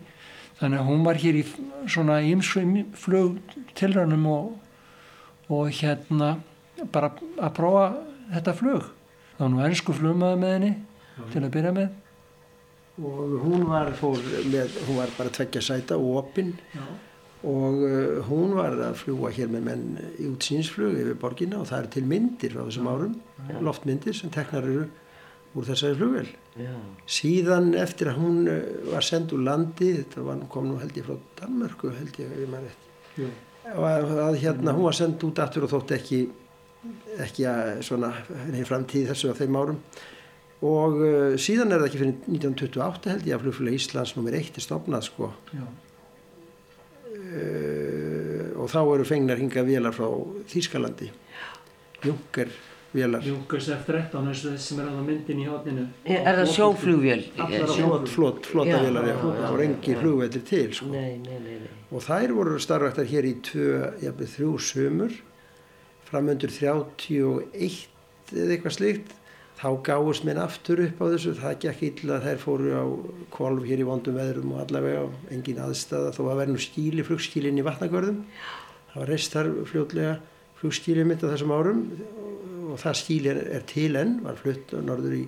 þannig 0.59 0.81
að 0.81 0.89
hún 0.89 1.05
var 1.07 1.19
hér 1.21 1.39
í 1.39 1.43
svona 1.89 2.19
ímsum 2.25 2.75
flug 2.97 3.37
tilrönum 3.77 4.25
og, 4.31 4.51
og 5.49 5.71
hérna 5.79 6.35
bara 6.93 7.11
að 7.37 7.55
prófa 7.57 7.85
þetta 8.33 8.55
flug. 8.57 8.89
Var 9.37 9.51
nú 9.51 9.63
ennsku 9.65 9.95
flugmaður 9.97 10.41
með 10.41 10.55
henni 10.57 10.73
til 11.33 11.43
að 11.43 11.53
byrja 11.55 11.73
með. 11.75 11.99
Og 13.03 13.39
hún 13.41 13.65
var, 13.65 13.89
fór 13.97 14.21
með, 14.51 14.75
hún 14.87 14.99
var 15.01 15.13
bara 15.17 15.33
tveggja 15.33 15.63
sæta 15.65 15.97
og 15.97 16.19
opinn 16.21 16.53
og 17.43 17.81
uh, 17.83 18.19
hún 18.29 18.53
var 18.55 18.77
að 18.79 18.99
fljúa 19.01 19.31
hér 19.35 19.49
með 19.51 19.65
menn 19.65 19.87
í 20.21 20.29
útsýnsflug 20.29 20.93
yfir 21.01 21.17
borgina 21.19 21.57
og 21.59 21.67
það 21.67 21.81
er 21.81 21.89
til 21.95 22.03
myndir 22.07 22.53
frá 22.53 22.61
þessum 22.61 22.87
árum, 22.87 23.17
loftmyndir 23.65 24.15
sem 24.15 24.31
teknar 24.31 24.63
eru 24.63 24.85
úr 25.53 25.67
þessari 25.67 25.97
flugvel. 25.99 26.29
Já. 26.57 26.73
Síðan 27.19 27.73
eftir 27.77 28.09
að 28.11 28.21
hún 28.21 28.39
uh, 28.49 28.61
var 28.93 29.05
send 29.05 29.33
úr 29.35 29.43
landi, 29.45 29.91
þetta 29.99 30.25
var, 30.25 30.45
kom 30.53 30.69
nú 30.69 30.79
held 30.81 30.97
ég 30.97 31.05
frá 31.07 31.19
Danmörku 31.41 31.93
held 31.93 32.21
ég, 32.21 32.37
ég 32.41 32.49
maður 32.51 32.79
og 33.73 33.85
að, 33.87 34.09
að 34.25 34.39
hérna 34.41 34.73
hún 34.75 34.87
var 34.89 34.97
send 34.97 35.21
út 35.23 35.39
aftur 35.39 35.67
og 35.67 35.71
þótt 35.71 35.93
ekki, 35.95 36.19
ekki 37.23 37.45
að 37.47 37.69
svona 37.87 38.09
henni 38.27 38.65
framtíð 38.67 39.13
þessu 39.13 39.31
á 39.31 39.39
þeim 39.39 39.59
árum. 39.59 39.79
Og 40.63 40.99
uh, 41.03 41.33
síðan 41.41 41.73
er 41.75 41.81
það 41.81 41.89
ekki 41.89 42.01
fyrir 42.01 42.13
1928 42.17 43.13
held 43.13 43.25
ég 43.29 43.37
að 43.37 43.45
flugfélag 43.45 43.79
Íslands 43.79 44.13
nummer 44.17 44.37
1 44.39 44.59
er 44.59 44.65
stopnað 44.65 45.07
sko. 45.09 45.31
Uh, 47.13 48.51
og 48.59 48.69
þá 48.71 48.79
eru 48.81 49.07
fengnar 49.07 49.41
hinga 49.41 49.65
vélar 49.67 49.95
frá 49.95 50.07
Þýskalandi. 50.51 51.09
Junker 52.03 52.51
vélar. 52.93 53.25
Júkers 53.25 53.67
F-13 53.73 54.58
sem 54.62 54.79
er 54.84 54.89
að 54.91 55.01
myndin 55.08 55.41
í 55.41 55.49
hotninu 55.49 55.88
Er 56.06 56.39
það 56.39 56.51
sjóflugvél? 56.53 57.25
flott, 57.34 58.10
flott, 58.13 58.45
flotta 58.49 58.79
vélar 58.86 59.10
það 59.10 59.49
voru 59.49 59.67
engi 59.67 59.97
flugvellir 59.99 60.45
til 60.47 60.73
sko. 60.73 60.89
Nei, 60.93 61.17
nei, 61.25 61.39
nei, 61.41 61.60
nei. 61.63 61.75
og 61.91 62.06
þær 62.06 62.36
voru 62.38 62.60
starfættar 62.62 63.10
hér 63.10 63.29
í 63.29 63.36
þrjú 64.36 64.56
sömur 64.62 65.17
framöndur 66.13 66.53
31 66.53 67.89
eða 68.34 68.53
eitthvað 68.53 68.77
slíkt. 68.77 69.13
Þá 69.63 69.69
gáðust 69.86 70.25
minn 70.27 70.41
aftur 70.41 70.82
upp 70.84 70.99
á 70.99 71.06
þessu. 71.13 71.34
Það 71.39 71.53
gekk 71.63 71.84
illa. 71.88 72.17
Þær 72.23 72.41
fóru 72.41 72.73
á 72.75 72.84
kvolf 73.32 73.67
hér 73.69 73.84
í 73.84 73.88
vondum 73.88 74.17
veðrum 74.17 74.51
og 74.56 74.63
allavega 74.65 75.06
og 75.06 75.32
engin 75.32 75.62
aðstæða 75.63 76.12
þó 76.17 76.21
að 76.25 76.39
verði 76.41 76.56
nú 76.56 76.63
skíli, 76.65 77.06
flugskílinn 77.08 77.62
í 77.62 77.65
vatnagörðum. 77.65 78.19
Það 78.91 78.99
var 78.99 79.12
reist 79.13 79.38
þar 79.38 79.51
fljótlega 79.69 80.17
flugskíli 80.60 81.06
mitt 81.08 81.23
á 81.23 81.32
þessum 81.32 81.53
árum 81.56 81.86
og 82.73 82.81
það 82.81 82.99
skíli 82.99 83.31
er, 83.31 83.39
er 83.59 83.65
til 83.69 83.91
enn 83.99 84.17
var 84.25 84.39
flutt 84.39 84.73
norður 84.81 85.17
í 85.21 85.23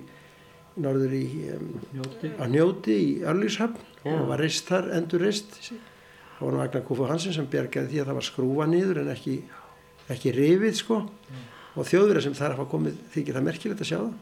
norður 0.82 1.12
í 1.16 1.26
um, 1.54 1.68
Njóti. 1.94 2.30
að 2.36 2.50
njóti 2.52 2.96
í 3.00 3.12
Örlíshafn 3.24 4.10
og 4.10 4.26
var 4.28 4.42
reist 4.42 4.68
þar, 4.68 4.90
endur 4.98 5.24
reist 5.24 5.56
það 6.36 6.42
var 6.42 6.52
nú 6.52 6.62
Agnar 6.64 6.84
Kúfu 6.86 7.08
Hansen 7.08 7.34
sem 7.34 7.48
bjargaði 7.50 7.92
því 7.92 8.02
að 8.02 8.10
það 8.10 8.18
var 8.18 8.26
skrúfa 8.28 8.68
niður 8.70 9.00
en 9.02 9.12
ekki, 9.14 9.36
ekki 10.12 10.34
rifið 10.36 10.78
sko. 10.82 11.00
Og 11.76 11.88
þjóðverið 11.88 12.26
sem 12.26 12.36
þar 12.36 12.54
hafa 12.56 12.68
komið 12.72 13.00
þykir 13.12 13.36
það 13.36 13.46
merkilegt 13.48 13.82
að 13.84 13.90
sjá 13.90 13.98
það. 13.98 14.14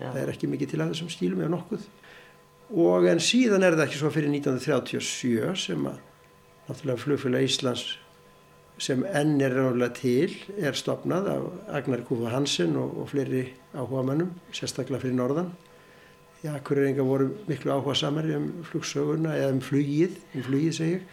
Það 0.00 0.20
er 0.20 0.32
ekki 0.34 0.50
mikið 0.50 0.72
til 0.72 0.80
að 0.80 0.92
þessum 0.92 1.10
stílum 1.14 1.40
eða 1.42 1.52
nokkuð. 1.54 1.86
Og 2.84 3.06
en 3.10 3.22
síðan 3.22 3.66
er 3.66 3.76
það 3.76 3.86
ekki 3.86 3.98
svo 4.00 4.10
fyrir 4.14 4.30
1937 4.34 5.56
sem 5.58 5.88
að 5.90 5.98
náttúrulega 6.68 7.02
flugfélag 7.02 7.46
Íslands 7.46 7.86
sem 8.80 9.02
enn 9.04 9.40
er 9.44 9.52
ráðlega 9.52 9.92
til 9.98 10.36
er 10.56 10.76
stopnað 10.78 11.28
af 11.34 11.74
Agnar 11.76 12.00
Kúfa 12.08 12.32
Hansen 12.32 12.78
og, 12.80 12.94
og 13.02 13.10
fleiri 13.12 13.44
áhuga 13.74 14.06
mannum 14.08 14.32
sérstaklega 14.56 15.02
fyrir 15.02 15.18
norðan. 15.18 15.50
Já, 16.40 16.54
hverju 16.56 16.86
reynga 16.86 17.04
voru 17.04 17.28
miklu 17.48 17.74
áhuga 17.74 17.94
samari 18.00 18.32
um 18.38 18.48
flugsöguna 18.64 19.36
eða 19.36 19.52
um 19.52 19.60
flugið, 19.64 20.16
um 20.34 20.46
flugið 20.46 20.76
segi 20.78 20.96
ég. 20.96 21.04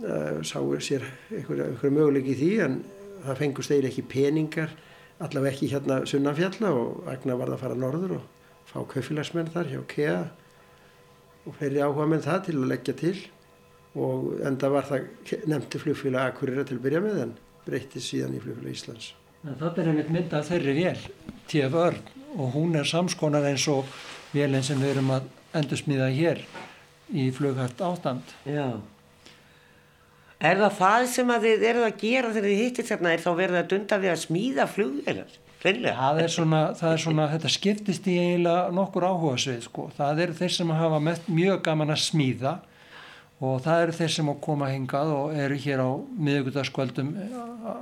Uh, 0.00 0.40
sáu 0.46 0.76
sér 0.80 1.02
einhverja, 1.34 1.90
möguleiki 1.92 2.32
í 2.32 2.38
því 2.38 2.50
en 2.64 2.76
það 3.24 3.40
fengust 3.42 3.72
eiginlega 3.72 3.90
ekki 3.90 4.04
peningar 4.08 4.70
allavega 5.20 5.52
ekki 5.52 5.68
hérna 5.74 5.98
sunnanfjalla 6.08 6.70
og 6.72 7.08
Agnar 7.10 7.40
varð 7.40 7.56
að 7.56 7.64
fara 7.64 7.76
norður 7.76 8.14
og 8.16 8.22
fá 8.70 8.78
kaufilagsmenn 8.94 9.50
þar 9.52 9.68
hjá 9.72 9.80
KEA 9.90 10.20
og 11.44 11.56
fleiri 11.58 11.82
áhuga 11.84 12.06
menn 12.08 12.24
það 12.24 12.46
til 12.46 12.56
að 12.56 12.70
leggja 12.72 12.96
til 13.02 13.16
og 13.98 14.36
enda 14.46 14.70
var 14.70 14.86
það 14.86 15.08
nefndi 15.50 15.80
flugfélag 15.82 16.30
Akureyra 16.30 16.66
til 16.68 16.78
að 16.78 16.84
byrja 16.86 17.02
með 17.04 17.24
en 17.24 17.34
breytti 17.66 18.02
síðan 18.04 18.36
í 18.38 18.42
flugfélag 18.44 18.76
Íslands. 18.76 19.10
En 19.40 19.56
það 19.56 19.80
er 19.80 19.90
einmitt 19.90 20.12
myndað 20.12 20.48
þeirri 20.50 20.76
vél, 20.76 21.04
TF 21.48 21.76
Örn, 21.80 22.00
og 22.36 22.54
hún 22.54 22.76
er 22.76 22.88
samskonar 22.88 23.46
eins 23.48 23.66
og 23.72 23.88
vélinn 24.34 24.64
sem 24.66 24.80
við 24.80 24.94
erum 24.94 25.12
að 25.16 25.28
endursmíða 25.58 26.10
hér 26.14 26.42
í 27.10 27.30
flughæft 27.34 27.80
ástand. 27.82 28.34
Já. 28.46 28.78
Er 30.40 30.56
það 30.56 30.76
það 30.78 31.06
sem 31.12 31.30
að 31.34 31.46
þið 31.46 31.64
eruð 31.70 31.86
að 31.88 31.96
gera 32.00 32.32
þegar 32.32 32.48
þið 32.48 32.60
hittist 32.62 32.92
hérna? 32.94 33.12
Er 33.12 33.24
þá 33.24 33.30
verið 33.36 33.58
að 33.60 33.70
dunda 33.72 33.98
við 34.00 34.12
að 34.12 34.20
smíða 34.22 34.66
flugvélar? 34.70 35.38
Það 35.60 36.22
er 36.22 36.30
svona, 36.32 36.60
það 36.72 36.94
er 36.94 37.02
svona, 37.02 37.26
þetta 37.34 37.50
skiptist 37.52 38.06
í 38.08 38.14
eiginlega 38.16 38.70
nokkur 38.72 39.04
áhuga 39.04 39.34
svið, 39.42 39.58
sko. 39.66 39.90
Það 39.98 40.22
eru 40.24 40.36
þeir 40.38 40.54
sem 40.54 40.70
hafa 40.78 41.00
mjög 41.04 41.58
gaman 41.66 41.92
að 41.92 42.00
smíða 42.06 42.54
og 43.40 43.62
það 43.64 43.82
eru 43.84 43.96
þeir 43.96 44.12
sem 44.16 44.30
að 44.32 44.40
koma 44.44 44.68
hingað 44.68 45.12
og 45.16 45.36
eru 45.36 45.56
hér 45.64 45.82
á 45.84 45.90
miðugutaskvöldum 46.28 47.14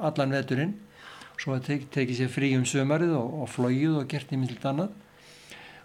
allan 0.07 0.37
veturinn. 0.39 0.77
Svo 1.39 1.55
að 1.55 1.69
tek, 1.69 1.87
tekið 1.95 2.21
sér 2.23 2.33
frí 2.35 2.53
um 2.59 2.67
sömarið 2.67 3.15
og, 3.19 3.35
og 3.43 3.51
flóið 3.53 4.01
og 4.01 4.09
gert 4.11 4.33
í 4.33 4.39
minnilegt 4.39 4.67
annað. 4.67 4.95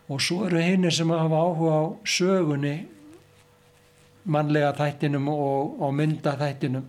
Og 0.09 0.21
svo 0.21 0.43
eru 0.47 0.61
hinnir 0.61 0.93
sem 0.93 1.09
hafa 1.13 1.41
áhuga 1.41 1.77
á 1.77 1.83
sögunni 2.05 2.75
mannlega 4.23 4.73
þættinum 4.77 5.27
og, 5.31 5.79
og 5.83 5.95
mynda 5.95 6.35
þættinum 6.39 6.87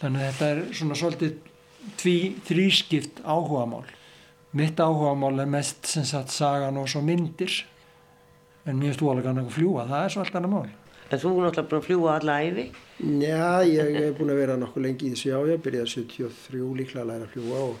þannig 0.00 0.20
að 0.20 0.28
þetta 0.28 0.50
er 0.50 0.60
svona 0.76 0.98
svolítið 0.98 1.38
þrískipt 2.48 3.22
áhugamál 3.24 3.86
mitt 4.56 4.80
áhugamál 4.80 5.40
er 5.40 5.50
mest 5.50 5.88
sem 5.88 6.04
sagt 6.08 6.32
sagan 6.34 6.80
og 6.80 6.88
svo 6.90 7.02
myndir 7.04 7.62
en 8.68 8.82
þú 8.82 9.12
alveg 9.12 9.30
að 9.32 9.52
fljúa 9.54 9.86
það 9.88 10.04
er 10.04 10.14
svo 10.14 10.24
allt 10.24 10.38
annað 10.40 10.54
mál 10.56 10.70
En 11.10 11.18
þú 11.18 11.30
er 11.30 11.46
náttúrulega 11.48 11.68
búin 11.70 11.80
að 11.80 11.86
fljúa 11.88 12.16
alla 12.16 12.36
æfi 12.46 12.66
Já, 13.20 13.62
ég 13.66 13.96
hef 13.98 14.18
búin 14.18 14.34
að 14.34 14.42
vera 14.44 14.58
nokkuð 14.60 14.84
lengi 14.86 15.08
í 15.08 15.14
þessu 15.14 15.32
ég 15.50 15.64
byrjaði 15.64 15.94
73 15.94 16.68
líklega 16.82 17.02
að 17.02 17.10
læra 17.10 17.26
að 17.26 17.32
fljúa 17.34 17.62
og, 17.64 17.74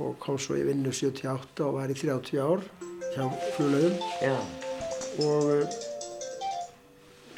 og 0.00 0.14
kom 0.22 0.38
svo 0.40 0.56
í 0.56 0.64
vinnu 0.68 0.94
78 0.94 1.66
og 1.66 1.76
var 1.76 1.92
í 1.92 1.98
30 1.98 2.40
ár 2.40 2.64
hjá 3.12 3.26
fljólaugum 3.56 3.94
og 5.26 5.84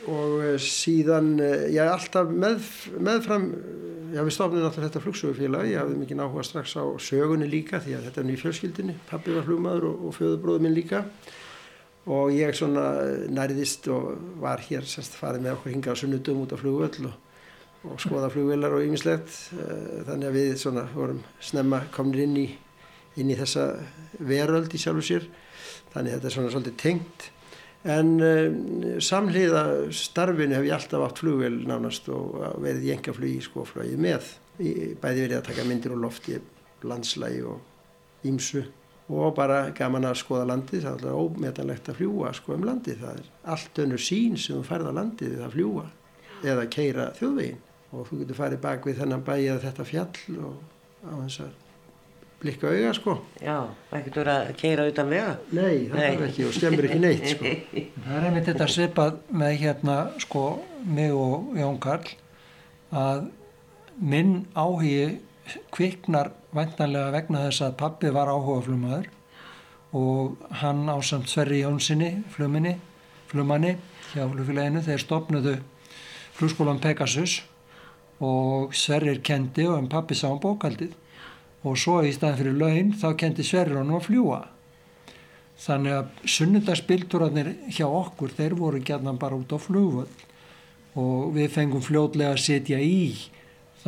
og 0.08 0.60
síðan, 0.62 1.34
eh, 1.40 1.68
ég 1.74 1.82
er 1.82 1.90
alltaf 1.92 2.30
með, 2.32 2.62
meðfram, 2.96 3.48
já 4.14 4.22
við 4.24 4.32
stofnum 4.32 4.62
náttúrulega 4.64 4.88
þetta 4.88 5.02
flugsögufélag, 5.04 5.66
ég 5.68 5.82
hafði 5.82 5.98
mikið 6.00 6.20
náhuga 6.20 6.44
strax 6.46 6.76
á 6.80 6.84
sögunni 6.96 7.48
líka 7.50 7.80
því 7.82 7.98
að 7.98 8.06
þetta 8.08 8.20
er 8.22 8.28
nýjum 8.28 8.42
fjölskyldinni, 8.44 8.94
pappi 9.10 9.34
var 9.36 9.44
flugmaður 9.44 9.90
og, 9.90 10.06
og 10.08 10.16
fjöðubróður 10.16 10.64
minn 10.64 10.78
líka 10.78 11.04
og 12.08 12.32
ég 12.32 12.56
svona 12.56 12.84
nærðist 13.28 13.88
og 13.92 14.12
var 14.40 14.62
hér 14.64 14.86
sérst 14.88 15.16
farið 15.18 15.44
með 15.44 15.56
okkur 15.58 15.74
hinga 15.74 15.92
á 15.92 16.00
sunnudum 16.00 16.44
út 16.44 16.54
á 16.56 16.60
flugvöll 16.60 17.08
og, 17.10 17.16
og 17.84 17.98
skoða 18.00 18.30
flugvillar 18.32 18.76
og 18.78 18.84
ýmislegt, 18.86 19.34
eh, 19.58 20.04
þannig 20.08 20.30
að 20.30 20.38
við 20.38 20.54
svona 20.62 20.86
vorum 20.94 21.20
snemma 21.44 21.82
komnir 21.94 22.24
inn 22.24 22.38
í, 22.40 22.46
inn 23.20 23.32
í 23.32 23.36
þessa 23.36 23.66
veröld 24.24 24.72
í 24.72 24.80
sjálfu 24.80 25.04
sér, 25.04 25.28
þannig 25.92 26.14
að 26.14 26.16
þetta 26.16 26.30
er 26.30 26.36
svona 26.38 26.54
svolítið 26.54 26.78
tengt. 26.84 27.28
En 27.88 28.16
uh, 28.18 28.98
samhliða 28.98 29.60
starfinu 29.94 30.56
hef 30.56 30.64
ég 30.66 30.74
alltaf 30.74 31.04
átt 31.06 31.20
flugvel 31.22 31.60
nánast 31.68 32.08
og 32.10 32.34
verið 32.58 32.88
í 32.88 32.90
enga 32.96 33.14
flugi 33.14 33.38
sko 33.44 33.62
flugið 33.68 34.02
með. 34.02 34.32
Ég, 34.58 34.96
bæði 34.98 35.28
verið 35.28 35.36
að 35.38 35.46
taka 35.52 35.66
myndir 35.68 35.94
úr 35.94 36.02
lofti 36.02 36.40
landslægi 36.82 37.44
og 37.46 38.26
ímsu 38.26 38.64
og 39.08 39.30
bara 39.36 39.60
gaman 39.76 40.04
að 40.04 40.18
skoða 40.20 40.48
landið 40.50 40.84
það 40.84 41.06
er 41.08 41.20
ómetanlegt 41.22 41.88
að 41.88 42.00
fljúa 42.00 42.32
sko 42.36 42.56
um 42.58 42.66
landið 42.68 42.98
það 43.04 43.22
er 43.22 43.30
allt 43.54 43.80
önnur 43.84 44.02
sín 44.04 44.36
sem 44.36 44.58
þú 44.58 44.66
færða 44.68 44.92
landið 44.98 45.38
að 45.46 45.54
fljúa 45.56 45.86
eða 46.44 46.66
keira 46.72 47.08
þjóðvegin 47.18 47.62
og 47.88 48.10
þú 48.10 48.20
getur 48.20 48.38
farið 48.42 48.60
bak 48.66 48.84
við 48.86 49.00
þennan 49.00 49.24
bæi 49.24 49.38
eða 49.46 49.62
þetta 49.64 49.88
fjall 49.88 50.36
og 50.44 50.60
á 51.08 51.12
þess 51.24 51.40
að 51.46 51.56
blikka 52.38 52.70
auga 52.70 52.90
sko. 52.94 53.14
Já, 53.42 53.56
ekkert 53.90 54.18
verið 54.20 54.34
að 54.36 54.50
keira 54.60 54.84
utan 54.86 55.08
vega. 55.10 55.30
Nei, 55.50 55.88
það 55.90 56.02
er 56.04 56.20
ekki 56.28 56.44
og 56.46 56.52
skemmir 56.54 56.86
ekki 56.86 57.00
neitt 57.02 57.26
sko. 57.32 57.54
Það 58.04 58.12
er 58.18 58.26
einmitt 58.28 58.50
þetta 58.50 58.68
svipað 58.74 59.16
með 59.40 59.54
hérna 59.64 59.96
sko 60.22 60.44
mig 60.86 61.14
og 61.16 61.56
Jón 61.58 61.80
Karl 61.82 62.12
að 62.94 63.24
minn 63.98 64.36
áhugi 64.54 65.18
kviknar 65.74 66.32
væntanlega 66.54 67.12
vegna 67.14 67.46
þess 67.46 67.64
að 67.66 67.78
pappi 67.80 68.12
var 68.14 68.30
áhuga 68.32 68.64
flummaður 68.66 69.08
og 69.98 70.36
hann 70.60 70.84
á 70.88 70.96
samt 71.00 71.30
Sverri 71.30 71.62
Jónssoni 71.62 72.10
flumminni, 72.34 72.74
flummanni 73.30 73.76
hjá 74.12 74.26
flugfélaginu 74.28 74.82
þeir 74.84 75.04
stopnuðu 75.04 75.54
flugskólan 76.36 76.80
Pegasus 76.82 77.40
og 78.20 78.74
Sverrir 78.76 79.22
kendi 79.24 79.66
og 79.68 79.78
en 79.78 79.88
pappi 79.88 80.16
sá 80.18 80.28
um 80.28 80.40
bókaldið 80.42 80.92
og 81.64 81.78
svo 81.78 82.02
í 82.04 82.12
staðin 82.14 82.40
fyrir 82.42 82.60
laun 82.60 82.94
þá 83.00 83.08
kendi 83.18 83.46
Sverrir 83.46 83.80
honum 83.80 83.98
að 83.98 84.08
fljúa 84.10 84.42
þannig 85.58 85.96
að 85.96 86.28
sunnundarsbildurarnir 86.36 87.50
hjá 87.74 87.86
okkur 87.88 88.34
þeir 88.36 88.54
voru 88.58 88.82
gætna 88.84 89.16
bara 89.18 89.38
út 89.38 89.50
á 89.50 89.58
flugvöld 89.58 90.24
og 90.98 91.32
við 91.34 91.50
fengum 91.54 91.82
fljótlega 91.84 92.36
að 92.36 92.44
setja 92.44 92.78
í 92.82 93.16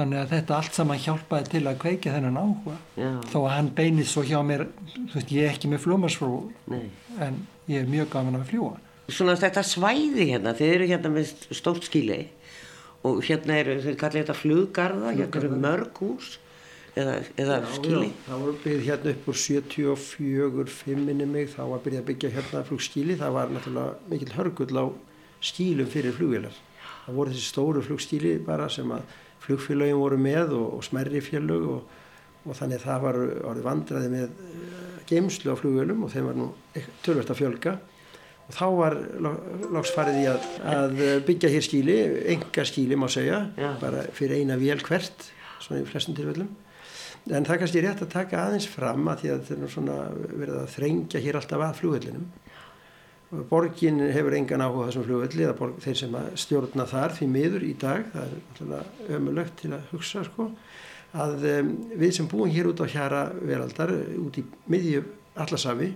þannig 0.00 0.20
að 0.22 0.34
þetta 0.34 0.58
allt 0.58 0.76
saman 0.76 1.00
hjálpaði 1.04 1.52
til 1.54 1.62
að 1.70 1.80
kveika 1.84 2.14
þennan 2.16 2.40
áhuga 2.40 2.76
Já. 2.98 3.10
þó 3.30 3.38
að 3.44 3.54
hann 3.54 3.72
beinið 3.78 4.10
svo 4.10 4.26
hjá 4.26 4.38
mér 4.46 4.66
veist, 5.14 5.30
ég 5.30 5.46
er 5.46 5.54
ekki 5.54 5.70
með 5.70 5.84
fljómarsfrú 5.86 6.34
en 6.72 7.40
ég 7.70 7.82
er 7.82 7.90
mjög 7.90 8.12
gaman 8.16 8.40
að 8.40 8.52
fljúa 8.52 8.76
Svona 9.10 9.34
þetta 9.34 9.64
svæði 9.66 10.28
hérna, 10.28 10.52
þeir 10.54 10.72
eru 10.76 10.86
hérna 10.92 11.10
með 11.10 11.32
stórt 11.56 11.88
skíli 11.88 12.20
og 13.06 13.24
hérna 13.26 13.56
eru, 13.58 13.80
þeir 13.82 13.96
kallir 13.98 14.22
þetta 14.22 14.36
fluggarða, 14.38 15.14
hérna 15.16 15.40
eru 15.40 15.58
mörg 15.64 15.98
hús 16.04 16.36
eða, 16.98 17.16
eða 17.38 17.58
Já, 17.60 17.68
skíli. 17.76 18.08
Já, 18.10 18.18
það 18.26 18.42
var 18.44 18.58
byggð 18.64 18.86
hérna 18.86 19.14
upp 19.14 19.28
úr 19.30 19.38
74, 19.40 20.66
5 20.80 21.06
minni 21.06 21.28
mig, 21.28 21.48
þá 21.54 21.62
var 21.72 21.82
byrjað 21.84 22.02
að 22.02 22.08
byggja 22.10 22.32
hérna 22.36 22.62
flugskíli, 22.68 23.16
það 23.20 23.36
var 23.36 23.54
náttúrulega 23.54 24.12
mikil 24.12 24.30
hörgull 24.36 24.82
á 24.82 24.84
skílum 25.50 25.90
fyrir 25.90 26.16
flugvélar. 26.16 26.60
Það 27.06 27.18
voru 27.18 27.34
þessi 27.34 27.48
stóru 27.48 27.84
flugskíli 27.84 28.36
bara 28.46 28.68
sem 28.72 28.90
að 28.94 29.18
flugfélagin 29.44 30.00
voru 30.00 30.18
með 30.20 30.55
og, 30.59 30.66
og 30.79 30.87
smerri 30.87 31.22
félög 31.24 31.68
og, 31.74 31.96
og 32.46 32.57
þannig 32.57 32.83
það 32.85 33.07
var 33.07 33.20
orðið 33.53 33.68
vandraði 33.68 34.11
með 34.12 34.26
uh, 34.29 34.98
geimslu 35.11 35.55
á 35.55 35.61
flugvélum 35.61 36.05
og 36.07 36.12
þeim 36.12 36.31
var 36.31 36.38
nú 36.38 36.50
tölvert 37.05 37.33
að 37.33 37.40
fjölga 37.42 37.76
og 38.50 38.57
þá 38.57 38.66
var 38.79 38.96
loks 39.70 39.92
farið 39.94 40.18
í 40.18 40.24
að, 40.31 40.48
að 40.66 41.05
byggja 41.29 41.53
hér 41.53 41.66
skíli, 41.66 41.98
enga 42.35 42.64
skíli 42.66 42.98
má 42.98 43.07
segja, 43.12 43.44
Já. 43.55 43.70
bara 43.79 44.03
fyrir 44.16 44.40
eina 44.40 44.59
vél 44.59 44.83
hvert, 44.83 45.29
svona 45.62 45.85
í 45.85 45.87
flestum 45.87 46.16
tilfellum. 46.18 46.50
En 47.31 47.44
það 47.44 47.55
er 47.55 47.61
kannski 47.61 47.83
rétt 47.85 48.03
að 48.03 48.12
taka 48.14 48.40
aðeins 48.46 48.66
fram 48.70 49.07
að 49.12 49.22
því 49.22 49.31
að 49.31 49.42
þetta 49.42 49.55
er 49.55 49.61
nú 49.61 49.70
svona 49.70 49.96
verið 50.33 50.57
að 50.57 50.70
þrengja 50.74 51.22
hér 51.22 51.38
alltaf 51.38 51.64
að 51.66 51.76
flugvellinum. 51.83 52.24
Borgin 53.31 54.01
hefur 54.11 54.35
engan 54.35 54.62
áhuga 54.64 54.88
þessum 54.88 55.05
flugvelli 55.07 55.45
eða 55.47 55.57
borg, 55.59 55.77
þeir 55.85 55.99
sem 56.01 56.14
stjórna 56.43 56.87
þar 56.90 57.12
því 57.14 57.27
miður 57.31 57.66
í 57.69 57.73
dag, 57.79 58.09
það 58.11 58.73
er 58.79 59.19
ömulögt 59.21 59.61
til 59.61 59.71
að 59.77 59.85
hugsa 59.93 60.25
sko, 60.27 60.49
að 61.14 61.47
um, 61.53 61.69
við 62.01 62.14
sem 62.16 62.31
búum 62.31 62.51
hér 62.51 62.71
út 62.73 62.83
á 62.83 62.90
hjara 62.90 63.21
veraldar, 63.38 63.93
út 64.19 64.40
í 64.40 64.45
miðju 64.71 65.05
allasafi, 65.38 65.93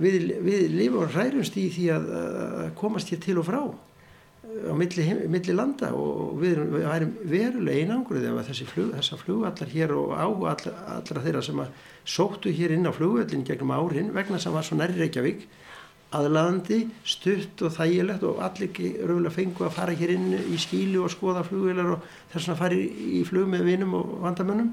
við, 0.00 0.26
við 0.44 0.66
lifum 0.74 1.06
og 1.06 1.14
hrærumst 1.14 1.56
í 1.56 1.70
því 1.72 1.86
að, 1.96 2.10
að 2.18 2.68
komast 2.82 3.14
hér 3.14 3.22
til 3.24 3.38
og 3.40 3.48
frá 3.48 3.62
á 3.64 4.72
milli, 4.76 5.06
milli 5.30 5.54
landa. 5.56 5.92
Og 5.96 6.36
við, 6.40 6.52
erum, 6.56 6.70
við 6.74 6.86
værum 6.90 7.16
verulega 7.32 7.86
einangruð 7.86 8.28
ef 8.28 8.62
flug, 8.74 8.92
þessar 8.98 9.24
flugallar 9.24 9.72
hér 9.72 9.96
og 9.96 10.12
á 10.12 10.26
allra, 10.26 10.76
allra 10.98 11.24
þeirra 11.24 11.42
sem 11.48 11.64
sóttu 12.04 12.52
hér 12.52 12.76
inn 12.76 12.88
á 12.88 12.92
flugvöllin 12.92 13.46
gegnum 13.46 13.72
árin 13.72 14.12
vegna 14.12 14.40
sem 14.42 14.52
var 14.52 14.66
svo 14.66 14.76
nærri 14.76 15.00
Reykjavík 15.00 15.48
aðlaðandi, 16.16 16.80
stutt 17.06 17.60
og 17.62 17.74
þægilegt 17.76 18.24
og 18.26 18.40
allir 18.42 18.70
raunverulega 18.74 19.34
fengu 19.34 19.66
að 19.66 19.76
fara 19.76 19.94
hér 19.94 20.14
inn 20.16 20.32
í 20.40 20.58
skíli 20.58 20.98
og 20.98 21.12
skoða 21.12 21.44
flugvélar 21.46 21.92
og 21.94 22.08
þess 22.32 22.50
að 22.50 22.62
fara 22.64 22.78
í, 22.78 22.88
í 23.20 23.20
flug 23.28 23.46
með 23.50 23.68
vinum 23.68 23.94
og 24.00 24.16
vandamönnum. 24.24 24.72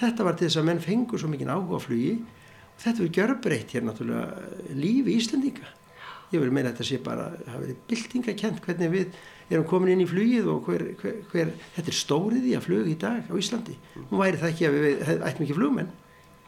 Þetta 0.00 0.26
var 0.26 0.38
til 0.38 0.48
þess 0.48 0.58
að 0.58 0.66
menn 0.70 0.82
fengu 0.82 1.20
svo 1.20 1.30
mikið 1.30 1.52
áhuga 1.54 1.78
á 1.78 1.84
flugi 1.84 2.16
og 2.18 2.82
þetta 2.82 3.04
verður 3.04 3.14
gjörbreytt 3.18 3.76
hér 3.76 3.86
náttúrulega 3.86 4.74
lífi 4.80 5.16
Íslendinga. 5.20 5.70
Ég 6.32 6.42
vil 6.42 6.50
meina 6.50 6.72
að 6.72 6.78
þetta 6.80 6.88
sé 6.88 7.00
bara, 7.04 7.28
það 7.36 7.54
hafi 7.54 7.64
verið 7.66 7.80
byltingakent 7.92 8.60
hvernig 8.66 8.92
við 8.96 9.16
erum 9.52 9.66
komin 9.68 9.92
inn 9.92 10.02
í 10.02 10.08
flugið 10.08 10.46
og 10.48 10.66
hver, 10.66 10.86
hver, 10.98 11.18
hver 11.30 11.50
þetta 11.76 11.92
er 11.92 11.98
stórið 11.98 12.46
í 12.48 12.54
að 12.56 12.66
flug 12.66 12.88
í 12.88 12.98
dag 12.98 13.28
á 13.28 13.34
Íslandi. 13.38 13.76
Nú 14.08 14.18
væri 14.18 14.40
það 14.40 14.54
ekki 14.54 14.66
að 14.66 14.78
við 14.78 15.02
ættum 15.12 15.44
ekki 15.44 15.58
flugmenn, 15.58 15.90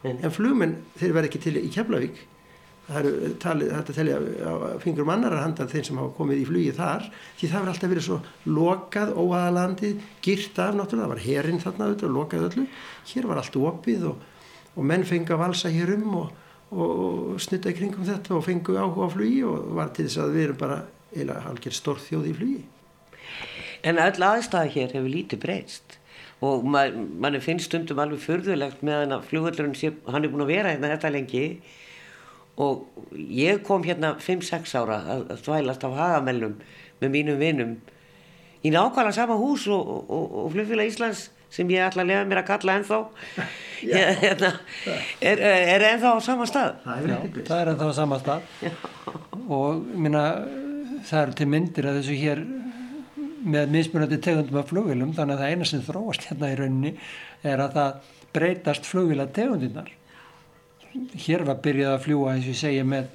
en 0.09 0.33
flugmenn 0.33 0.79
þeir 0.97 1.13
verða 1.13 1.29
ekki 1.29 1.43
til 1.45 1.59
í 1.61 1.69
Keflavík 1.71 2.23
það 2.85 2.99
eru 2.99 3.29
talið, 3.41 3.71
þetta 3.73 3.95
telja 3.97 4.17
á 4.45 4.53
fingurum 4.83 5.11
annar 5.15 5.35
handar 5.39 5.69
þeir 5.71 5.87
sem 5.87 5.99
hafa 5.99 6.13
komið 6.19 6.41
í 6.41 6.45
flugi 6.49 6.73
þar 6.77 7.07
því 7.39 7.49
það 7.49 7.55
verður 7.55 7.71
alltaf 7.71 7.91
verið 7.93 8.05
svo 8.05 8.17
lokað 8.57 9.13
óaðalandið, 9.15 10.03
gyrt 10.25 10.61
af 10.61 10.77
náttúrulega 10.77 11.05
það 11.05 11.13
var 11.13 11.23
herinn 11.25 11.61
þarna 11.63 11.87
auðvitað 11.87 12.09
og 12.09 12.15
lokað 12.19 12.47
öllu. 12.49 12.65
Hér 13.09 13.29
var 13.31 13.41
allt 13.41 13.59
opið 13.61 14.07
og, 14.11 14.25
og 14.75 14.89
menn 14.91 15.07
fengi 15.09 15.33
að 15.33 15.41
valsa 15.41 15.71
hér 15.73 15.95
um 15.95 16.15
og, 16.21 16.29
og, 16.69 16.91
og 17.07 17.41
snutta 17.41 17.73
í 17.73 17.77
kringum 17.79 18.05
þetta 18.05 18.37
og 18.37 18.45
fengu 18.45 18.77
áhuga 18.77 19.09
á 19.09 19.13
flugi 19.15 19.41
og 19.49 19.69
var 19.79 19.93
til 19.95 20.05
þess 20.05 20.21
að 20.21 20.37
við 20.37 20.47
erum 20.47 20.61
bara 20.61 20.79
eila 21.15 21.41
halgir 21.47 21.73
stórþjóð 21.73 22.29
í 22.29 22.35
flugi. 22.37 22.63
En 23.85 24.01
öll 24.01 24.27
aðstæða 24.29 24.73
hér 24.75 24.93
hefur 24.97 25.09
lítið 25.09 25.41
breyst. 25.41 25.97
Og 26.45 26.65
mann 26.67 27.15
man 27.21 27.37
finnst 27.41 27.69
stundum 27.69 28.01
alveg 28.03 28.21
förðulegt 28.21 28.81
meðan 28.85 29.15
að 29.15 29.29
flugvöldurinn 29.29 29.77
sé, 29.77 29.93
hann 30.11 30.25
er 30.25 30.33
búin 30.33 30.43
að 30.43 30.51
vera 30.51 30.73
hérna 30.73 30.91
þetta 30.91 31.13
lengi 31.15 31.45
og 32.61 32.85
ég 33.15 33.63
kom 33.67 33.83
hérna 33.83 34.15
5-6 34.21 34.75
ára 34.79 35.01
að, 35.11 35.23
þvælast 35.43 35.85
af 35.87 35.95
hagamellum 35.99 36.57
með 37.01 37.13
mínum 37.17 37.39
vinum 37.41 37.73
í 38.65 38.71
nákvæmlega 38.73 39.15
sama 39.17 39.37
hús 39.39 39.67
og, 39.67 39.89
og, 40.07 40.35
og 40.43 40.51
flugfélag 40.53 40.91
Íslands 40.91 41.29
sem 41.53 41.69
ég 41.71 41.85
ætla 41.85 42.03
að 42.03 42.11
lefa 42.11 42.27
mér 42.27 42.41
að 42.41 42.47
kalla 42.49 42.77
ennþá. 42.79 42.99
Ég, 43.85 44.17
hérna, 44.23 44.51
er, 45.21 45.41
er 45.45 45.83
ennþá 45.91 46.15
á 46.15 46.19
sama 46.23 46.47
stað. 46.49 46.77
Það 46.83 47.01
er, 47.01 47.11
Já, 47.11 47.43
það 47.49 47.57
er 47.59 47.71
ennþá 47.73 47.89
á 47.91 47.93
sama 47.99 48.19
stað. 48.23 48.47
Og 49.45 49.83
minna, 49.93 50.23
það 51.05 51.21
eru 51.21 51.35
til 51.39 51.49
myndir 51.51 51.89
að 51.91 51.99
þessu 51.99 52.17
hér 52.19 52.43
með 53.45 53.75
mismunandi 53.75 54.19
tegundum 54.25 54.61
af 54.61 54.71
flugvilum 54.71 55.13
þannig 55.13 55.35
að 55.35 55.43
það 55.43 55.53
eina 55.53 55.69
sem 55.69 55.83
þróast 55.85 56.27
hérna 56.31 56.49
í 56.49 56.57
rauninni 56.59 56.93
er 57.45 57.61
að 57.61 57.75
það 57.77 58.13
breytast 58.35 58.89
flugvila 58.89 59.27
tegundirnar 59.35 59.91
hér 61.25 61.45
var 61.47 61.61
byrjað 61.63 61.93
að 61.93 62.03
fljúa 62.05 62.33
eins 62.33 62.47
og 62.47 62.53
ég 62.53 62.59
segja 62.59 62.87
með 62.87 63.13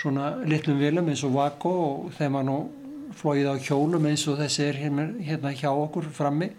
svona 0.00 0.32
litlum 0.48 0.80
vilum 0.80 1.10
eins 1.12 1.22
og 1.26 1.34
Vago 1.36 1.72
og 1.86 2.12
þeim 2.18 2.38
var 2.38 2.46
nú 2.48 2.58
flóið 3.18 3.50
á 3.52 3.54
hjólum 3.62 4.08
eins 4.08 4.24
og 4.30 4.40
þessi 4.40 4.66
er 4.66 4.80
hérna, 4.80 5.06
hérna 5.20 5.52
hjá 5.54 5.70
okkur 5.70 6.08
frammi 6.14 6.50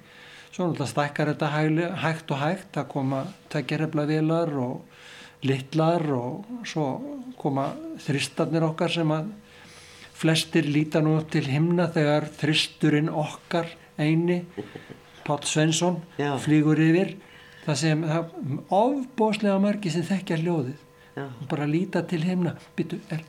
svo 0.54 0.68
náttúrulega 0.68 0.90
stakkar 0.92 1.32
þetta 1.34 1.50
hægli, 1.50 1.86
hægt 2.04 2.32
og 2.32 2.42
hægt 2.44 2.78
að 2.78 2.90
koma 2.94 3.24
tekjarhefla 3.54 4.06
vilar 4.10 4.52
og 4.62 5.44
litlar 5.44 6.06
og 6.14 6.66
svo 6.70 6.88
koma 7.42 7.72
þristarnir 8.06 8.68
okkar 8.70 8.94
sem 8.94 9.12
að 9.12 9.32
flestir 10.14 10.70
líta 10.70 11.02
nú 11.04 11.18
til 11.34 11.48
himna 11.50 11.90
þegar 11.92 12.30
þristurinn 12.38 13.10
okkar 13.10 13.68
eini 13.98 14.44
Pátt 15.24 15.48
Svensson 15.48 16.02
Já. 16.20 16.36
flýgur 16.38 16.80
yfir 16.84 17.16
það 17.66 17.78
sem 17.80 18.04
ofbóslega 18.74 19.60
margi 19.64 19.92
sem 19.94 20.06
þekkja 20.08 20.40
hljóðið 20.42 20.82
Já. 21.14 21.28
og 21.28 21.48
bara 21.52 21.70
líta 21.70 22.02
til 22.10 22.24
himna. 22.26 22.56
Byttu, 22.78 22.98
er 23.14 23.22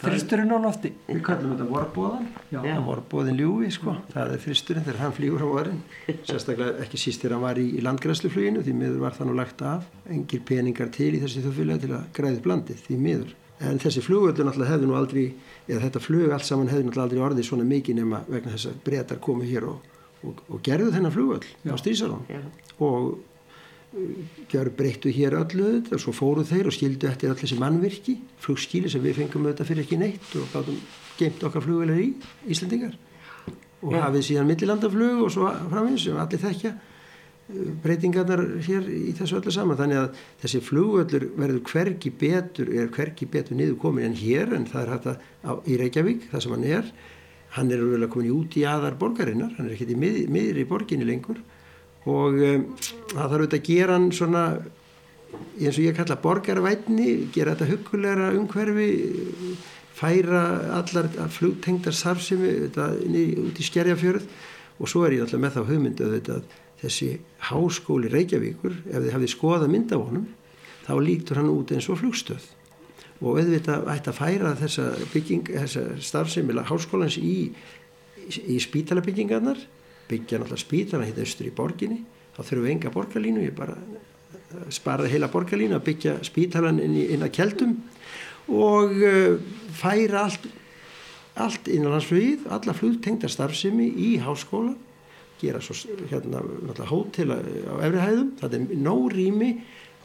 þristurinn 0.00 0.54
á 0.56 0.58
lofti? 0.62 0.92
Við 1.10 1.20
kallum 1.26 1.52
þetta 1.54 1.66
vorbóðan 1.68 2.28
Já. 2.52 2.60
Já. 2.64 2.76
vorbóðin 2.86 3.36
ljúfi 3.40 3.72
sko. 3.76 3.96
Það 4.14 4.32
er 4.36 4.44
fyrsturinn 4.46 4.86
þegar 4.86 5.02
hann 5.04 5.16
flýgur 5.18 5.44
á 5.44 5.48
vorin. 5.50 5.82
Sérstaklega 6.28 6.86
ekki 6.86 7.00
síst 7.02 7.20
þegar 7.20 7.36
hann 7.36 7.44
var 7.44 7.60
í, 7.60 7.66
í 7.76 7.84
landgræslufluginu 7.84 8.64
því 8.64 8.76
miður 8.80 9.04
var 9.04 9.18
það 9.18 9.30
nú 9.30 9.36
lagt 9.42 9.62
af. 9.66 9.84
Engir 10.08 10.42
peningar 10.48 10.90
til 10.96 11.12
í 11.18 11.22
þessi 11.22 11.44
þjóðfélagi 11.44 11.84
til 11.84 11.94
að 11.98 12.08
græði 12.16 12.42
blandið 12.48 12.82
því 12.88 12.98
miður. 13.04 13.36
En 13.60 13.76
þessi 13.76 14.00
flugvöldur 14.00 14.46
náttúrulega 14.48 14.72
hefði 14.72 14.86
nú 14.88 14.94
aldrei 14.96 15.24
eða 15.68 15.82
þetta 15.84 16.00
flug 16.00 16.30
allt 16.32 16.46
saman 16.48 16.70
hefði 16.72 16.86
náttúrulega 16.86 17.04
aldrei 17.10 17.24
orðið 17.26 17.48
svona 17.50 17.66
mikið 17.68 17.98
nema 17.98 18.22
vegna 18.24 18.54
þess 18.54 18.70
að 18.70 18.78
breytar 18.86 19.20
komu 19.20 19.44
hér 19.44 19.66
og, 19.68 19.90
og, 20.24 20.40
og 20.48 20.62
gerðu 20.64 20.94
þennan 20.94 21.12
flugvöll 21.12 21.44
á 21.68 21.76
Strísarón 21.76 22.24
Já. 22.32 22.40
og 22.80 23.18
gjör 24.50 24.70
breyttu 24.76 25.10
hér 25.10 25.34
öllu 25.34 25.80
og 25.90 25.98
svo 25.98 26.12
fóru 26.14 26.44
þeir 26.46 26.68
og 26.70 26.74
skildu 26.74 27.08
eftir 27.10 27.30
allir 27.30 27.42
þessi 27.42 27.58
mannvirki 27.58 28.16
flugskíli 28.38 28.90
sem 28.90 29.02
við 29.02 29.18
fengum 29.24 29.48
auðvitað 29.48 29.70
fyrir 29.72 29.86
ekki 29.86 29.98
neitt 29.98 30.36
og 30.38 30.46
gátum 30.52 30.78
geimt 31.18 31.42
okkar 31.42 31.64
flugvelar 31.64 31.98
í 31.98 32.12
Íslandingar 32.46 32.94
og 33.80 33.96
Já. 33.96 34.04
hafið 34.04 34.26
síðan 34.28 34.48
millilandaflug 34.50 35.26
og 35.26 35.34
svo 35.34 35.50
framins 35.72 36.06
sem 36.06 36.22
allir 36.22 36.42
þekkja 36.42 36.72
uh, 36.76 37.68
breytingarnar 37.82 38.42
hér 38.66 38.90
í 38.94 39.14
þessu 39.18 39.40
öllu 39.40 39.54
saman. 39.54 39.78
Þannig 39.80 40.02
að 40.04 40.18
þessi 40.44 40.60
flugvöllur 40.68 41.28
verður 41.40 41.62
hvergi 41.72 42.12
betur 42.22 42.70
er 42.70 42.90
hvergi 42.94 43.26
betur 43.30 43.58
niður 43.58 43.78
komin 43.82 44.10
en 44.10 44.18
hér 44.20 44.54
en 44.54 44.68
það 44.70 44.82
er 44.84 44.92
hægt 44.94 45.08
að 45.14 45.72
í 45.72 45.80
Reykjavík 45.80 46.28
það 46.30 46.44
sem 46.44 46.54
hann 46.56 46.68
er. 46.78 46.92
Hann 47.56 47.72
er 47.74 47.82
alveg 47.82 48.12
komin 48.12 48.30
í 48.30 48.36
út 48.36 48.60
í 48.60 48.68
aðar 48.68 49.00
borgarinnar 49.00 49.56
hann 49.56 49.66
er 49.66 49.74
ekkert 49.74 49.96
í 49.96 49.98
mið, 49.98 50.20
miðri 50.30 50.68
borginni 50.68 51.08
lengur 51.08 51.40
og 52.08 52.36
um, 52.40 52.62
það 53.10 53.16
þarf 53.16 53.34
auðvitað 53.34 53.58
að 53.58 53.66
gera 53.68 53.96
hann 53.98 54.12
svona 54.16 54.44
eins 55.60 55.76
og 55.76 55.84
ég 55.84 55.98
kalla 55.98 56.16
borgarvætni 56.20 57.10
gera 57.34 57.54
þetta 57.54 57.70
huggulegra 57.74 58.30
umhverfi 58.38 58.88
færa 60.00 60.42
allar 60.78 61.08
flugtengdar 61.34 61.94
sarfsemi 61.96 62.70
út 62.70 63.60
í 63.60 63.66
skerjafjörð. 63.66 64.24
Og 64.80 64.88
svo 64.88 65.04
er 65.04 65.18
ég 65.18 65.26
alltaf 65.26 65.42
með 65.42 65.58
þá 65.58 65.62
hugmyndu 65.68 66.06
að 66.08 66.44
þessi 66.80 67.10
háskóli 67.50 68.08
Reykjavíkur 68.08 68.78
ef 68.88 69.02
þið 69.02 69.12
hafið 69.12 69.32
skoðað 69.34 69.74
mynd 69.74 69.92
af 69.92 70.06
honum 70.06 70.28
þá 70.86 70.94
lítur 71.04 71.40
hann 71.40 71.52
út 71.52 71.74
eins 71.74 71.90
og 71.92 72.00
flugstöð. 72.00 72.46
Og 73.20 73.36
auðvitað 73.36 73.90
ætti 73.92 74.08
að 74.08 74.16
færa 74.16 74.54
þessa 74.56 74.86
bygging, 75.12 75.50
þessa 75.52 75.82
starfsemi 76.00 76.56
háskólans 76.64 77.18
í, 77.20 77.52
í 78.40 78.56
spítalabyggingarnar 78.64 79.60
byggja 80.10 80.40
náttúrulega 80.40 80.64
spítala 80.64 81.06
hérna 81.08 81.24
austur 81.24 81.48
í 81.48 81.54
borginni. 81.54 82.00
Þá 82.36 82.40
þurfum 82.42 82.64
við 82.66 82.74
enga 82.74 82.94
borgarlínu 82.94 83.44
ég 83.44 83.56
bara 83.56 83.76
sparaði 84.74 85.14
heila 85.14 85.30
borgarlínu 85.30 85.76
að 85.78 85.86
byggja 85.86 86.16
spítalan 86.26 86.80
inn, 86.82 86.96
inn 86.98 87.24
að 87.24 87.34
keldum 87.36 87.76
og 88.50 88.94
uh, 88.98 89.36
færa 89.78 90.24
allt, 90.26 90.46
allt 91.38 91.70
innanlandsflugið, 91.70 92.48
alla 92.50 92.74
flugtengda 92.74 93.30
starfsemi 93.30 93.86
í 93.94 94.14
háskóla 94.24 94.74
gera 95.40 95.60
svo 95.64 95.76
hérna 96.10 96.42
náttúrulega 96.42 96.90
hótel 96.90 97.30
á 97.32 97.74
efri 97.86 98.02
hæðum, 98.02 98.34
það 98.40 98.56
er 98.58 98.66
nóg 98.76 99.06
rými. 99.14 99.54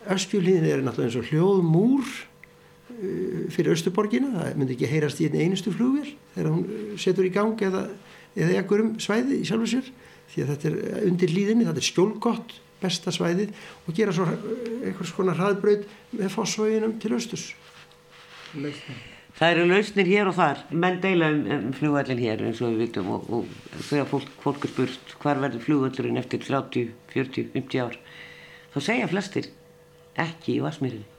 Öskjulíðin 0.05 0.69
er 0.69 0.83
náttúrulega 0.85 1.09
eins 1.09 1.19
og 1.19 1.31
hljóðmúr 1.31 2.05
uh, 2.05 3.41
fyrir 3.51 3.73
Östuborgina, 3.73 4.31
það 4.37 4.59
myndi 4.61 4.77
ekki 4.77 4.91
heyrast 4.93 5.19
í 5.19 5.27
einu 5.27 5.41
einustu 5.43 5.73
flugvél 5.75 6.13
þegar 6.35 6.51
hún 6.53 6.99
setur 7.01 7.27
í 7.27 7.33
gang 7.33 7.65
eða, 7.67 7.87
eða 8.35 8.59
ekkur 8.61 8.83
um 8.83 8.93
svæði 9.01 9.39
í 9.41 9.47
sjálfu 9.47 9.71
sér 9.71 9.89
því 10.33 10.43
að 10.43 10.53
þetta 10.53 10.69
er 10.69 11.09
undir 11.09 11.33
líðinni, 11.33 11.67
þetta 11.67 11.81
er 11.81 11.89
skjólgott 11.89 12.55
besta 12.81 13.13
svæðið 13.13 13.53
og 13.87 13.97
gera 13.97 14.13
svo 14.15 14.27
einhvers 14.27 15.13
konar 15.15 15.39
hraðbraut 15.39 15.85
með 16.11 16.33
fósvöginum 16.33 16.97
til 17.01 17.13
austurs. 17.15 17.45
Það 19.35 19.51
eru 19.51 19.65
lausnir 19.67 20.07
hér 20.07 20.29
og 20.31 20.37
þar. 20.37 20.61
Menn 20.71 21.01
deila 21.03 21.31
um, 21.33 21.41
um 21.51 21.65
flugvallin 21.75 22.21
hér 22.21 22.45
eins 22.47 22.61
og 22.63 22.75
við 22.75 22.85
vitum 22.85 23.09
og, 23.15 23.25
og 23.35 23.81
þegar 23.89 24.07
fólk, 24.11 24.29
fólk 24.43 24.67
er 24.67 24.73
spurt 24.75 25.17
hvar 25.23 25.41
verður 25.43 25.65
flugvallurinn 25.65 26.21
eftir 26.21 26.43
30, 26.45 26.93
40, 27.11 27.49
50 27.57 27.83
ár? 27.83 27.99
Þá 28.75 28.79
segja 28.91 29.11
flestir 29.11 29.51
ekki 30.19 30.55
í 30.55 30.63
Vasmýrinni 30.63 31.14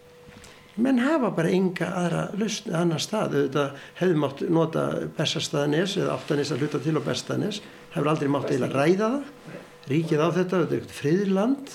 menn 0.77 1.01
hafa 1.01 1.31
bara 1.37 1.53
enga 1.53 1.89
aðra 2.03 2.23
lausni 2.37 2.75
annar 2.77 3.01
stað, 3.01 3.37
auðvitað 3.37 3.87
hefði 4.01 4.21
mátt 4.21 4.43
nota 4.53 4.85
Bessastaðanes 5.17 5.97
eða 6.01 6.17
Áttanes 6.17 6.53
að 6.53 6.63
hluta 6.65 6.81
til 6.85 6.97
á 6.97 7.03
Bessastaðanes, 7.07 7.63
hefur 7.95 8.13
aldrei 8.13 8.31
mátt 8.33 8.51
eiginlega 8.51 8.77
ræða 8.77 9.11
það, 9.15 9.57
ríkið 9.91 10.23
á 10.23 10.29
þetta 10.29 10.61
þetta 10.61 10.75
er 10.75 10.79
eitthvað 10.81 11.01
friðland 11.01 11.75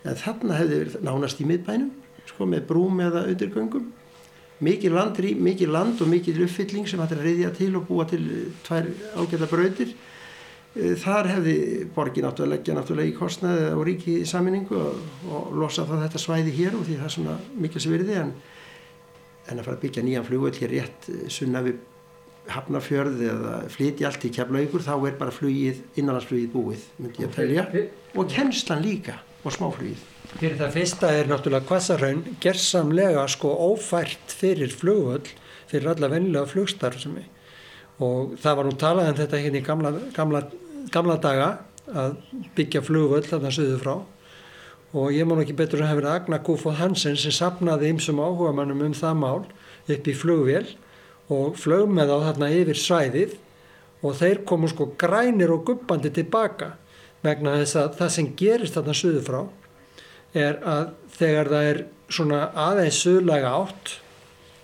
en 0.00 0.20
þarna 0.24 0.60
verið 0.64 1.00
nánast 1.06 1.40
í 1.40 1.48
miðbænum 1.48 1.90
sko 2.30 2.46
með 2.48 2.68
brúm 2.68 3.02
eða 3.04 3.26
undirgöngum. 3.30 3.88
Mikið 4.60 4.92
land, 4.92 5.18
mikið 5.40 5.72
land 5.72 6.00
og 6.04 6.10
mikið 6.10 6.42
uppfylling 6.44 6.88
sem 6.88 7.00
hættir 7.00 7.20
að 7.20 7.28
reyðja 7.28 7.50
til 7.56 7.70
og 7.78 7.86
búa 7.88 8.04
til 8.08 8.24
tvær 8.66 8.90
ágæta 9.16 9.48
brautir 9.48 9.94
þar 10.74 11.26
hefði 11.26 11.54
borgin 11.94 12.28
áttu 12.28 12.44
að 12.44 12.52
leggja 12.54 12.74
náttúrulega 12.76 13.10
í 13.10 13.16
kostnaði 13.16 13.70
og 13.74 13.84
ríki 13.88 14.20
í 14.20 14.26
saminningu 14.28 14.76
og, 14.78 15.00
og 15.26 15.54
losa 15.58 15.86
það 15.88 16.04
þetta 16.06 16.22
svæði 16.22 16.56
hér 16.60 16.76
og 16.78 16.84
því 16.86 16.98
það 17.00 17.08
er 17.08 17.14
svona 17.16 17.38
mikil 17.58 17.82
sem 17.82 17.94
verði 17.96 18.18
en, 18.20 18.34
en 19.50 19.58
að 19.58 19.66
fara 19.66 19.78
að 19.78 19.86
byggja 19.86 20.04
nýjan 20.06 20.28
flugvöld 20.28 20.60
hér 20.62 20.74
rétt 20.76 21.08
sunna 21.32 21.64
við 21.66 21.80
hafnafjörð 22.50 23.24
eða 23.26 23.56
flytja 23.70 24.08
allt 24.08 24.24
í 24.26 24.30
keflaugur 24.34 24.84
þá 24.86 24.94
er 24.94 25.18
bara 25.18 25.34
flugið, 25.34 25.82
innanlandsflugið 25.98 26.54
búið 26.54 26.86
myndi 27.00 27.24
ég 27.24 27.28
að 27.28 27.36
telja. 27.36 27.66
Og 28.14 28.30
kennslan 28.30 28.82
líka 28.84 29.18
og 29.44 29.54
smáflugið. 29.54 30.06
Fyrir 30.30 30.56
það 30.60 30.74
fyrsta 30.78 31.10
er 31.18 31.30
náttúrulega 31.30 31.66
Kvassarhaun 31.66 32.22
gerðsamlega 32.42 33.26
sko 33.30 33.52
ófært 33.70 34.34
fyrir 34.38 34.70
flugvöld 34.70 35.30
fyrir 35.70 35.90
alla 35.90 36.10
vennilega 36.10 36.46
flugstarfsemi 36.50 37.26
og 38.00 38.36
það 38.40 38.56
var 38.58 38.68
nú 38.68 38.76
talað 38.80 39.10
um 39.12 39.18
þetta 39.18 39.42
hérna 39.42 39.60
í 39.60 39.66
gamla, 39.66 39.92
gamla, 40.16 40.40
gamla 40.92 41.18
daga 41.20 41.50
að 41.90 42.16
byggja 42.56 42.82
flugvöld 42.86 43.28
þarna 43.28 43.52
söðu 43.54 43.78
frá. 43.82 43.94
Og 44.90 45.12
ég 45.14 45.26
má 45.26 45.36
nú 45.36 45.44
ekki 45.44 45.54
betur 45.58 45.84
að 45.84 45.92
hafa 45.92 46.00
verið 46.00 46.14
Agna 46.14 46.40
Kúfóð 46.46 46.80
Hansen 46.80 47.18
sem 47.20 47.34
sapnaði 47.34 47.92
ymsum 47.92 48.22
áhuga 48.22 48.54
mannum 48.56 48.82
um 48.88 48.96
það 48.96 49.20
mál 49.20 49.44
upp 49.90 50.08
í 50.10 50.16
flugvél 50.16 50.64
og 51.30 51.54
flög 51.60 51.92
með 51.94 52.10
á 52.10 52.18
þarna 52.26 52.50
yfir 52.56 52.80
svæðið. 52.80 53.36
Og 54.00 54.16
þeir 54.16 54.42
komu 54.48 54.70
sko 54.70 54.88
grænir 54.98 55.52
og 55.52 55.66
guppandi 55.68 56.10
tilbaka 56.14 56.72
vegna 57.22 57.58
þess 57.60 57.76
að 57.76 57.96
það 57.98 58.12
sem 58.16 58.30
gerist 58.40 58.78
þarna 58.78 58.96
söðu 58.96 59.24
frá 59.26 59.40
er 60.40 60.60
að 60.64 60.94
þegar 61.18 61.50
það 61.52 61.68
er 61.70 61.80
svona 62.10 62.38
aðeins 62.56 63.00
söðlega 63.04 63.50
átt 63.60 63.92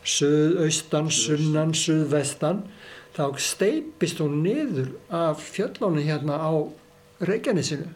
suðaustan, 0.07 1.11
sunnan, 1.11 1.75
suðvestan 1.75 2.63
þá 3.17 3.25
steipist 3.41 4.21
hún 4.21 4.43
niður 4.45 4.91
af 5.09 5.41
fjöllónu 5.55 6.05
hérna 6.05 6.37
á 6.37 6.53
Reykjanesinu 7.25 7.89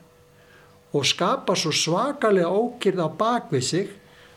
og 0.97 1.07
skapa 1.07 1.55
svo 1.55 1.73
svakalega 1.73 2.49
ókýrð 2.49 3.05
á 3.05 3.09
bakvið 3.21 3.65
sig 3.65 3.91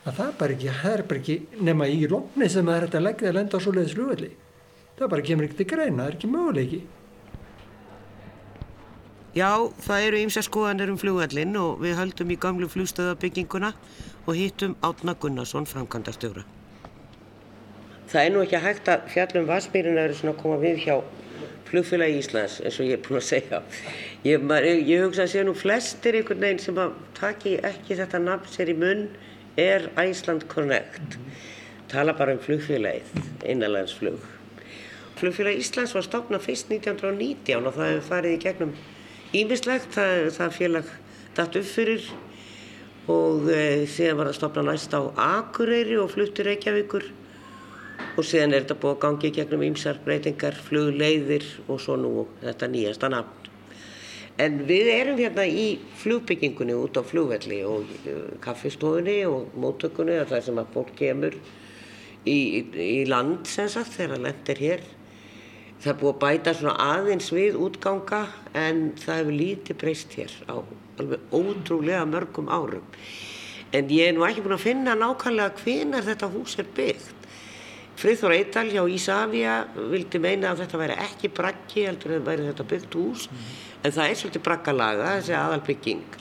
að 0.03 0.17
það 0.17 0.25
er 0.27 0.35
bara 0.39 0.55
ekki, 0.57 0.73
það 0.81 0.95
er 0.97 1.03
bara 1.09 1.21
ekki 1.21 1.37
nema 1.63 1.87
í 1.87 2.01
lóknir 2.11 2.51
sem 2.51 2.67
það 2.67 2.75
er 2.75 2.85
hægt 2.85 2.97
að 2.99 3.05
leggja 3.07 3.29
að 3.29 3.37
lenda 3.39 3.57
á 3.57 3.63
svo 3.63 3.73
leiðis 3.73 3.95
flugvelli. 3.95 4.31
Það 4.97 5.13
bara 5.13 5.25
kemur 5.29 5.47
ekki 5.47 5.59
til 5.61 5.69
greina, 5.71 6.03
það 6.03 6.09
er 6.09 6.17
ekki 6.17 6.31
möguleiki. 6.33 6.81
Já, 9.33 9.49
það 9.81 10.07
eru 10.07 10.19
ýmsa 10.27 10.43
skoðanir 10.45 10.91
um 10.93 10.99
flugvallin 11.01 11.55
og 11.57 11.79
við 11.81 11.95
höldum 11.97 12.35
í 12.35 12.37
gamlu 12.37 12.67
flugstöðabygginguna 12.69 13.71
og 14.27 14.35
hittum 14.37 14.75
Átna 14.85 15.15
Gunnarsson 15.17 15.65
framkvæmdastjóra. 15.65 16.43
Það 18.13 18.27
er 18.27 18.33
nú 18.33 18.41
ekki 18.43 18.59
hægt 18.61 18.89
að 18.93 19.05
fjallum 19.09 19.45
Vasmýrin 19.49 19.95
eru 19.97 20.13
svona 20.13 20.35
að 20.35 20.41
koma 20.43 20.57
við 20.61 20.83
hjá 20.83 20.97
flugfélagi 21.65 22.19
Íslands 22.19 22.59
eins 22.61 22.75
og 22.77 22.85
ég 22.85 22.99
er 22.99 23.01
búin 23.01 23.17
að 23.17 23.23
segja. 23.25 23.59
Ég, 24.21 24.43
maður, 24.45 24.67
ég 24.85 25.01
hugsa 25.01 25.23
að 25.23 25.31
sé 25.31 25.41
nú 25.47 25.55
flestir 25.57 26.19
einhvern 26.19 26.43
veginn 26.43 26.61
sem 26.61 26.77
að 26.77 26.91
taki 27.17 27.55
ekki 27.65 27.97
þetta 27.97 28.19
nafn 28.21 28.51
sér 28.53 28.69
í 28.69 28.75
munn 28.77 29.07
er 29.57 29.87
Iceland 29.97 30.45
Connect. 30.51 31.17
Tala 31.89 32.13
bara 32.19 32.35
um 32.37 32.43
flugfélagið, 32.43 33.09
innanlandsflug. 33.49 34.21
Flugfélagi 35.17 35.65
Íslands 35.65 35.97
var 35.97 36.05
stofnað 36.05 36.45
fyrst 36.45 36.69
1919 36.69 37.65
og 37.65 37.73
það 37.79 37.91
hefur 37.95 38.07
farið 38.11 38.37
í 38.37 38.43
gegnum 38.45 38.77
ímislegt. 39.41 39.89
Það, 39.97 40.29
það 40.37 40.55
félag 40.59 40.93
datt 41.33 41.59
upp 41.63 41.69
fyrir 41.71 42.05
og 43.09 43.49
e, 43.49 43.89
síðan 43.89 44.21
var 44.21 44.29
það 44.29 44.39
stofnað 44.43 44.69
næst 44.69 44.93
á 44.93 45.01
Akureyri 45.41 45.97
og 45.97 46.13
fluttur 46.13 46.51
Reykjavíkur 46.51 47.09
og 48.17 48.25
síðan 48.27 48.53
er 48.53 48.65
þetta 48.65 48.79
búið 48.81 48.95
að 48.95 49.01
gangi 49.05 49.31
gegnum 49.37 49.63
ýmsar 49.69 50.01
breytingar, 50.05 50.57
flugleiðir 50.67 51.47
og 51.67 51.81
svo 51.81 51.97
nú 51.99 52.27
þetta 52.43 52.69
nýjasta 52.69 53.09
nafn. 53.13 53.39
En 54.41 54.63
við 54.65 54.89
erum 54.89 55.19
hérna 55.21 55.45
í 55.45 55.65
flugbyggingunni 56.01 56.73
út 56.73 56.97
á 56.97 57.05
flugvelli 57.05 57.59
og 57.69 57.89
uh, 58.09 58.31
kaffistofunni 58.41 59.19
og 59.29 59.53
móttökunni 59.61 60.17
það 60.23 60.37
er 60.39 60.45
sem 60.47 60.61
að 60.61 60.71
fólk 60.73 60.93
kemur 60.97 61.37
í, 62.25 62.33
í, 62.33 62.61
í 62.73 63.01
land 63.05 63.45
sem 63.49 63.69
sagt 63.69 63.93
þegar 63.99 64.23
land 64.25 64.49
er 64.49 64.63
hér. 64.63 64.85
Það 65.83 65.91
er 65.91 65.99
búið 65.99 66.13
að 66.13 66.21
bæta 66.23 66.55
svona 66.57 66.89
aðeins 66.95 67.29
við 67.35 67.59
útganga 67.61 68.23
en 68.57 68.85
það 69.03 69.19
hefur 69.21 69.37
lítið 69.43 69.79
breyst 69.83 70.17
hér 70.17 70.33
á 70.49 70.55
alveg 71.01 71.33
ótrúlega 71.33 72.05
mörgum 72.09 72.49
árum. 72.49 72.85
En 73.73 73.89
ég 73.89 74.09
er 74.09 74.17
nú 74.17 74.25
ekki 74.25 74.41
búin 74.45 74.57
að 74.57 74.65
finna 74.65 74.93
nákvæmlega 74.97 75.61
hvenar 75.61 76.05
þetta 76.05 76.29
hús 76.33 76.57
er 76.61 76.69
byggt. 76.77 77.22
Friðþór 77.99 78.33
Eidal 78.35 78.69
hjá 78.73 78.81
Ísafja 78.89 79.57
vildi 79.75 80.19
meina 80.21 80.51
að 80.51 80.63
þetta 80.63 80.79
væri 80.81 80.97
ekki 81.03 81.29
braggi 81.33 81.85
heldur 81.87 82.15
en 82.17 82.25
væri 82.25 82.47
þetta 82.49 82.65
byggt 82.71 82.97
hús. 82.97 83.27
Mm. 83.29 83.45
en 83.83 83.91
það 83.91 84.09
er 84.09 84.19
svolítið 84.19 84.43
braggalaga 84.45 85.09
þessi 85.17 85.35
aðalbygging. 85.37 86.15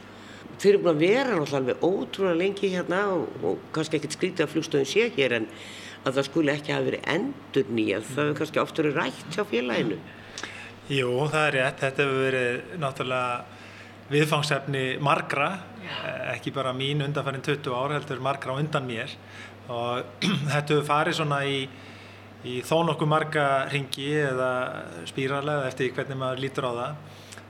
Þeir 0.62 0.72
eru 0.72 0.82
búin 0.82 0.92
að 0.92 1.02
vera 1.02 1.36
náttúrulega 1.36 1.60
alveg 1.60 1.84
ótrúlega 1.86 2.38
lengi 2.38 2.70
hérna 2.72 3.00
og, 3.14 3.22
og 3.42 3.62
kannski 3.74 3.98
ekkert 3.98 4.16
skrítið 4.16 4.44
að 4.46 4.52
flugstöðun 4.52 4.90
sé 4.90 5.08
hér 5.16 5.36
en 5.38 5.48
að 6.02 6.18
það 6.18 6.28
skuli 6.28 6.52
ekki 6.52 6.74
hafa 6.74 6.86
verið 6.88 7.08
endur 7.14 7.72
nýjað 7.78 8.06
það 8.10 8.22
hefur 8.22 8.38
kannski 8.40 8.62
oft 8.62 8.80
verið 8.82 8.98
rætt 8.98 9.36
hjá 9.36 9.42
félaginu. 9.52 9.98
Jú, 10.90 11.10
það 11.30 11.44
er 11.46 11.56
rétt, 11.58 11.82
þetta 11.82 12.06
hefur 12.06 12.24
verið 12.26 12.78
náttúrulega 12.82 13.60
viðfangsefni 14.12 14.84
margra, 15.00 15.48
ekki 16.34 16.52
bara 16.54 16.74
mín 16.76 17.04
undanfærin 17.06 17.44
20 17.46 17.78
ár 17.78 17.94
heldur 17.96 18.22
margra 18.22 18.58
undan 18.58 18.86
mér 18.88 19.14
og 19.70 20.22
þetta 20.52 20.74
hefur 20.74 20.86
farið 20.88 21.18
svona 21.20 21.42
í, 21.46 21.58
í 22.48 22.60
þó 22.66 22.78
nokkuð 22.88 23.10
marga 23.12 23.48
ringi 23.72 24.08
eða 24.22 24.52
spýralega 25.10 25.68
eftir 25.70 25.92
hvernig 25.96 26.18
maður 26.18 26.46
lítur 26.46 26.70
á 26.70 26.72
það. 26.72 26.96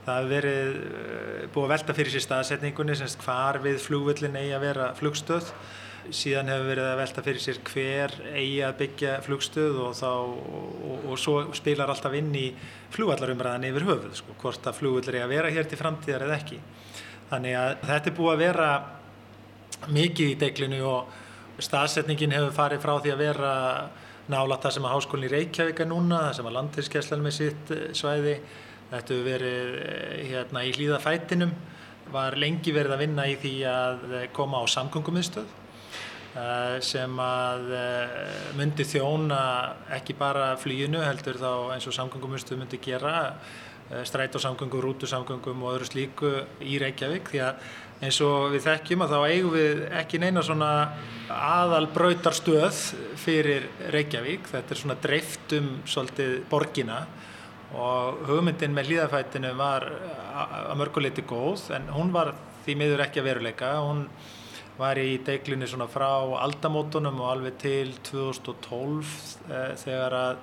Það 0.02 0.18
hefur 0.18 0.32
verið 0.32 0.74
eh, 0.82 1.46
búið 1.54 1.64
að 1.64 1.72
velta 1.76 1.96
fyrir 2.00 2.16
sér 2.16 2.26
staðsetningunni 2.26 2.98
semst 2.98 3.22
hvar 3.22 3.60
við 3.62 3.78
flugvöllin 3.84 4.40
eigi 4.40 4.56
að 4.56 4.66
vera 4.66 4.90
flugstöð 4.98 5.52
síðan 6.10 6.50
hefur 6.50 6.70
verið 6.72 6.88
að 6.88 6.98
velta 6.98 7.22
fyrir 7.22 7.42
sér 7.42 7.58
hver 7.68 8.14
eigi 8.32 8.56
að 8.66 8.78
byggja 8.80 9.12
flugstöð 9.22 9.78
og, 9.84 9.92
þá, 9.94 10.08
og, 10.10 11.04
og 11.12 11.20
svo 11.20 11.36
spilar 11.54 11.92
alltaf 11.92 12.16
inn 12.18 12.32
í 12.34 12.48
flugvallarumræðan 12.94 13.68
yfir 13.68 13.86
höfuð 13.86 14.16
sko, 14.18 14.34
hvort 14.42 14.66
að 14.66 14.80
flugvöllir 14.80 15.20
eigi 15.20 15.26
að 15.26 15.34
vera 15.36 15.52
hér 15.54 15.68
til 15.70 15.78
framtíðar 15.78 16.26
eða 16.26 16.38
ekki. 16.40 16.58
Þannig 17.30 17.58
að 17.60 17.86
þetta 17.92 18.10
er 18.10 18.16
búið 18.18 18.32
að 18.32 18.42
vera 18.42 18.70
mikið 19.92 20.32
í 20.32 20.38
deglinu 20.42 20.82
og 20.88 21.21
staðsetningin 21.61 22.32
hefur 22.32 22.55
farið 22.57 22.82
frá 22.84 22.94
því 23.03 23.12
að 23.12 23.22
vera 23.26 23.53
nála 24.30 24.59
það 24.62 24.76
sem 24.76 24.86
að 24.86 24.94
háskólinn 24.96 25.28
í 25.28 25.32
Reykjavík 25.32 25.82
er 25.82 25.88
núna, 25.90 26.20
það 26.28 26.36
sem 26.38 26.48
að 26.48 26.57
landinskeslan 26.59 27.24
með 27.24 27.34
sitt 27.38 27.72
eh, 27.74 27.88
svæði, 27.98 28.36
þetta 28.92 29.14
hefur 29.14 29.26
verið 29.26 29.72
eh, 29.80 30.20
hérna 30.30 30.62
í 30.66 30.74
hlýðafætinum, 30.76 31.57
var 32.12 32.36
lengi 32.38 32.74
verið 32.74 32.94
að 32.96 33.03
vinna 33.05 33.26
í 33.30 33.34
því 33.42 33.57
að 33.70 34.07
eh, 34.20 34.28
koma 34.36 34.62
á 34.62 34.64
samgöngumiðstöð 34.76 35.59
sem 36.80 37.18
að 37.20 37.66
myndi 38.57 38.86
þjóna 38.88 39.40
ekki 39.92 40.14
bara 40.16 40.55
flýinu 40.57 41.03
heldur 41.05 41.36
þá 41.36 41.74
eins 41.74 41.84
og 41.84 41.92
samgöngumiðstöð 41.92 42.62
myndi 42.62 42.78
gera 42.80 43.11
strætósamgöngum, 44.09 44.82
rútusamgöngum 44.84 45.64
og 45.64 45.76
öðru 45.76 45.88
slíku 45.88 46.30
í 46.64 46.78
Reykjavík 46.82 47.32
því 47.32 47.43
að 47.47 47.64
eins 48.03 48.18
og 48.24 48.53
við 48.55 48.64
þekkjum 48.66 49.05
að 49.05 49.12
þá 49.14 49.18
eigum 49.30 49.55
við 49.55 49.82
ekki 50.01 50.20
neina 50.22 50.43
svona 50.43 50.70
aðal 51.30 51.84
brautarstöð 51.95 52.80
fyrir 53.22 53.68
Reykjavík. 53.95 54.49
Þetta 54.51 54.74
er 54.74 54.80
svona 54.80 54.99
dreift 55.03 55.55
um 55.59 55.68
svolítið 55.86 56.40
borgina 56.51 57.05
og 57.78 58.24
hugmyndin 58.28 58.74
með 58.74 58.90
hlýðafættinu 58.90 59.53
var 59.57 59.86
að 60.32 60.74
mörguleiti 60.80 61.24
góð 61.24 61.70
en 61.76 61.86
hún 61.95 62.11
var 62.14 62.34
því 62.66 62.78
miður 62.80 63.05
ekki 63.07 63.22
að 63.22 63.28
veruleika. 63.30 63.74
Hún 63.86 64.07
var 64.78 64.99
í 64.99 65.20
deiklunni 65.24 65.68
svona 65.70 65.86
frá 65.90 66.11
aldamótunum 66.43 67.20
og 67.22 67.30
alveg 67.36 67.59
til 67.62 67.95
2012 68.09 69.14
eh, 69.53 69.72
þegar 69.78 70.18
að 70.18 70.43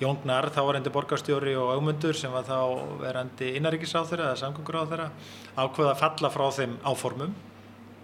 Jón 0.00 0.16
Gnarr, 0.22 0.48
þá 0.48 0.62
var 0.64 0.78
endi 0.78 0.90
borgarstjóri 0.94 1.52
og 1.60 1.74
augmundur 1.74 2.16
sem 2.16 2.32
var 2.32 2.46
þá 2.48 2.56
verandi 3.02 3.50
innaríkisáþurra 3.58 4.30
eða 4.30 4.38
samgönguráþurra 4.40 5.10
ákveða 5.60 5.90
að 5.92 5.98
falla 6.00 6.30
frá 6.32 6.44
þeim 6.56 6.76
áformum 6.88 7.34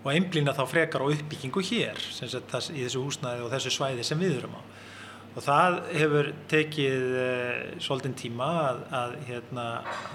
og 0.02 0.10
einblýna 0.12 0.52
þá 0.52 0.66
frekar 0.68 1.02
á 1.02 1.08
uppbyggingu 1.08 1.62
hér 1.64 1.96
þess, 1.96 2.68
í 2.68 2.82
þessu 2.82 3.00
húsnæði 3.00 3.46
og 3.46 3.54
þessu 3.54 3.72
svæði 3.72 4.04
sem 4.04 4.20
við 4.20 4.42
erum 4.42 4.58
á. 4.60 4.62
Og 5.36 5.44
það 5.44 5.76
hefur 5.96 6.28
tekið 6.52 7.16
eh, 7.22 7.62
svolítinn 7.84 8.16
tíma 8.16 8.48
að, 8.66 8.82
að, 8.98 9.14
hérna, 9.30 9.64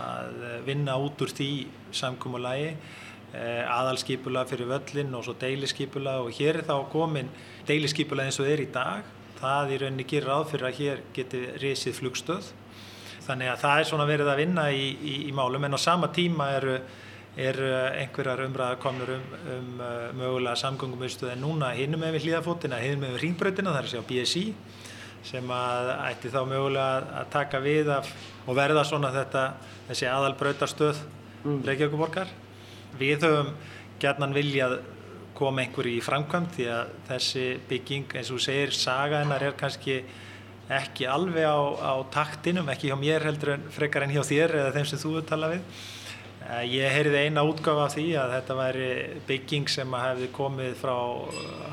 að 0.05 0.38
vinna 0.67 0.99
út 1.01 1.21
úr 1.25 1.34
því 1.34 1.49
samkúmulagi 1.97 2.69
eh, 2.69 3.63
aðalskipula 3.65 4.45
fyrir 4.49 4.69
völlin 4.69 5.17
og 5.17 5.25
svo 5.25 5.34
deilisskipula 5.41 6.19
og 6.21 6.29
hér 6.38 6.61
er 6.61 6.69
þá 6.69 6.75
komin 6.93 7.34
deilisskipula 7.65 8.29
eins 8.29 8.38
og 8.38 8.49
þeir 8.49 8.63
í 8.67 8.69
dag 8.77 9.09
það 9.41 9.75
í 9.75 9.79
rauninni 9.81 10.07
gerir 10.07 10.29
ráð 10.29 10.49
fyrir 10.53 10.69
að 10.69 10.81
hér 10.81 11.05
geti 11.15 11.45
risið 11.61 11.97
flugstöð 11.99 12.51
þannig 13.25 13.51
að 13.51 13.63
það 13.63 13.79
er 13.79 13.89
svona 13.91 14.09
verið 14.09 14.31
að 14.31 14.41
vinna 14.41 14.67
í, 14.73 14.85
í, 14.93 15.15
í 15.29 15.31
málum 15.35 15.65
en 15.67 15.77
á 15.77 15.79
sama 15.81 16.11
tíma 16.13 16.51
eru 16.57 16.77
er 17.39 17.57
einhverjar 18.01 18.41
umræðar 18.43 18.79
komnur 18.83 19.13
um, 19.15 19.27
um 19.53 19.67
uh, 19.79 20.09
mögulega 20.19 20.55
samgöngum 20.59 21.05
en 21.31 21.39
núna 21.39 21.71
hinnum 21.77 22.01
við 22.03 22.25
hlýðafótina 22.25 22.79
hinnum 22.81 23.05
við 23.07 23.21
ringbröðina, 23.23 23.71
það 23.71 23.79
er 23.79 23.87
að 23.87 23.93
segja 23.93 24.07
BSI 24.09 24.45
sem 25.23 25.53
að 25.53 25.91
ætti 26.09 26.31
þá 26.33 26.41
mögulega 26.49 27.21
að 27.21 27.29
taka 27.31 27.61
við 27.63 27.91
af 27.93 28.09
og 28.47 28.57
verða 28.57 28.83
svona 28.83 29.13
þetta 29.15 29.45
þessi 29.87 30.09
aðalbröðarstöð 30.11 31.03
mm. 31.45 31.61
Reykjavíkuborgar 31.69 32.33
við 32.99 33.23
höfum 33.27 33.53
gerðnan 34.01 34.35
viljað 34.35 34.79
koma 35.41 35.63
einhverju 35.65 35.97
í 35.97 36.03
framkvæmt 36.05 36.57
því 36.57 36.67
að 36.71 36.91
þessi 37.09 37.45
bygging 37.69 38.13
eins 38.15 38.29
og 38.29 38.37
þú 38.37 38.43
segir 38.45 38.75
saga 38.77 39.23
hennar 39.23 39.47
er 39.47 39.57
kannski 39.57 40.01
ekki 40.71 41.07
alveg 41.09 41.47
á, 41.47 41.59
á 41.81 41.93
taktinum, 42.13 42.69
ekki 42.71 42.91
hjá 42.91 42.97
mér 42.99 43.25
heldur 43.27 43.55
en 43.57 43.65
frekar 43.73 44.05
en 44.05 44.13
hjá 44.13 44.21
þér 44.23 44.55
eða 44.61 44.75
þeim 44.77 44.87
sem 44.91 45.01
þú 45.01 45.17
er 45.19 45.25
talað 45.27 45.55
við. 45.55 45.81
Eh, 46.41 46.63
ég 46.77 46.95
heyriði 46.95 47.25
eina 47.25 47.43
útgáfa 47.47 47.87
af 47.87 47.95
því 47.95 48.05
að 48.21 48.35
þetta 48.37 48.57
væri 48.59 48.87
bygging 49.27 49.67
sem 49.71 49.97
hefði 49.97 50.29
komið 50.35 50.77
frá 50.79 50.95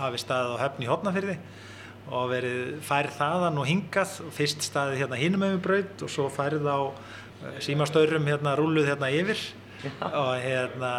hafi 0.02 0.20
staðið 0.24 0.56
á 0.58 0.62
höfni 0.64 0.88
í 0.88 0.90
Hotnafyrði 0.90 1.38
og 2.08 2.28
verið 2.32 2.74
færið 2.88 3.16
þaðan 3.20 3.62
og 3.62 3.68
hingað 3.68 4.18
fyrst 4.36 4.66
staðið 4.66 5.02
hérna 5.02 5.20
hinum 5.20 5.44
með 5.44 5.56
braut 5.64 6.04
og 6.04 6.12
svo 6.12 6.28
færið 6.32 6.68
á 6.68 6.78
eh, 6.88 7.58
símastöðrum 7.68 8.28
hérna 8.28 8.56
rúluð 8.58 8.90
hérna 8.90 9.12
yfir 9.14 9.40
hérna 9.82 10.92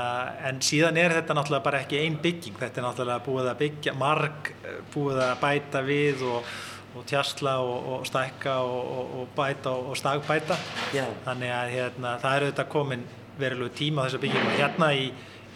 en 0.47 0.59
síðan 0.63 0.97
er 0.99 1.13
þetta 1.17 1.35
náttúrulega 1.35 1.65
bara 1.65 1.81
ekki 1.83 1.99
einn 1.99 2.17
bygging. 2.23 2.57
Þetta 2.59 2.81
er 2.81 2.85
náttúrulega 2.87 3.23
búið 3.25 3.49
að 3.51 3.61
byggja 3.63 3.95
marg 3.99 4.51
búið 4.93 5.23
að 5.25 5.33
bæta 5.41 5.81
við 5.85 6.23
og, 6.29 6.53
og 6.95 7.07
tjastla 7.09 7.57
og, 7.63 7.89
og 7.95 8.05
stækka 8.07 8.59
og, 8.63 9.17
og 9.19 9.33
bæta 9.35 9.73
og 9.75 9.97
stagbæta. 9.99 10.57
Já. 10.95 11.05
þannig 11.25 11.55
að 11.55 11.73
hérna, 11.75 12.15
það 12.23 12.37
er 12.37 12.47
auðvitað 12.47 12.71
komin 12.75 13.05
verulegu 13.39 13.75
tíma 13.75 14.03
á 14.03 14.05
þessa 14.07 14.23
byggingu. 14.23 14.55
Hérna 14.59 14.91
í, 14.95 15.09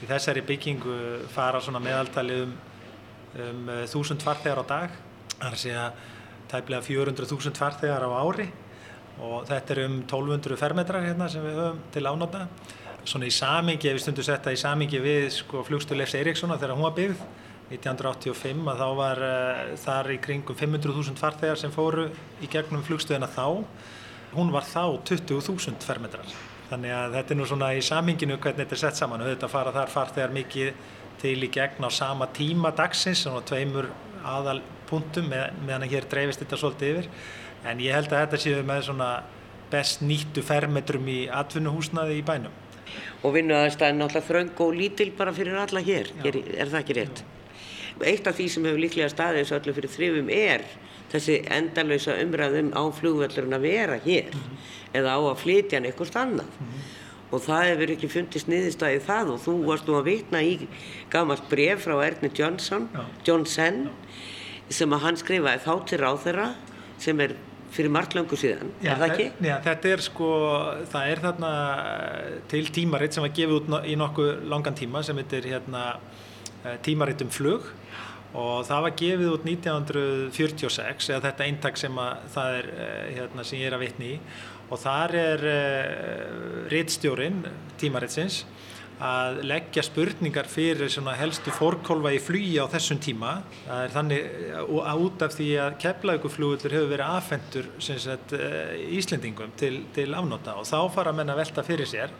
í 0.03 0.09
þessari 0.09 0.43
byggingu 0.47 0.97
fara 1.33 1.61
svona 1.63 1.83
meðaltali 1.83 2.41
um, 2.43 2.57
um 3.45 3.71
þúsund 3.91 4.23
farþegar 4.23 4.63
á 4.63 4.65
dag. 4.73 4.99
Þar 5.39 5.57
sé 5.59 5.73
að 5.75 6.03
tæplega 6.51 6.85
400.000 6.85 7.57
farþegar 7.57 8.05
á 8.07 8.09
ári. 8.19 8.47
Og 9.23 9.43
þetta 9.45 9.75
er 9.75 9.83
um 9.87 9.99
1200 10.01 10.57
fermetrar 10.57 11.05
hérna 11.05 11.27
sem 11.29 11.43
við 11.45 11.59
höfum 11.59 11.83
til 11.93 12.07
ánóta. 12.09 12.47
Svona 13.03 13.27
í 13.27 13.33
samingi, 13.35 13.89
ef 13.89 13.97
við 13.97 14.03
stundum 14.05 14.25
setta 14.27 14.53
í 14.53 14.59
samingi 14.59 14.99
við 15.03 15.25
sko, 15.35 15.63
flugstöð 15.67 15.99
Leifs 15.99 16.15
Eiríkssona 16.15 16.55
þegar 16.59 16.77
hún 16.77 16.85
var 16.87 16.95
byggð 16.95 17.23
1985 17.73 18.69
að 18.71 18.79
þá 18.79 18.87
var 18.99 19.21
uh, 19.27 19.61
þar 19.83 20.09
í 20.13 20.17
kringum 20.23 20.57
500.000 20.59 21.19
farþegar 21.19 21.59
sem 21.59 21.73
fóru 21.73 22.07
í 22.43 22.49
gegnum 22.51 22.83
flugstöðina 22.85 23.29
þá. 23.33 23.63
Hún 24.33 24.53
var 24.53 24.67
þá 24.67 24.83
20.000 25.09 25.83
fermetrar. 25.83 26.31
Þannig 26.69 26.95
að 26.95 27.17
þetta 27.17 27.35
er 27.35 27.39
nú 27.39 27.47
svona 27.49 27.71
í 27.75 27.83
saminginu 27.85 28.39
hvernig 28.39 28.63
þetta 28.63 28.77
er 28.77 28.83
sett 28.85 28.99
saman. 28.99 29.25
Þetta 29.27 29.51
fara 29.51 29.75
þar 29.75 29.93
farþegar 29.93 30.35
mikið 30.39 30.71
til 31.21 31.37
í 31.43 31.51
gegn 31.53 31.85
á 31.85 31.89
sama 31.93 32.31
tíma 32.35 32.73
dagsins, 32.75 33.25
svona 33.25 33.43
tveimur 33.47 33.91
aðal 34.23 34.61
punktum 34.89 35.27
með, 35.31 35.59
meðan 35.67 35.89
hér 35.91 36.07
dreifist 36.09 36.43
þetta 36.43 36.59
svolítið 36.59 36.93
yfir. 36.93 37.13
En 37.67 37.83
ég 37.83 37.95
held 37.95 38.11
að 38.11 38.25
þetta 38.25 38.43
séu 38.43 38.65
með 38.67 38.85
svona 38.87 39.13
best 39.73 40.03
nýttu 40.05 40.43
fermetrum 40.45 41.07
í 41.09 41.23
atvinnuhúsnaði 41.31 42.19
í 42.19 42.25
bænum. 42.27 42.62
Og 43.23 43.33
vinnu 43.35 43.55
aðstæðin 43.55 44.01
náttúrulega 44.01 44.27
þröng 44.29 44.63
og 44.65 44.73
lítil 44.77 45.11
bara 45.17 45.33
fyrir 45.35 45.59
alla 45.59 45.81
hér, 45.83 46.09
er, 46.25 46.37
er 46.57 46.71
það 46.71 46.79
ekki 46.81 46.97
rétt? 46.99 47.23
Já. 47.23 47.29
Eitt 48.01 48.27
af 48.27 48.35
því 48.37 48.47
sem 48.49 48.65
hefur 48.67 48.81
líklega 48.81 49.11
staðið 49.11 49.43
þessu 49.43 49.55
öllu 49.59 49.75
fyrir 49.77 49.93
þrifum 49.93 50.31
er 50.33 50.65
þessi 51.13 51.37
endalösa 51.53 52.17
umræðum 52.23 52.73
á 52.73 52.83
flugvöllurinn 52.97 53.57
að 53.57 53.67
vera 53.67 53.99
hér 54.01 54.33
mm 54.33 54.39
-hmm. 54.39 54.57
eða 54.97 55.13
á 55.13 55.19
að 55.21 55.41
flytja 55.43 55.77
hann 55.77 55.85
eitthvað 55.85 56.17
annað. 56.23 56.51
Mm 56.59 56.67
-hmm. 56.67 56.91
Og 57.33 57.41
það 57.41 57.67
hefur 57.69 57.91
ekki 57.91 58.09
fundist 58.09 58.47
niðurstæðið 58.47 59.05
það 59.09 59.29
og 59.33 59.39
þú 59.45 59.53
varst 59.65 59.87
nú 59.87 59.93
að 59.97 60.05
vitna 60.05 60.41
í 60.41 60.67
gamalt 61.09 61.49
bref 61.49 61.85
frá 61.85 61.95
Erni 62.05 62.29
Johnson, 62.33 62.89
Johnson 63.25 63.89
sem 64.69 64.93
að 64.93 64.99
hann 64.99 65.17
skrifaði 65.17 65.59
þá 65.65 65.85
til 65.85 65.99
ráþeira 65.99 66.55
sem 66.97 67.19
er 67.19 67.35
fyrir 67.73 67.93
margt 67.93 68.15
langu 68.17 68.37
síðan, 68.39 68.71
já, 68.83 68.93
er 68.93 69.01
það 69.01 69.13
ekki? 69.13 69.27
Já, 69.49 69.55
þetta 69.67 69.93
er 69.93 70.03
sko, 70.05 70.31
það 70.93 71.13
er 71.13 71.21
þarna 71.27 71.53
til 72.51 72.65
tímaritt 72.75 73.15
sem 73.15 73.25
var 73.25 73.33
gefið 73.39 73.55
út 73.59 73.87
í 73.89 73.95
nokkuð 73.99 74.33
langan 74.53 74.77
tíma 74.77 75.03
sem 75.05 75.21
heitir 75.21 75.49
hérna 75.49 75.85
tímaritt 76.85 77.23
um 77.25 77.31
flug 77.33 77.65
og 78.33 78.63
það 78.65 78.85
var 78.87 78.95
gefið 78.97 79.31
út 79.33 79.47
1946 79.49 81.11
eða 81.11 81.25
þetta 81.27 81.47
eintak 81.49 81.77
sem 81.77 81.97
að 82.01 82.27
það 82.33 82.57
er 82.59 82.69
hérna 83.17 83.45
sem 83.45 83.61
ég 83.61 83.69
er 83.69 83.77
að 83.77 83.85
vitni 83.85 84.13
í 84.15 84.19
og 84.73 84.79
þar 84.81 85.15
er 85.19 85.43
uh, 85.49 86.67
rittstjórin 86.71 87.43
tímarittsins 87.81 88.43
að 89.01 89.39
leggja 89.49 89.83
spurningar 89.83 90.47
fyrir 90.51 90.91
helstu 91.17 91.51
fórkólfa 91.55 92.13
í 92.13 92.19
flugi 92.21 92.59
á 92.61 92.69
þessum 92.69 92.99
tíma. 93.01 93.33
Þannig 93.95 94.27
og 94.67 95.07
út 95.07 95.25
af 95.25 95.33
því 95.37 95.49
að 95.63 95.79
keflauguflugullur 95.83 96.77
hefur 96.77 96.91
verið 96.91 97.17
afhendur 97.17 97.71
sagt, 97.79 98.35
Íslendingum 98.93 99.55
til, 99.57 99.85
til 99.95 100.11
afnóta 100.13 100.57
og 100.59 100.69
þá 100.69 100.77
fara 100.93 101.15
menn 101.15 101.33
að 101.33 101.41
velta 101.43 101.65
fyrir 101.65 101.89
sér 101.89 102.13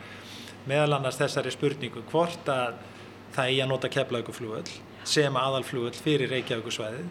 meðal 0.68 0.96
annars 0.96 1.20
þessari 1.20 1.52
spurningu 1.52 2.02
hvort 2.10 2.48
að 2.48 2.80
það 3.34 3.50
eigi 3.50 3.62
að 3.64 3.70
nota 3.70 3.90
keflauguflugull 3.92 4.74
sem 5.04 5.36
aðalflugull 5.36 5.96
fyrir 5.98 6.30
Reykjavíkusvæði 6.32 7.04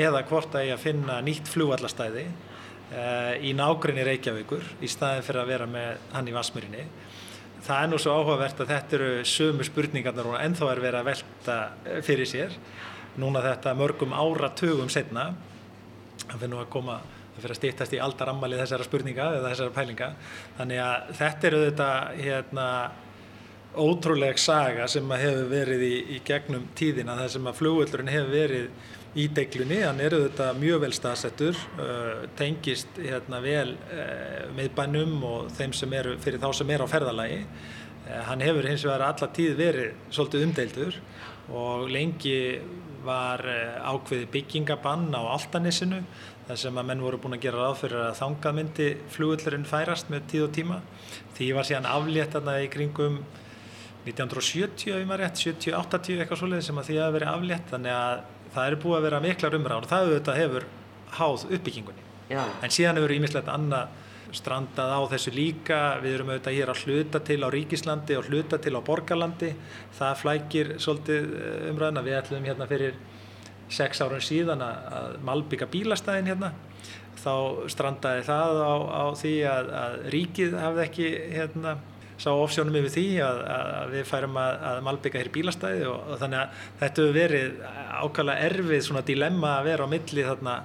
eða 0.00 0.22
hvort 0.28 0.54
að 0.54 0.66
eigi 0.66 0.74
að 0.74 0.82
finna 0.84 1.18
nýtt 1.24 1.48
flugallastæði 1.50 2.26
uh, 2.26 3.34
í 3.40 3.54
nágrinni 3.56 4.04
Reykjavíkur 4.06 4.66
í 4.84 4.90
staðin 4.90 5.24
fyrir 5.26 5.44
að 5.44 5.52
vera 5.54 5.68
með 5.70 6.04
hann 6.12 6.28
í 6.28 6.36
Vasmurinni 6.36 6.84
það 7.70 7.84
er 7.84 7.90
nú 7.92 8.00
svo 8.02 8.16
áhugavert 8.18 8.62
að 8.64 8.72
þetta 8.74 8.96
eru 8.98 9.10
sömu 9.30 9.66
spurningarnar 9.66 10.32
og 10.32 10.40
ennþá 10.40 10.70
er 10.72 10.82
verið 10.82 11.00
að 11.00 11.10
velta 11.10 11.58
fyrir 12.06 12.28
sér 12.28 12.56
núna 13.20 13.42
þetta 13.44 13.74
mörgum 13.78 14.14
áratugum 14.16 14.90
setna 14.92 15.30
það 16.24 16.36
fyrir 16.36 16.52
nú 16.52 16.60
að 16.62 16.72
koma 16.72 16.98
það 17.00 17.44
fyrir 17.44 17.54
að 17.54 17.60
stýttast 17.60 17.94
í 17.94 18.00
aldarammali 18.02 18.58
þessara 18.58 18.86
spurninga 18.86 19.28
eða 19.36 19.52
þessara 19.52 19.74
pælinga. 19.76 20.08
Þannig 20.58 20.82
að 20.84 21.12
þetta 21.20 21.48
eru 21.50 21.60
þetta 21.64 21.90
hérna 22.18 22.66
ótrúleg 23.80 24.40
saga 24.42 24.88
sem 24.90 25.12
hefur 25.14 25.46
verið 25.50 25.84
í, 25.86 25.94
í 26.16 26.22
gegnum 26.26 26.66
tíðina 26.78 27.16
þar 27.20 27.34
sem 27.36 27.46
að 27.46 27.60
flugvöldurinn 27.60 28.10
hefur 28.10 28.32
verið 28.34 28.88
í 29.18 29.26
deglunni, 29.34 29.80
hann 29.82 30.00
eru 30.02 30.22
þetta 30.28 30.52
mjög 30.58 30.84
vel 30.84 30.92
staðsettur, 30.94 31.58
uh, 31.82 32.26
tengist 32.38 32.98
hérna 33.00 33.40
vel 33.42 33.72
uh, 33.90 34.50
miðbænum 34.54 35.16
og 35.26 35.48
þeim 35.56 35.74
sem 35.74 35.96
eru, 35.98 36.14
fyrir 36.22 36.42
þá 36.42 36.50
sem 36.60 36.70
er 36.70 36.84
á 36.86 36.86
ferðalagi. 36.90 37.40
Uh, 38.06 38.20
hann 38.28 38.44
hefur 38.46 38.68
hins 38.70 38.86
vegar 38.86 39.08
alla 39.08 39.30
tíð 39.34 39.56
verið 39.58 39.98
svolítið 40.14 40.46
umdeildur 40.46 41.00
og 41.50 41.90
lengi 41.90 42.38
var 43.02 43.40
ákveði 43.80 44.26
byggingabann 44.30 45.08
á 45.16 45.24
Altanissinu 45.32 46.02
þar 46.46 46.58
sem 46.60 46.78
að 46.78 46.86
menn 46.90 47.02
voru 47.02 47.18
búin 47.22 47.38
að 47.38 47.46
gera 47.46 47.62
ráð 47.64 47.78
fyrir 47.80 48.02
að 48.04 48.18
þangað 48.18 48.56
myndi 48.58 48.88
flugvöldurinn 49.14 49.66
færast 49.66 50.10
með 50.12 50.26
tíð 50.30 50.44
og 50.44 50.50
tíma. 50.54 50.76
Því 51.38 51.48
var 51.56 51.66
síðan 51.66 51.88
aflétt 51.88 52.36
þarna 52.36 52.58
í 52.60 52.68
kringum 52.70 53.16
1970 54.04 54.92
ef 54.98 55.08
maður 55.08 55.24
rétt, 55.24 55.40
70-80 55.40 56.20
eitthvað 56.20 56.42
svolítið 56.42 56.68
sem 56.68 56.80
að 56.82 56.90
því 56.90 57.00
að 57.00 57.16
veri 57.16 57.28
aflétt 57.30 57.72
þannig 57.72 57.96
að 57.96 58.22
það 58.54 58.68
eru 58.68 58.78
búið 58.84 58.98
að 58.98 59.06
vera 59.08 59.24
miklar 59.24 59.58
umræður 59.58 59.86
og 59.86 59.90
það 59.90 60.06
auðvitað 60.06 60.40
hefur 60.40 60.68
háð 61.18 61.44
uppbyggingunni. 61.50 62.06
Já. 62.30 62.44
en 62.62 62.70
síðan 62.70 63.00
hefur 63.00 63.10
ímislegt 63.10 63.48
annað 63.50 63.88
strandað 64.36 64.92
á 64.94 65.00
þessu 65.10 65.32
líka. 65.34 65.78
Við 66.02 66.16
erum 66.16 66.30
auðvitað 66.30 66.56
hér 66.56 66.70
að 66.70 66.82
hluta 66.84 67.20
til 67.26 67.40
á 67.42 67.48
ríkislandi 67.50 68.18
og 68.18 68.28
hluta 68.30 68.60
til 68.62 68.74
á 68.78 68.80
borgarlandi. 68.86 69.50
Það 69.98 70.20
flækir 70.22 70.74
svolítið 70.78 71.32
umræðina 71.72 72.04
við 72.06 72.18
ætlum 72.20 72.46
hérna 72.46 72.68
fyrir 72.70 72.98
sex 73.70 74.02
árun 74.02 74.22
síðan 74.22 74.62
að 74.62 75.16
malbygga 75.26 75.66
bílastæðin 75.70 76.30
hérna. 76.30 76.52
Þá 77.20 77.34
strandaði 77.74 78.22
það 78.30 78.62
á, 78.62 78.74
á 78.86 79.04
því 79.18 79.34
að, 79.50 79.72
að 79.82 79.96
ríkið 80.14 80.56
hafði 80.62 80.84
ekki 80.86 81.08
hérna 81.34 81.74
sá 82.20 82.30
ofsjónum 82.34 82.76
yfir 82.82 82.94
því 82.96 83.06
að, 83.24 83.42
að 83.56 83.94
við 83.94 84.08
færum 84.10 84.40
að, 84.40 84.64
að 84.70 84.80
malbygga 84.86 85.22
hér 85.22 85.32
bílastæði 85.34 85.84
og, 85.88 86.00
og 86.12 86.20
þannig 86.20 86.40
að 86.42 86.64
þetta 86.82 87.04
hefur 87.04 87.16
verið 87.16 87.60
ákvæmlega 88.00 88.48
erfið 88.50 88.82
svona 88.86 89.04
dilemma 89.08 89.52
að 89.56 89.68
vera 89.70 89.86
á 89.88 89.92
milli 89.94 90.26
þarna 90.26 90.56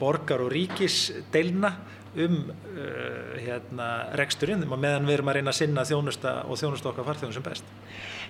borgar 0.00 0.42
og 0.42 0.50
ríkisdeilna 0.54 1.70
um 2.14 2.34
uh, 2.46 3.34
hérna 3.42 3.88
reksturinn 4.18 4.62
og 4.66 4.78
meðan 4.78 5.06
við 5.08 5.16
erum 5.16 5.30
að 5.32 5.38
reyna 5.38 5.54
að 5.54 5.58
sinna 5.58 5.84
þjónusta 5.88 6.34
og 6.46 6.58
þjónusta 6.60 6.90
okkar 6.90 7.08
farþjóðum 7.08 7.34
sem 7.34 7.46
best. 7.46 7.70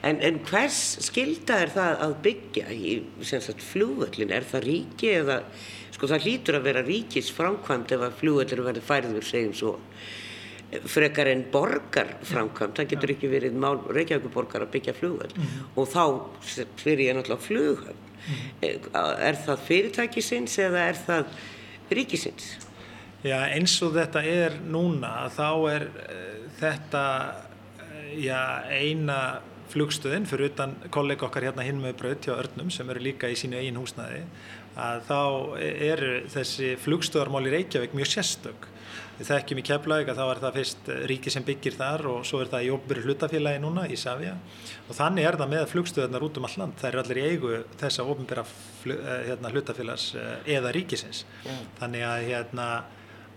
En, 0.05 0.21
en 0.25 0.41
hvers 0.45 0.81
skilda 1.05 1.59
er 1.65 1.73
það 1.73 2.05
að 2.07 2.15
byggja 2.25 2.67
í 2.73 2.95
flugvöllin? 3.71 4.33
Er 4.33 4.49
það 4.49 4.67
ríki 4.69 5.13
eða, 5.21 5.39
sko 5.95 6.11
það 6.11 6.29
hlýtur 6.29 6.59
að 6.59 6.69
vera 6.69 6.85
ríkis 6.85 7.33
framkvæmt 7.33 7.97
ef 7.97 8.05
að 8.09 8.19
flugvöllin 8.21 8.69
verður 8.69 8.89
færður 8.89 9.29
segjum 9.29 9.57
svo 9.61 9.75
frekar 10.91 11.31
en 11.31 11.45
borgar 11.53 12.15
framkvæmt, 12.27 12.79
það 12.79 12.91
getur 12.93 13.13
ekki 13.15 13.31
verið 13.33 13.57
mál 13.61 13.79
Reykjavíkuborgar 13.95 14.67
að 14.67 14.73
byggja 14.77 14.95
flugvöld 14.99 15.37
mm 15.37 15.45
-hmm. 15.45 15.67
og 15.77 15.89
þá 15.89 16.05
fyrir 16.77 17.07
ég 17.09 17.17
náttúrulega 17.17 17.47
flughöfn 17.49 18.03
mm 18.27 18.35
-hmm. 18.35 19.19
er 19.29 19.37
það 19.47 19.59
fyrirtækisins 19.69 20.59
eða 20.59 20.89
er 20.89 20.97
það 21.07 21.25
ríkisins? 21.91 22.57
Já 23.25 23.39
eins 23.49 23.83
og 23.83 23.95
þetta 23.95 24.23
er 24.25 24.53
núna 24.69 25.31
þá 25.33 25.51
er 25.75 25.83
uh, 25.83 26.51
þetta 26.61 27.35
uh, 27.81 28.25
já, 28.25 28.63
eina 28.69 29.41
flugstöðin 29.75 30.29
fyrir 30.31 30.53
utan 30.53 30.77
kollega 30.95 31.29
okkar 31.29 31.51
hérna 31.51 31.67
hinn 31.67 31.83
með 31.83 31.99
braut 32.01 32.27
hjá 32.27 32.37
Örnum 32.39 32.71
sem 32.73 32.91
eru 32.91 33.03
líka 33.05 33.31
í 33.31 33.39
sínu 33.39 33.61
eigin 33.61 33.81
húsnaði 33.81 34.23
að 34.81 35.03
þá 35.07 35.21
eru 35.63 36.15
þessi 36.33 36.75
flugstöðarmál 36.83 37.45
í 37.47 37.53
Reykjavík 37.59 37.99
mjög 37.99 38.15
sérstök 38.17 38.71
Við 39.15 39.29
þekkjum 39.29 39.61
í 39.61 39.65
Keflavík 39.69 40.09
að 40.11 40.19
þá 40.19 40.25
er 40.25 40.41
það 40.43 40.57
fyrst 40.59 40.89
ríki 41.11 41.31
sem 41.31 41.45
byggir 41.47 41.77
þar 41.79 42.03
og 42.11 42.25
svo 42.27 42.41
er 42.43 42.49
það 42.51 42.65
í 42.67 42.71
óbyrju 42.75 43.05
hlutafélagi 43.07 43.61
núna 43.63 43.85
í 43.87 43.99
Savia 43.99 44.33
og 44.89 44.97
þannig 44.97 45.29
er 45.29 45.39
það 45.39 45.53
með 45.53 45.67
flugstöðarnar 45.71 46.27
út 46.27 46.41
um 46.41 46.49
all 46.49 46.57
land. 46.59 46.75
Það 46.81 46.89
eru 46.91 47.03
allir 47.03 47.21
í 47.21 47.27
eigu 47.31 47.53
þessa 47.79 48.07
óbyrja 48.11 48.45
hérna, 49.29 49.53
hlutafélags 49.55 50.09
eða 50.57 50.75
ríkisins. 50.75 51.23
Yeah. 51.45 51.63
Þannig 51.79 52.07
að, 52.09 52.27
hérna, 52.33 52.69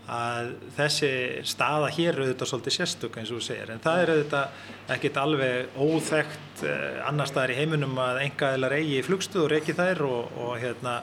að 0.08 0.54
þessi 0.78 1.10
staða 1.48 1.90
hér 1.92 2.14
er 2.14 2.22
auðvitað 2.24 2.50
svolítið 2.52 2.76
sérstök 2.78 3.18
eins 3.20 3.32
og 3.32 3.42
þú 3.42 3.48
segir 3.48 3.72
en 3.74 3.82
það 3.84 4.02
er 4.02 4.12
auðvitað 4.14 4.94
ekkit 4.96 5.20
alveg 5.20 5.82
óþægt 5.84 6.64
annar 7.08 7.28
staðar 7.28 7.52
í 7.52 7.58
heiminum 7.58 8.00
að 8.00 8.22
engaðilar 8.24 8.78
eigi 8.78 9.02
flugstöður 9.04 9.58
ekki 9.60 9.76
þær 9.76 10.06
og, 10.08 10.38
og, 10.46 10.54
hérna, 10.64 10.96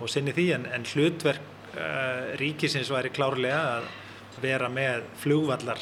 og 0.00 0.12
sinni 0.12 0.34
því 0.36 0.46
en, 0.58 0.68
en 0.76 0.84
hlutverk 0.92 1.48
uh, 1.72 2.36
ríkisins 2.40 2.92
væri 2.92 3.12
klárlega 3.16 3.62
að 3.78 3.88
vera 4.44 4.68
með 4.72 5.08
flugvallar 5.22 5.80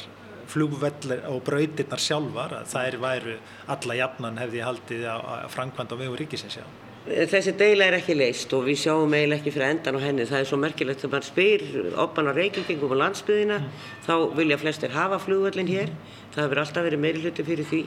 flugvellar 0.51 1.27
og 1.31 1.43
brautirnar 1.47 2.01
sjálfar 2.01 2.55
að 2.59 2.71
þær 2.71 2.97
væru 3.03 3.35
alla 3.71 3.99
jafnan 3.99 4.39
hefði 4.41 4.63
haldið 4.65 5.05
að 5.11 5.45
framkvæmda 5.53 5.95
á 5.95 6.01
vegu 6.01 6.17
ríkisins 6.19 6.57
já. 6.59 6.65
Þessi 7.01 7.55
deila 7.57 7.87
er 7.89 7.97
ekki 7.97 8.13
leist 8.13 8.51
og 8.53 8.67
við 8.67 8.83
sjáum 8.83 9.13
eiginlega 9.17 9.41
ekki 9.41 9.53
fyrir 9.55 9.67
endan 9.71 9.97
á 9.97 10.01
henni. 10.03 10.27
Það 10.29 10.43
er 10.43 10.49
svo 10.51 10.59
merkilegt 10.61 11.01
þegar 11.01 11.13
maður 11.15 11.29
spyr 11.31 11.63
oppan 12.03 12.29
á 12.29 12.33
reykingum 12.37 12.93
á 12.93 12.97
landsbyðina 13.01 13.57
mm. 13.57 13.71
þá 14.05 14.13
vilja 14.37 14.59
flestir 14.61 14.93
hafa 14.93 15.17
flugvöllin 15.23 15.71
hér. 15.71 15.89
Það 16.35 16.45
hefur 16.45 16.61
alltaf 16.61 16.85
verið 16.87 17.03
meiri 17.05 17.23
hluti 17.25 17.47
fyrir 17.47 17.67
því. 17.71 17.81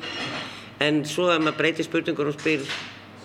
En 0.83 1.05
svo 1.07 1.29
ef 1.31 1.45
maður 1.45 1.61
breytir 1.63 1.87
spurningur 1.87 2.33
og 2.33 2.41
spyr 2.41 2.67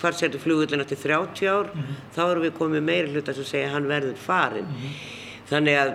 hvar 0.00 0.14
setur 0.16 0.40
flugvöllin 0.40 0.84
eftir 0.84 1.02
30 1.02 1.50
ár 1.50 1.74
mm. 1.74 1.96
þá 2.14 2.22
erum 2.28 2.46
við 2.46 2.54
komið 2.60 2.86
meiri 2.86 3.10
hluti 3.10 3.34
að 3.34 3.42
segja 3.50 3.74
hann 3.74 3.90
verður 3.90 4.22
farin. 4.28 4.70
Mm 4.70 5.18
Þannig 5.50 5.80
að, 5.80 5.92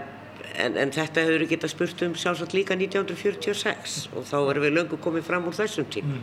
en, 0.59 0.77
en 0.83 0.91
þetta 0.93 1.23
hefur 1.23 1.43
við 1.45 1.53
getað 1.53 1.71
spurt 1.71 2.03
um 2.05 2.15
sjálfsagt 2.19 2.55
líka 2.57 2.75
1946 2.75 3.97
og 4.11 4.27
þá 4.27 4.37
erum 4.41 4.65
við 4.65 4.77
löngu 4.79 4.99
komið 5.03 5.27
fram 5.29 5.47
úr 5.47 5.55
þessum 5.55 5.87
tíma. 5.91 6.19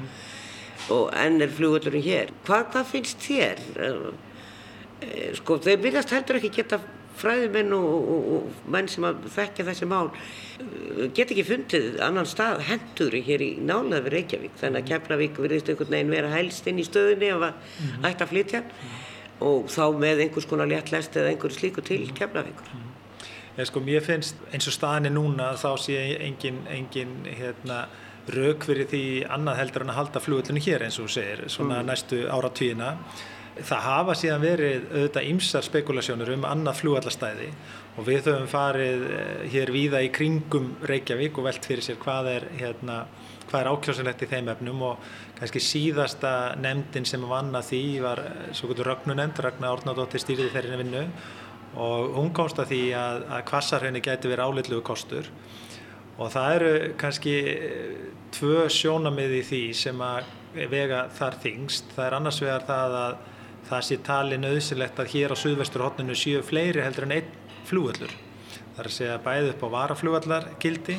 Og 0.90 1.12
enn 1.14 1.42
er 1.44 1.52
flugvöldurinn 1.54 2.02
hér. 2.04 2.32
Hvað, 2.46 2.66
hvað 2.72 2.90
finnst 2.90 3.22
þér? 3.22 3.62
Eh, 3.82 5.30
Sko, 5.34 5.56
þeir 5.58 5.80
byrjast 5.82 6.12
heldur 6.14 6.38
ekki 6.38 6.52
geta 6.60 6.78
fræðimenn 7.18 7.72
og, 7.76 7.86
og, 8.12 8.28
og 8.36 8.70
menn 8.72 8.88
sem 8.90 9.04
að 9.06 9.24
þekkja 9.34 9.66
þessi 9.68 9.88
mál 9.90 10.10
eh, 10.14 11.08
get 11.14 11.32
ekki 11.34 11.44
fundið 11.46 11.98
annan 12.06 12.28
stað 12.28 12.62
henduri 12.68 13.22
hér 13.26 13.44
í 13.44 13.50
nálega 13.62 14.06
við 14.06 14.14
Reykjavík. 14.16 14.54
Þannig 14.62 14.82
að 14.82 14.92
Keflavík 14.92 15.40
virðist 15.42 15.72
einhvern 15.72 15.96
veginn 15.96 16.14
vera 16.14 16.32
helst 16.34 16.70
inn 16.70 16.80
í 16.82 16.86
stöðunni 16.86 17.32
ef 17.34 17.46
að 17.48 18.06
ætti 18.08 18.26
að 18.26 18.32
flytja 18.32 18.62
og 19.42 19.68
þá 19.74 19.84
með 19.98 20.24
einhvers 20.26 20.46
konar 20.50 20.70
léttlest 20.70 21.18
eða 21.18 21.32
einhverju 21.32 21.58
slíku 21.58 21.84
til 21.86 22.04
Keflavíkur. 22.14 22.78
Ég 23.58 23.68
sko, 23.68 23.82
mér 23.84 24.04
finnst 24.06 24.38
eins 24.54 24.68
og 24.70 24.72
staðinni 24.78 25.10
núna 25.12 25.50
þá 25.60 25.74
sé 25.82 25.98
engin, 26.24 26.62
engin 26.72 27.18
hérna, 27.28 27.82
rauk 28.30 28.64
fyrir 28.68 28.88
því 28.90 29.04
annað 29.34 29.58
heldur 29.58 29.84
en 29.84 29.92
að 29.92 29.98
halda 29.98 30.22
flugvöldinu 30.22 30.62
hér 30.62 30.86
eins 30.86 30.98
og 31.02 31.10
segir, 31.10 31.44
svona 31.50 31.82
næstu 31.86 32.22
áratvíina. 32.30 32.94
Það 33.52 33.84
hafa 33.84 34.14
síðan 34.16 34.44
verið 34.46 34.84
auðvitað 34.94 35.26
ymsar 35.28 35.66
spekulasjónur 35.66 36.30
um 36.32 36.46
annað 36.48 36.78
flugvallastæði 36.78 37.48
og 37.98 38.06
við 38.06 38.30
höfum 38.30 38.48
farið 38.48 39.02
eh, 39.12 39.42
hér 39.52 39.72
víða 39.74 40.00
í 40.00 40.08
kringum 40.14 40.70
Reykjavík 40.88 41.36
og 41.36 41.50
velt 41.50 41.68
fyrir 41.68 41.84
sér 41.84 41.98
hvað 42.00 42.30
er, 42.30 42.46
hérna, 42.56 43.02
hvað 43.50 43.58
er 43.60 43.70
ákjósanlegt 43.74 44.24
í 44.24 44.30
þeim 44.30 44.48
efnum 44.54 44.86
og 44.88 45.10
kannski 45.36 45.60
síðasta 45.60 46.32
nefndin 46.62 47.04
sem 47.08 47.28
vann 47.28 47.52
að 47.58 47.68
því 47.74 47.82
var 48.06 48.24
eh, 48.24 48.46
svo 48.56 48.70
gotur 48.70 48.88
Ragnunemnd, 48.88 49.42
Ragnar 49.44 49.76
Árnardóttir 49.76 50.24
stýriði 50.24 50.54
þeirri 50.54 50.80
vinnu 50.80 51.04
og 51.82 52.16
hún 52.16 52.32
komst 52.36 52.60
að 52.60 52.72
því 52.72 52.80
að, 52.96 53.26
að 53.36 53.44
kvassarhraunni 53.52 54.04
gæti 54.04 54.32
verið 54.32 54.48
álitlugu 54.48 54.86
kostur 54.88 55.28
og 56.22 56.30
það 56.32 56.54
eru 56.56 56.72
kannski 57.00 57.34
eh, 57.50 57.98
tvö 58.32 58.66
sjónamið 58.72 59.36
í 59.40 59.42
því 59.50 59.62
sem 59.76 60.02
að 60.06 60.30
vega 60.72 61.06
þar 61.16 61.38
þingst. 61.42 61.92
Það 61.96 62.06
er 62.06 62.16
annars 62.18 62.40
vegar 62.42 62.66
það 62.68 62.98
að 63.02 63.16
það 63.68 63.84
sé 63.88 63.98
tali 64.04 64.38
nöðsilegt 64.40 65.00
að 65.00 65.12
hér 65.14 65.32
á 65.32 65.36
suðvesturhóttinu 65.42 66.16
séu 66.18 66.42
fleiri 66.44 66.84
heldur 66.84 67.08
en 67.08 67.16
einn 67.18 67.58
flugvöllur. 67.68 68.14
Það 68.72 68.80
er 68.80 68.88
að 68.88 68.96
segja 68.96 69.20
bæði 69.24 69.52
upp 69.52 69.62
á 69.64 69.74
varaflugvallargildi 69.76 70.96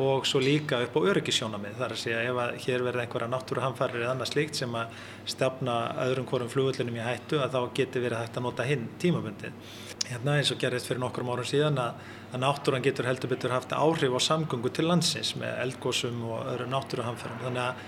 og 0.00 0.26
svo 0.28 0.40
líka 0.42 0.78
upp 0.84 0.96
á 0.96 1.00
öryggisjónamið. 1.10 1.76
Það 1.78 1.86
er 1.86 1.94
að 1.94 2.02
segja 2.02 2.24
ef 2.28 2.40
að 2.44 2.58
hér 2.64 2.84
verða 2.86 3.04
einhverja 3.04 3.30
náttúruhamfarir 3.32 4.04
eða 4.04 4.12
annað 4.14 4.32
slíkt 4.32 4.60
sem 4.60 4.76
að 4.78 4.98
stefna 5.32 5.78
öðrum 6.04 6.28
hvorum 6.30 6.52
flugvöllunum 6.52 7.00
í 7.00 7.06
hættu 7.06 7.40
að 7.42 7.56
þá 7.56 7.60
geti 7.80 8.04
verið 8.04 8.22
hægt 8.22 8.38
að 8.38 8.46
nota 8.46 8.68
hinn 8.68 8.86
tímabundið. 9.02 9.72
Hérna 10.10 10.36
eins 10.40 10.50
og 10.50 10.58
gerðist 10.58 10.88
fyrir 10.90 11.00
nokkrum 11.04 11.28
árum 11.30 11.46
síðan 11.46 11.78
að, 11.78 11.98
að 12.34 12.42
náttúran 12.42 12.82
getur 12.82 13.06
heldur 13.06 13.30
betur 13.30 13.54
haft 13.54 13.70
áhrif 13.70 14.16
á 14.18 14.20
samgöngu 14.26 14.72
til 14.74 14.88
landsins 14.88 15.36
með 15.38 15.60
eldgósum 15.64 16.24
og 16.26 16.48
öðru 16.50 16.66
náttúruhamfærum. 16.72 17.42
Þannig 17.44 17.62
að 17.62 17.84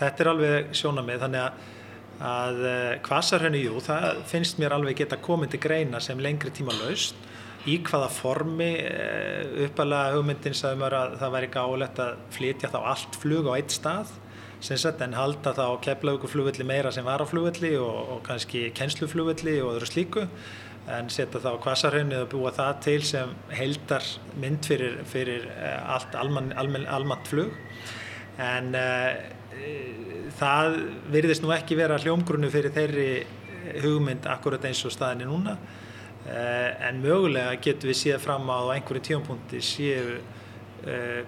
þetta 0.00 0.24
er 0.24 0.30
alveg 0.32 0.70
sjónamið. 0.80 1.22
Þannig 1.26 1.42
að, 1.44 1.66
að 2.32 2.60
kvasarhönni, 3.04 3.62
jú, 3.66 3.80
það 3.84 4.22
finnst 4.32 4.60
mér 4.62 4.76
alveg 4.78 5.02
geta 5.02 5.20
komið 5.28 5.52
til 5.54 5.64
greina 5.68 6.00
sem 6.00 6.22
lengri 6.24 6.54
tíma 6.56 6.76
laust. 6.80 7.20
Í 7.66 7.80
hvaða 7.84 8.08
formi 8.14 8.70
uppalega 9.66 10.14
hugmyndin 10.16 10.56
sagði 10.56 10.80
mér 10.80 10.96
að 10.96 11.18
það 11.20 11.34
væri 11.36 11.54
gáðilegt 11.58 12.04
að 12.04 12.20
flytja 12.36 12.72
þá 12.72 12.78
allt 12.94 13.20
flug 13.20 13.50
á 13.50 13.56
eitt 13.58 13.74
stað 13.74 14.14
Sagt, 14.66 15.02
en 15.04 15.12
halda 15.12 15.52
þá 15.52 15.76
keflauguflugvelli 15.84 16.64
meira 16.66 16.90
sem 16.90 17.04
varaflugvelli 17.04 17.74
og, 17.76 17.98
og 18.14 18.22
kannski 18.24 18.70
kennsluflugvelli 18.74 19.58
og 19.60 19.76
öðru 19.76 19.88
slíku 19.90 20.24
en 20.92 21.08
setja 21.10 21.40
þá 21.42 21.56
kvasarhraunni 21.62 22.18
og 22.20 22.28
búa 22.30 22.52
það 22.54 22.76
til 22.84 22.98
sem 23.06 23.32
heldar 23.58 24.04
mynd 24.38 24.66
fyrir, 24.68 25.00
fyrir 25.10 25.48
allt 25.82 26.14
alman, 26.18 26.52
alman, 26.54 27.24
flug 27.26 27.54
en 28.42 28.70
uh, 28.78 29.16
það 30.38 30.78
virðist 31.14 31.42
nú 31.42 31.50
ekki 31.56 31.78
vera 31.78 31.98
hljómgrunnu 31.98 32.50
fyrir 32.52 32.74
þeirri 32.76 33.10
hugmynd 33.82 34.28
akkurat 34.30 34.64
eins 34.68 34.84
og 34.86 34.94
staðinni 34.94 35.26
núna 35.26 35.56
uh, 35.56 36.70
en 36.86 37.02
mögulega 37.02 37.58
getur 37.64 37.90
við 37.90 38.02
séð 38.04 38.22
fram 38.28 38.46
á 38.46 38.70
einhverju 38.76 39.08
tíumpunkti 39.10 39.62
séu 39.64 40.18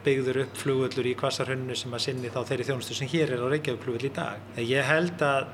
byggður 0.05 0.37
upp 0.45 0.59
flugvöllur 0.61 1.07
í 1.09 1.15
kvasarhrauninu 1.19 1.75
sem 1.75 1.95
að 1.97 2.03
sinni 2.05 2.29
þá 2.31 2.37
þeirri 2.47 2.67
þjónustu 2.69 2.95
sem 2.95 3.09
hér 3.11 3.33
er 3.35 3.41
á 3.43 3.49
Reykjavík 3.51 3.81
flugvöll 3.83 4.07
í 4.07 4.11
dag. 4.15 4.45
Ég 4.61 4.87
held 4.87 5.25
að 5.25 5.49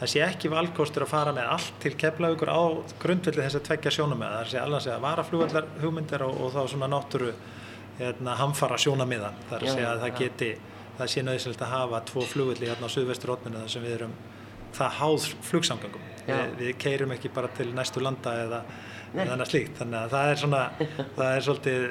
það 0.00 0.10
sé 0.12 0.22
ekki 0.24 0.50
valkostur 0.52 1.04
að 1.04 1.12
fara 1.12 1.32
með 1.36 1.48
allt 1.54 1.78
til 1.82 1.92
Keflavíkur 2.00 2.48
á 2.48 2.60
grundvelli 3.02 3.44
þess 3.44 3.58
að 3.58 3.66
tveggja 3.68 3.92
sjónamiða. 3.98 4.38
Það 4.38 4.50
sé 4.52 4.60
alveg 4.62 4.88
að 4.94 5.04
vara 5.04 5.24
flugvallar 5.28 5.70
hugmyndir 5.82 6.24
og, 6.24 6.38
og 6.40 6.54
þá 6.54 6.60
svona 6.72 6.88
náttúru 6.88 7.32
hérna, 7.98 8.36
hamfara 8.40 8.78
sjónamiða. 8.80 9.32
Það 9.48 9.56
er 9.58 9.66
að 9.66 9.74
segja 9.76 9.90
að 9.92 10.04
það 10.04 10.14
geti, 10.22 10.50
það 10.98 11.12
sé 11.14 11.24
nöðislega 11.26 11.66
að 11.66 11.74
hafa 11.74 12.02
tvo 12.10 12.26
flugvalli 12.32 12.70
hérna 12.70 12.88
á 12.88 12.94
suðvestur 12.94 13.32
rótminu 13.34 13.60
þar 13.60 13.74
sem 13.74 13.84
við 13.84 13.96
erum 13.98 14.14
það 14.76 14.96
háð 15.00 15.26
flugsamgangum. 15.50 16.06
Vi, 16.24 16.38
við 16.62 16.72
keirum 16.80 17.12
ekki 17.16 17.32
bara 17.34 17.50
til 17.56 17.68
næstu 17.74 18.00
landa 18.00 18.36
eða 18.44 18.62
þannig 19.12 19.50
slíkt. 19.50 19.74
Þannig 19.82 19.98
að 20.00 20.14
það 20.14 20.30
er 20.32 20.40
svona, 20.44 20.62
það 21.18 21.34
er 21.34 21.44
svolítið, 21.48 21.86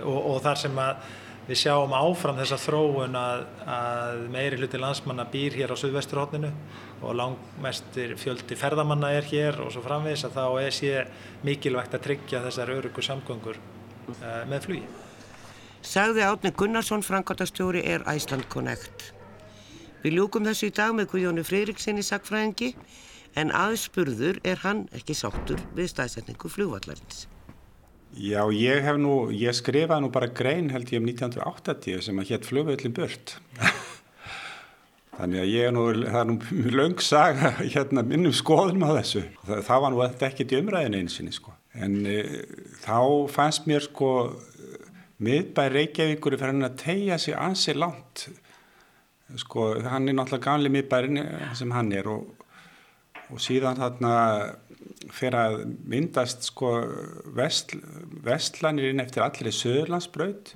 og, 0.00 0.18
og 0.32 0.42
þar 0.48 0.62
sem 0.64 0.82
að 0.88 1.12
við 1.44 1.60
sjáum 1.60 1.92
áfram 1.92 2.38
þessa 2.38 2.56
þróun 2.60 3.16
að, 3.20 3.42
að 3.68 4.20
meiri 4.32 4.58
hluti 4.60 4.80
landsmanna 4.80 5.26
býr 5.28 5.58
hér 5.58 5.74
á 5.74 5.76
suðvesturhóttinu 5.76 6.50
og 7.04 7.16
langmestir 7.18 8.14
fjöldi 8.20 8.56
ferðamanna 8.56 9.12
er 9.18 9.28
hér 9.28 9.60
og 9.64 9.72
svo 9.74 9.82
framvegis 9.84 10.24
að 10.24 10.38
þá 10.38 10.46
er 10.62 10.76
sé 10.76 10.92
mikilvægt 11.44 11.96
að 11.98 12.06
tryggja 12.06 12.44
þessar 12.46 12.72
örugu 12.78 13.04
samgöngur 13.04 13.60
uh, 13.60 14.44
með 14.48 14.68
flugi. 14.68 14.86
Sagði 15.84 16.24
Átni 16.24 16.54
Gunnarsson, 16.56 17.04
Frankóttastjóri 17.04 17.84
er 17.84 18.06
Iceland 18.08 18.48
Connect. 18.48 19.10
Við 20.00 20.16
ljúkum 20.16 20.48
þessu 20.48 20.70
í 20.70 20.72
dag 20.76 20.96
með 20.96 21.10
Guðjónu 21.12 21.44
Freiriksinni 21.44 22.04
sagfræðingi 22.04 22.72
en 23.36 23.52
aðspurður 23.52 24.40
er 24.48 24.64
hann 24.64 24.86
ekki 24.96 25.16
sáttur 25.18 25.60
við 25.76 25.92
staðsetningu 25.92 26.48
flugvallarins. 26.48 27.26
Já, 28.14 28.44
ég 28.54 28.84
hef 28.86 28.98
nú, 29.00 29.14
ég 29.34 29.56
skrifaði 29.56 30.04
nú 30.04 30.10
bara 30.14 30.30
grein 30.30 30.68
held 30.70 30.92
ég 30.92 31.02
um 31.02 31.08
1980 31.10 32.04
sem 32.06 32.20
að 32.22 32.30
hétt 32.30 32.46
flugvöldin 32.46 32.94
burt. 32.94 33.34
Þannig 35.18 35.40
að 35.42 35.50
ég 35.50 35.66
er 35.66 35.74
nú, 35.74 35.82
það 35.98 36.20
er 36.20 36.28
nú 36.30 36.74
löng 36.78 37.02
saga 37.02 37.50
hérna 37.58 38.04
minnum 38.06 38.34
skoðum 38.34 38.86
á 38.86 38.94
þessu. 39.00 39.24
Það, 39.46 39.64
það 39.66 39.82
var 39.84 39.94
nú 39.94 40.04
ekki 40.06 40.46
í 40.46 40.60
umræðinu 40.60 41.00
einsinni 41.02 41.34
sko. 41.34 41.56
En 41.74 42.00
e, 42.06 42.20
þá 42.84 42.98
fannst 43.34 43.66
mér 43.70 43.82
sko 43.86 44.10
miðbæri 45.24 45.80
Reykjavíkur 45.80 46.38
fyrir 46.38 46.54
hann 46.54 46.68
að 46.68 46.78
tegja 46.84 47.18
sig 47.18 47.34
ansi 47.38 47.74
langt. 47.74 48.28
Sko, 49.42 49.72
hann 49.82 50.06
er 50.06 50.14
náttúrulega 50.14 50.52
ganli 50.52 50.70
miðbærin 50.70 51.22
sem 51.58 51.74
hann 51.74 51.90
er 51.98 52.10
og, 52.14 52.30
og 53.26 53.42
síðan 53.42 53.78
þarna 53.80 54.14
fyrir 55.12 55.36
að 55.38 55.56
myndast 55.90 56.46
sko 56.48 56.70
vest, 57.36 57.74
vestlanirinn 58.24 59.02
eftir 59.04 59.24
allir 59.24 59.50
í 59.50 59.56
Söðurlandsbraut 59.56 60.54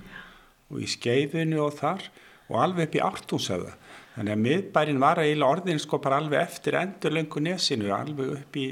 og 0.73 0.81
í 0.85 0.89
Skeifinu 0.89 1.61
og 1.65 1.77
þar 1.81 2.07
og 2.49 2.61
alveg 2.63 2.89
upp 2.89 2.97
í 2.97 3.05
Ártúnsöða. 3.05 3.75
Þannig 4.15 4.35
að 4.35 4.45
miðbærin 4.45 5.03
var 5.03 5.21
eiginlega 5.23 5.57
orðin 5.57 5.83
sko 5.83 6.01
bara 6.03 6.19
alveg 6.19 6.41
eftir 6.41 6.79
endurlöngu 6.81 7.43
nesinu, 7.45 7.93
alveg 7.95 8.33
upp 8.39 8.59
í 8.59 8.67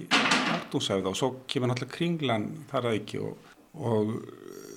Ártúnsöða 0.57 1.13
og 1.13 1.19
svo 1.19 1.33
kemur 1.51 1.71
náttúrulega 1.71 1.97
kringlan 1.99 2.49
þar 2.71 2.91
að 2.91 2.99
ekki 3.01 3.23
og, 3.23 3.53
og 3.77 4.17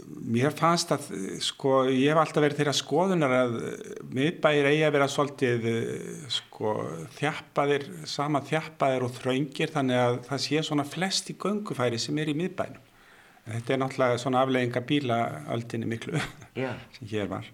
mér 0.10 0.54
fannst 0.58 0.92
að 0.94 1.08
sko 1.44 1.84
ég 1.90 2.10
hef 2.12 2.20
alltaf 2.22 2.44
verið 2.44 2.60
þeirra 2.62 2.76
skoðunar 2.78 3.36
að 3.36 3.56
miðbæir 4.16 4.70
eigi 4.72 4.84
að 4.88 4.96
vera 4.96 5.08
svolítið 5.12 5.68
sko 6.34 6.74
þjappaðir, 7.18 7.86
sama 8.10 8.42
þjappaðir 8.48 9.06
og 9.06 9.14
þraungir 9.20 9.74
þannig 9.76 10.02
að 10.02 10.20
það 10.30 10.44
sé 10.46 10.64
svona 10.66 10.88
flesti 10.88 11.36
göngufæri 11.40 12.02
sem 12.02 12.18
er 12.22 12.34
í 12.34 12.38
miðbænum. 12.40 12.86
Þetta 13.50 13.74
er 13.74 13.82
náttúrulega 13.82 14.20
svona 14.22 14.44
aflegginga 14.46 14.84
bílaaldinni 14.90 15.90
miklu 15.90 16.20
Já. 16.58 16.74
sem 16.98 17.10
hér 17.10 17.32
var. 17.32 17.48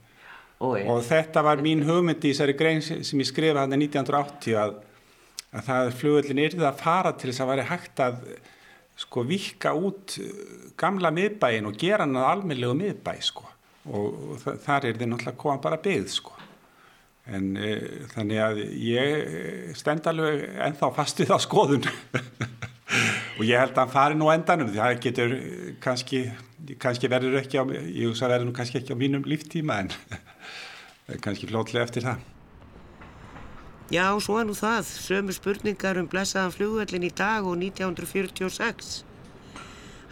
Ó, 0.60 0.72
og 0.72 1.00
þetta 1.04 1.44
var 1.44 1.62
mín 1.64 1.84
hugmynd 1.88 2.24
í 2.24 2.32
þessari 2.32 2.56
grein 2.56 2.84
sem 2.84 3.20
ég 3.20 3.28
skrifaði 3.28 3.62
hann 3.62 3.76
1980 3.76 4.60
að, 4.60 4.76
að 5.52 5.70
það 5.70 5.96
flugöldin 6.00 6.44
yrði 6.46 6.68
að 6.68 6.84
fara 6.84 7.12
til 7.16 7.32
þess 7.32 7.44
að 7.44 7.52
væri 7.52 7.66
hægt 7.72 8.04
að 8.04 8.22
sko 8.96 9.26
vika 9.28 9.74
út 9.76 10.16
gamla 10.80 11.12
miðbæin 11.14 11.68
og 11.68 11.78
gera 11.80 12.06
hann 12.06 12.16
að 12.20 12.30
almennilegu 12.32 12.78
miðbæ 12.80 13.14
sko. 13.24 13.48
Og, 13.86 14.40
þar 14.66 14.90
er 14.90 14.98
þið 14.98 15.12
náttúrulega 15.12 15.40
koma 15.42 15.62
bara 15.62 15.82
byggð 15.82 16.12
sko. 16.14 16.34
En 17.26 17.56
e, 17.58 17.72
þannig 18.14 18.42
að 18.42 18.62
ég 18.86 19.76
stend 19.78 20.08
alveg 20.10 20.46
ennþá 20.68 20.92
fast 20.96 21.22
við 21.22 21.34
á 21.34 21.40
skoðun. 21.42 21.88
Og 23.38 23.44
ég 23.44 23.60
held 23.60 23.74
að 23.74 23.82
hann 23.82 23.92
fari 23.92 24.18
nú 24.18 24.30
endanum 24.32 24.70
því 24.70 24.80
það 24.80 25.00
getur 25.04 25.34
kannski, 25.84 26.22
kannski 26.80 27.10
verður 27.12 27.42
ekki 27.42 27.60
á, 27.60 27.64
ég 27.68 28.08
hugsa 28.08 28.30
verður 28.32 28.48
nú 28.48 28.56
kannski 28.56 28.80
ekki 28.80 28.96
á 28.96 29.02
mínum 29.02 29.26
líftíma 29.28 29.82
en 29.84 29.92
kannski 31.26 31.50
flótlega 31.50 31.90
eftir 31.90 32.06
það 32.06 32.24
Já, 33.94 34.10
svo 34.18 34.40
er 34.42 34.48
nú 34.50 34.56
það, 34.58 34.88
sömu 34.98 35.34
spurningar 35.36 36.00
um 36.02 36.08
blessaðan 36.10 36.56
flugvellin 36.56 37.06
í 37.06 37.12
dag 37.14 37.46
og 37.46 37.60
1946. 37.62 39.04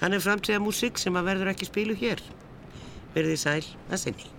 Hann 0.04 0.14
er 0.14 0.22
framtíða 0.22 0.62
músík 0.62 1.02
sem 1.02 1.18
að 1.18 1.32
verður 1.32 1.54
ekki 1.56 1.72
spilu 1.72 1.98
hér. 1.98 2.22
Verðið 3.18 3.42
sæl 3.48 3.66
að 3.90 4.02
sinni. 4.06 4.33